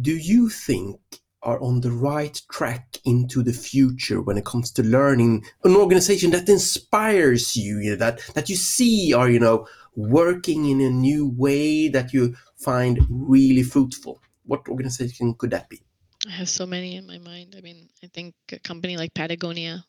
do 0.00 0.16
you 0.16 0.48
think 0.48 1.00
are 1.42 1.60
on 1.62 1.80
the 1.80 1.92
right 1.92 2.42
track 2.50 2.96
into 3.04 3.42
the 3.42 3.52
future 3.52 4.20
when 4.20 4.36
it 4.36 4.44
comes 4.44 4.72
to 4.72 4.82
learning? 4.82 5.44
An 5.64 5.76
organization 5.76 6.30
that 6.32 6.48
inspires 6.48 7.56
you, 7.56 7.78
you 7.78 7.90
know, 7.90 7.96
that 7.96 8.20
that 8.34 8.48
you 8.48 8.56
see 8.56 9.14
are 9.14 9.30
you 9.30 9.38
know 9.38 9.66
working 9.94 10.66
in 10.66 10.80
a 10.80 10.90
new 10.90 11.28
way 11.28 11.88
that 11.88 12.12
you 12.12 12.34
find 12.56 12.98
really 13.08 13.62
fruitful? 13.62 14.20
What 14.44 14.68
organization 14.68 15.34
could 15.34 15.50
that 15.50 15.68
be? 15.68 15.82
I 16.26 16.32
have 16.32 16.48
so 16.48 16.66
many 16.66 16.96
in 16.96 17.06
my 17.06 17.18
mind. 17.18 17.54
I 17.56 17.60
mean 17.60 17.88
i 18.02 18.08
think 18.08 18.34
a 18.52 18.58
company 18.58 18.96
like 18.96 19.14
patagonia 19.14 19.84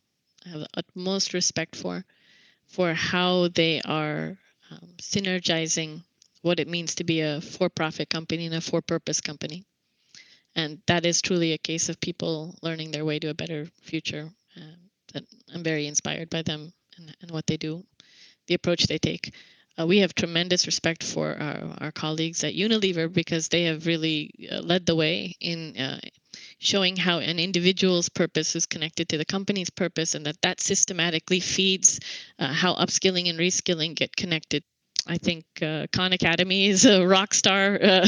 i 0.46 0.50
have 0.50 0.62
the 0.62 0.68
utmost 0.76 1.34
respect 1.34 1.76
for 1.76 2.06
for 2.66 2.94
how 2.94 3.48
they 3.50 3.82
are 3.82 4.38
um, 4.72 4.90
synergizing 4.98 6.04
what 6.42 6.60
it 6.60 6.68
means 6.68 6.96
to 6.96 7.04
be 7.04 7.22
a 7.22 7.42
for-profit 7.42 8.10
company 8.10 8.46
and 8.46 8.56
a 8.56 8.62
for-purpose 8.62 9.22
company. 9.22 9.64
And 10.56 10.82
that 10.88 11.06
is 11.06 11.22
truly 11.22 11.54
a 11.54 11.58
case 11.58 11.90
of 11.90 12.00
people 12.00 12.56
learning 12.62 12.92
their 12.92 13.06
way 13.06 13.20
to 13.20 13.30
a 13.30 13.34
better 13.34 13.68
future 13.82 14.30
uh, 14.56 14.76
that 15.14 15.24
i'm 15.54 15.64
very 15.64 15.88
inspired 15.88 16.30
by 16.30 16.42
them 16.42 16.74
and, 16.98 17.16
and, 17.22 17.32
what 17.32 17.46
they 17.48 17.58
do 17.58 17.84
the 18.48 18.56
approach 18.56 18.88
they 18.88 18.98
take. 18.98 19.34
Uh, 19.80 19.86
we 19.86 20.00
have 20.00 20.16
tremendous 20.16 20.66
respect 20.66 21.04
for 21.04 21.38
our, 21.40 21.76
our, 21.82 21.92
colleagues 21.92 22.44
at 22.44 22.56
unilever 22.56 23.12
because 23.12 23.50
they 23.50 23.64
have 23.64 23.86
really 23.86 24.34
uh, 24.52 24.60
led 24.62 24.86
the 24.86 24.96
way 24.96 25.36
in 25.40 25.78
uh, 25.78 26.00
showing 26.60 26.96
how 26.96 27.20
an 27.20 27.40
individual's 27.40 28.10
purpose 28.10 28.56
is 28.56 28.66
connected 28.66 29.10
to 29.10 29.18
the 29.18 29.26
company's 29.26 29.70
purpose 29.70 30.16
and 30.16 30.26
that 30.26 30.42
that 30.42 30.60
systematically 30.60 31.40
feeds 31.40 32.00
uh, 32.40 32.52
how 32.52 32.76
upskilling 32.76 33.30
and 33.30 33.40
reskilling 33.40 33.96
get 33.96 34.16
connected 34.16 34.64
I 35.08 35.18
think 35.18 35.46
uh, 35.62 35.88
Khan 35.92 36.14
Academy 36.14 36.68
is 36.68 36.86
a 36.86 37.06
rock 37.06 37.34
star 37.34 37.80
uh, 37.82 38.08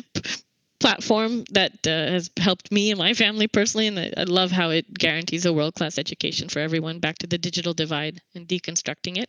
platform 0.80 1.44
that 1.50 1.86
uh, 1.86 1.90
has 1.90 2.30
helped 2.36 2.70
me 2.70 2.90
and 2.90 2.98
my 2.98 3.14
family 3.14 3.48
personally, 3.48 3.88
and 3.88 3.98
I 3.98 4.24
love 4.24 4.50
how 4.50 4.70
it 4.70 4.92
guarantees 4.92 5.46
a 5.46 5.52
world 5.52 5.74
class 5.74 5.98
education 5.98 6.48
for 6.48 6.60
everyone 6.60 7.00
back 7.00 7.18
to 7.18 7.26
the 7.26 7.38
digital 7.38 7.74
divide 7.74 8.20
and 8.34 8.46
deconstructing 8.46 9.18
it. 9.18 9.28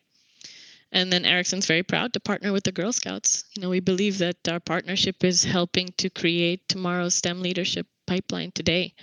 And 0.91 1.11
then 1.11 1.25
Ericsson's 1.25 1.65
very 1.65 1.81
proud 1.81 2.13
to 2.13 2.19
partner 2.19 2.51
with 2.53 2.63
the 2.63 2.71
Girl 2.71 2.93
Scouts. 2.93 3.45
You 3.55 3.63
know, 3.63 3.69
we 3.69 3.79
believe 3.79 4.19
that 4.19 4.47
our 4.47 4.59
partnership 4.59 5.23
is 5.23 5.43
helping 5.43 5.89
to 5.97 6.09
create 6.09 6.67
tomorrow's 6.69 7.15
STEM 7.15 7.41
leadership 7.41 7.87
pipeline 8.05 8.51
today 8.51 8.93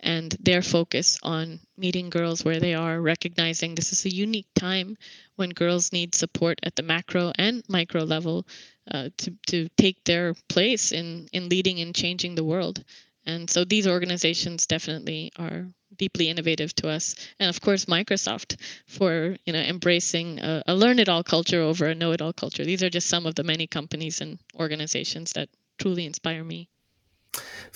and 0.00 0.36
their 0.40 0.62
focus 0.62 1.18
on 1.22 1.58
meeting 1.76 2.10
girls 2.10 2.44
where 2.44 2.60
they 2.60 2.74
are, 2.74 3.00
recognizing 3.00 3.74
this 3.74 3.92
is 3.92 4.04
a 4.04 4.14
unique 4.14 4.48
time 4.54 4.96
when 5.36 5.50
girls 5.50 5.92
need 5.92 6.14
support 6.14 6.60
at 6.62 6.76
the 6.76 6.82
macro 6.82 7.32
and 7.36 7.64
micro 7.68 8.02
level 8.02 8.46
uh, 8.90 9.08
to, 9.16 9.34
to 9.46 9.68
take 9.76 10.04
their 10.04 10.34
place 10.48 10.92
in, 10.92 11.28
in 11.32 11.48
leading 11.48 11.80
and 11.80 11.94
changing 11.94 12.34
the 12.34 12.44
world. 12.44 12.84
And 13.24 13.50
so 13.50 13.64
these 13.64 13.88
organizations 13.88 14.66
definitely 14.66 15.32
are 15.36 15.66
deeply 15.96 16.28
innovative 16.28 16.74
to 16.76 16.88
us. 16.88 17.16
And 17.40 17.48
of 17.48 17.60
course, 17.60 17.86
Microsoft 17.86 18.60
for 18.86 19.36
you 19.44 19.52
know 19.52 19.58
embracing 19.60 20.38
a, 20.38 20.62
a 20.68 20.74
learn 20.74 21.00
it 21.00 21.08
all 21.08 21.24
culture 21.24 21.60
over 21.60 21.86
a 21.86 21.94
know 21.94 22.12
it 22.12 22.22
all 22.22 22.32
culture. 22.32 22.64
These 22.64 22.84
are 22.84 22.90
just 22.90 23.08
some 23.08 23.26
of 23.26 23.34
the 23.34 23.42
many 23.42 23.66
companies 23.66 24.20
and 24.20 24.38
organizations 24.54 25.32
that 25.32 25.48
truly 25.78 26.06
inspire 26.06 26.44
me. 26.44 26.68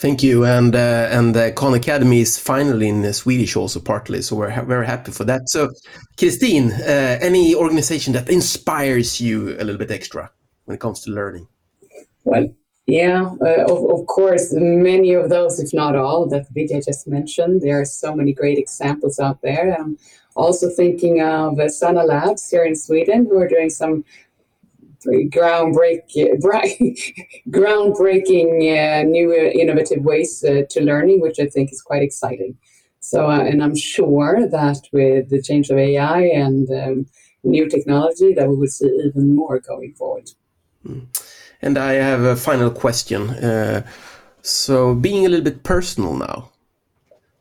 Thank 0.01 0.22
you, 0.22 0.46
and 0.46 0.74
uh, 0.74 1.09
and 1.11 1.34
the 1.34 1.53
Khan 1.53 1.74
Academy 1.74 2.22
is 2.22 2.38
finally 2.38 2.88
in 2.88 3.12
Swedish 3.12 3.55
also 3.55 3.80
partly, 3.80 4.22
so 4.22 4.34
we're 4.34 4.48
ha 4.48 4.62
very 4.62 4.86
happy 4.86 5.12
for 5.12 5.24
that. 5.26 5.42
So, 5.51 5.68
Christine, 6.16 6.72
uh, 6.72 7.18
any 7.20 7.55
organization 7.55 8.14
that 8.14 8.30
inspires 8.30 9.20
you 9.20 9.51
a 9.59 9.62
little 9.62 9.76
bit 9.76 9.90
extra 9.90 10.30
when 10.64 10.76
it 10.76 10.80
comes 10.80 11.01
to 11.01 11.11
learning? 11.11 11.48
Well, 12.24 12.48
yeah, 12.86 13.30
uh, 13.42 13.64
of, 13.68 14.01
of 14.01 14.07
course, 14.07 14.55
many 14.55 15.12
of 15.12 15.28
those, 15.28 15.61
if 15.61 15.74
not 15.74 15.94
all, 15.96 16.26
that 16.30 16.46
Vidya 16.55 16.80
just 16.80 17.07
mentioned. 17.07 17.61
There 17.61 17.78
are 17.78 17.84
so 17.84 18.16
many 18.16 18.32
great 18.32 18.57
examples 18.57 19.20
out 19.20 19.42
there. 19.42 19.76
I'm 19.78 19.98
also 20.34 20.70
thinking 20.70 21.20
of 21.20 21.61
uh, 21.61 21.68
Sana 21.68 22.05
Labs 22.05 22.48
here 22.48 22.64
in 22.64 22.74
Sweden, 22.74 23.26
who 23.26 23.38
are 23.38 23.48
doing 23.48 23.68
some 23.68 24.05
groundbreak, 25.07 26.03
groundbreaking 27.48 28.48
uh, 28.70 29.03
new 29.05 29.32
uh, 29.32 29.51
innovative 29.51 30.03
ways 30.03 30.44
uh, 30.44 30.62
to 30.70 30.80
learning, 30.82 31.20
which 31.20 31.38
I 31.40 31.46
think 31.46 31.72
is 31.72 31.82
quite 31.82 32.03
exciting. 32.03 32.57
So, 33.01 33.30
uh, 33.30 33.40
and 33.40 33.62
I'm 33.62 33.76
sure 33.76 34.46
that 34.48 34.80
with 34.92 35.30
the 35.30 35.42
change 35.42 35.70
of 35.70 35.78
AI 35.78 36.22
and 36.22 36.68
um, 36.70 37.07
new 37.42 37.68
technology, 37.68 38.34
that 38.34 38.48
we 38.48 38.57
will 38.57 38.68
see 38.68 38.86
even 39.07 39.34
more 39.34 39.59
going 39.61 39.94
forward. 39.94 40.30
Mm. 40.86 41.07
And 41.62 41.78
I 41.78 41.92
have 41.94 42.22
a 42.22 42.36
final 42.36 42.70
question. 42.70 43.30
Uh, 43.30 43.86
so, 44.42 44.94
being 44.94 45.26
a 45.26 45.28
little 45.28 45.44
bit 45.44 45.62
personal 45.62 46.14
now, 46.14 46.51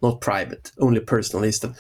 not 0.02 0.22
private, 0.22 0.72
only 0.80 1.00
personal, 1.00 1.44
is 1.44 1.60
that. 1.60 1.76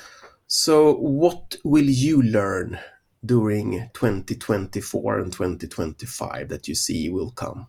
So, 0.47 0.95
what 0.95 1.57
will 1.63 1.85
you 1.85 2.21
learn 2.21 2.79
during 3.25 3.89
2024 3.93 5.19
and 5.19 5.31
2025 5.31 6.49
that 6.49 6.67
you 6.67 6.75
see 6.75 7.09
will 7.09 7.31
come? 7.31 7.67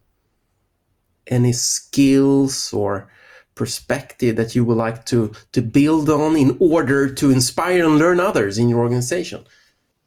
Any 1.26 1.52
skills 1.52 2.72
or 2.72 3.10
perspective 3.54 4.36
that 4.36 4.54
you 4.54 4.64
would 4.64 4.76
like 4.76 5.04
to, 5.06 5.32
to 5.52 5.62
build 5.62 6.08
on 6.08 6.36
in 6.36 6.56
order 6.60 7.12
to 7.12 7.30
inspire 7.30 7.84
and 7.84 7.98
learn 7.98 8.20
others 8.20 8.58
in 8.58 8.68
your 8.68 8.80
organization? 8.80 9.44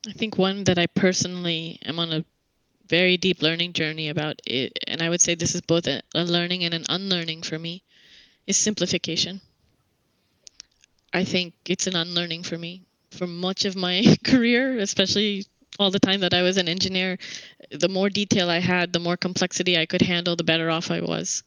I 0.07 0.13
think 0.13 0.37
one 0.37 0.63
that 0.65 0.77
I 0.77 0.87
personally 0.87 1.79
am 1.85 1.99
on 1.99 2.11
a 2.11 2.25
very 2.87 3.17
deep 3.17 3.41
learning 3.41 3.73
journey 3.73 4.09
about 4.09 4.41
it, 4.45 4.77
and 4.87 5.01
I 5.01 5.09
would 5.09 5.21
say 5.21 5.35
this 5.35 5.55
is 5.55 5.61
both 5.61 5.87
a, 5.87 6.01
a 6.13 6.23
learning 6.23 6.63
and 6.63 6.73
an 6.73 6.85
unlearning 6.89 7.43
for 7.43 7.57
me, 7.57 7.83
is 8.45 8.57
simplification. 8.57 9.39
I 11.13 11.23
think 11.23 11.53
it's 11.65 11.87
an 11.87 11.95
unlearning 11.95 12.43
for 12.43 12.57
me 12.57 12.83
for 13.13 13.27
much 13.27 13.65
of 13.65 13.75
my 13.75 14.17
career, 14.23 14.77
especially 14.79 15.45
all 15.79 15.91
the 15.91 15.99
time 15.99 16.19
that 16.21 16.33
I 16.33 16.41
was 16.43 16.57
an 16.57 16.67
engineer, 16.67 17.17
the 17.71 17.89
more 17.89 18.09
detail 18.09 18.49
I 18.49 18.59
had, 18.59 18.93
the 18.93 18.99
more 18.99 19.17
complexity 19.17 19.77
I 19.77 19.85
could 19.85 20.01
handle, 20.01 20.35
the 20.35 20.43
better 20.43 20.69
off 20.69 20.91
I 20.91 21.01
was. 21.01 21.43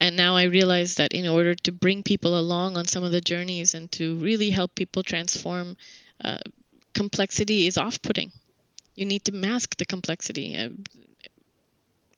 And 0.00 0.16
now 0.16 0.36
I 0.36 0.44
realize 0.44 0.96
that 0.96 1.12
in 1.12 1.26
order 1.26 1.54
to 1.54 1.72
bring 1.72 2.02
people 2.02 2.38
along 2.38 2.76
on 2.76 2.86
some 2.86 3.04
of 3.04 3.12
the 3.12 3.20
journeys 3.20 3.74
and 3.74 3.90
to 3.92 4.16
really 4.16 4.50
help 4.50 4.74
people 4.74 5.02
transform, 5.02 5.76
uh, 6.22 6.38
complexity 6.94 7.66
is 7.66 7.78
off 7.78 8.00
putting. 8.02 8.32
you 8.94 9.04
need 9.06 9.24
to 9.24 9.32
mask 9.32 9.76
the 9.76 9.84
complexity. 9.84 10.56
Uh, 10.56 10.68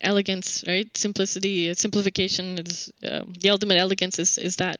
elegance, 0.01 0.65
right? 0.67 0.95
Simplicity, 0.97 1.73
simplification 1.75 2.59
is 2.59 2.93
uh, 3.03 3.23
the 3.41 3.51
ultimate 3.51 3.79
elegance 3.79 4.19
is 4.19 4.39
is 4.39 4.57
that, 4.57 4.79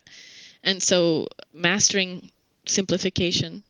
and 0.63 0.83
so 0.83 1.29
mastering 1.53 2.31
simplification 2.67 3.63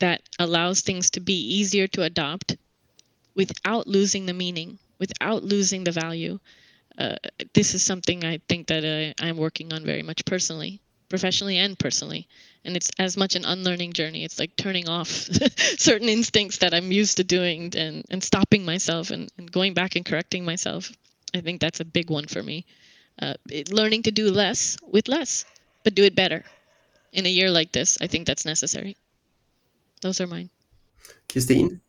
that 0.00 0.22
allows 0.38 0.80
things 0.80 1.10
to 1.10 1.20
be 1.20 1.34
easier 1.58 1.86
to 1.88 2.02
adopt 2.02 2.56
without 3.34 3.86
losing 3.86 4.26
the 4.26 4.34
meaning, 4.34 4.78
without 4.98 5.44
losing 5.44 5.84
the 5.84 5.92
value. 5.92 6.38
Uh, 6.98 7.16
this 7.54 7.74
is 7.74 7.82
something 7.82 8.24
I 8.24 8.40
think 8.48 8.66
that 8.66 8.84
uh, 8.84 9.24
I'm 9.24 9.36
working 9.36 9.72
on 9.72 9.84
very 9.84 10.02
much 10.02 10.24
personally, 10.24 10.80
professionally 11.08 11.56
and 11.56 11.78
personally. 11.78 12.28
And 12.64 12.76
it's 12.76 12.90
as 12.98 13.16
much 13.16 13.36
an 13.36 13.44
unlearning 13.44 13.94
journey. 13.94 14.24
It's 14.24 14.38
like 14.38 14.56
turning 14.56 14.88
off 14.88 15.08
certain 15.78 16.08
instincts 16.08 16.58
that 16.58 16.74
I'm 16.74 16.92
used 16.92 17.16
to 17.16 17.24
doing 17.24 17.74
and, 17.76 18.04
and 18.10 18.22
stopping 18.22 18.64
myself 18.64 19.10
and, 19.10 19.30
and 19.38 19.50
going 19.50 19.72
back 19.72 19.96
and 19.96 20.04
correcting 20.04 20.44
myself. 20.44 20.92
I 21.34 21.40
think 21.40 21.60
that's 21.60 21.80
a 21.80 21.84
big 21.84 22.10
one 22.10 22.26
for 22.26 22.42
me. 22.42 22.66
Uh, 23.20 23.34
it, 23.50 23.72
learning 23.72 24.02
to 24.04 24.10
do 24.10 24.30
less 24.30 24.76
with 24.82 25.08
less, 25.08 25.44
but 25.84 25.94
do 25.94 26.04
it 26.04 26.14
better. 26.14 26.44
In 27.12 27.26
a 27.26 27.30
year 27.30 27.50
like 27.50 27.72
this, 27.72 27.98
I 28.00 28.06
think 28.06 28.26
that's 28.26 28.44
necessary. 28.44 28.96
Those 30.00 30.20
are 30.20 30.26
mine. 30.26 30.50
Christine? 31.30 31.80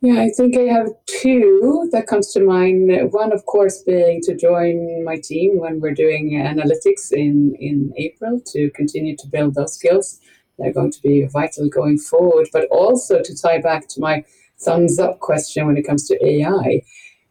Yeah, 0.00 0.20
I 0.22 0.30
think 0.36 0.56
I 0.56 0.72
have 0.72 0.90
two 1.06 1.88
that 1.90 2.06
comes 2.06 2.32
to 2.32 2.44
mind. 2.44 2.90
One, 3.12 3.32
of 3.32 3.44
course, 3.46 3.82
being 3.82 4.20
to 4.22 4.36
join 4.36 5.04
my 5.04 5.16
team 5.16 5.58
when 5.58 5.80
we're 5.80 5.94
doing 5.94 6.30
analytics 6.32 7.10
in, 7.10 7.56
in 7.58 7.92
April 7.96 8.40
to 8.52 8.70
continue 8.76 9.16
to 9.16 9.26
build 9.26 9.56
those 9.56 9.74
skills. 9.74 10.20
They're 10.56 10.72
going 10.72 10.92
to 10.92 11.02
be 11.02 11.26
vital 11.26 11.68
going 11.68 11.98
forward, 11.98 12.48
but 12.52 12.68
also 12.70 13.22
to 13.22 13.36
tie 13.36 13.58
back 13.58 13.88
to 13.88 14.00
my 14.00 14.24
thumbs 14.60 15.00
up 15.00 15.18
question 15.18 15.66
when 15.66 15.76
it 15.76 15.82
comes 15.82 16.06
to 16.08 16.24
AI. 16.24 16.82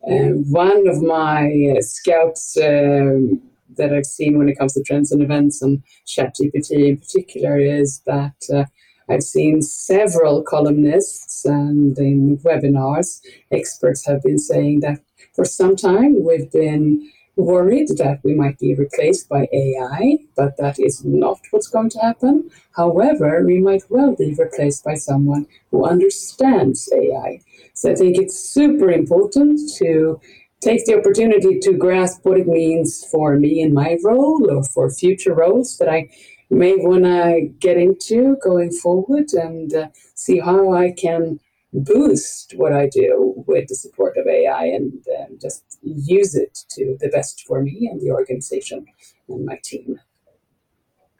Um, 0.05 0.51
one 0.51 0.87
of 0.87 1.01
my 1.01 1.75
uh, 1.77 1.81
scouts 1.81 2.57
um, 2.57 3.41
that 3.77 3.93
I've 3.93 4.05
seen 4.05 4.37
when 4.37 4.49
it 4.49 4.57
comes 4.57 4.73
to 4.73 4.83
trends 4.83 5.11
and 5.11 5.21
events 5.21 5.61
and 5.61 5.83
ChatGPT 6.05 6.89
in 6.89 6.97
particular 6.97 7.59
is 7.59 8.01
that 8.05 8.35
uh, 8.53 8.65
I've 9.09 9.23
seen 9.23 9.61
several 9.61 10.43
columnists 10.43 11.45
and 11.45 11.97
in 11.97 12.37
webinars, 12.39 13.21
experts 13.51 14.05
have 14.05 14.21
been 14.23 14.39
saying 14.39 14.81
that 14.81 14.99
for 15.33 15.45
some 15.45 15.75
time 15.75 16.23
we've 16.23 16.51
been 16.51 17.09
worried 17.37 17.87
that 17.97 18.19
we 18.23 18.33
might 18.33 18.57
be 18.59 18.73
replaced 18.73 19.29
by 19.29 19.47
AI, 19.53 20.17
but 20.35 20.57
that 20.57 20.79
is 20.79 21.05
not 21.05 21.39
what's 21.51 21.67
going 21.67 21.89
to 21.91 21.99
happen. 21.99 22.49
However, 22.75 23.43
we 23.45 23.59
might 23.59 23.83
well 23.89 24.15
be 24.15 24.33
replaced 24.33 24.83
by 24.83 24.95
someone 24.95 25.45
who 25.71 25.85
understands 25.85 26.91
AI. 26.91 27.41
So 27.75 27.91
I 27.91 27.95
think 27.95 28.17
it's 28.17 28.37
super 28.39 28.89
important 28.89 29.59
to 29.77 30.19
take 30.61 30.85
the 30.85 30.97
opportunity 30.97 31.59
to 31.59 31.73
grasp 31.73 32.25
what 32.25 32.39
it 32.39 32.47
means 32.47 33.05
for 33.11 33.37
me 33.37 33.61
in 33.61 33.73
my 33.73 33.97
role 34.03 34.49
or 34.49 34.63
for 34.63 34.89
future 34.89 35.33
roles 35.33 35.77
that 35.77 35.87
I 35.87 36.09
may 36.49 36.75
want 36.75 37.03
to 37.03 37.51
get 37.59 37.77
into 37.77 38.37
going 38.43 38.71
forward 38.71 39.33
and 39.33 39.73
uh, 39.73 39.87
see 40.15 40.39
how 40.39 40.73
I 40.73 40.91
can 40.91 41.39
boost 41.73 42.53
what 42.55 42.73
I 42.73 42.87
do 42.87 43.33
with 43.47 43.67
the 43.67 43.75
support 43.75 44.17
of 44.17 44.27
AI 44.27 44.65
and 44.65 44.93
uh, 45.19 45.25
just 45.41 45.79
use 45.81 46.35
it 46.35 46.57
to 46.69 46.97
the 46.99 47.09
best 47.09 47.43
for 47.45 47.61
me 47.61 47.89
and 47.91 48.01
the 48.01 48.11
organization 48.11 48.85
and 49.27 49.45
my 49.45 49.59
team. 49.63 49.99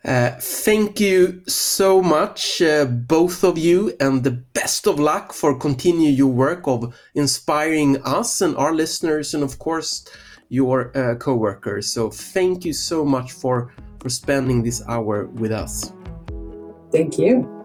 Uh, 0.06 0.32
thank 0.40 1.02
you 1.02 1.42
so 1.48 2.02
much, 2.02 2.62
uh, 2.62 2.86
both 2.86 3.44
of 3.44 3.58
you, 3.58 3.94
and 4.00 4.24
the 4.24 4.32
best 4.32 4.88
of 4.88 5.00
luck 5.00 5.34
for 5.34 5.58
continue 5.58 6.10
your 6.10 6.32
work 6.32 6.66
of 6.66 6.96
inspiring 7.14 8.02
us 8.04 8.40
and 8.40 8.56
our 8.56 8.74
listeners, 8.74 9.34
and 9.34 9.44
of 9.44 9.60
course 9.60 10.08
your 10.48 10.98
uh, 10.98 11.16
co-workers. 11.16 11.92
So 11.92 12.10
thank 12.10 12.64
you 12.64 12.72
so 12.72 13.04
much 13.04 13.34
for 13.34 13.74
for 14.00 14.10
spending 14.10 14.64
this 14.64 14.82
hour 14.88 15.28
with 15.28 15.52
us. 15.52 15.94
Thank 16.92 17.18
you. 17.18 17.57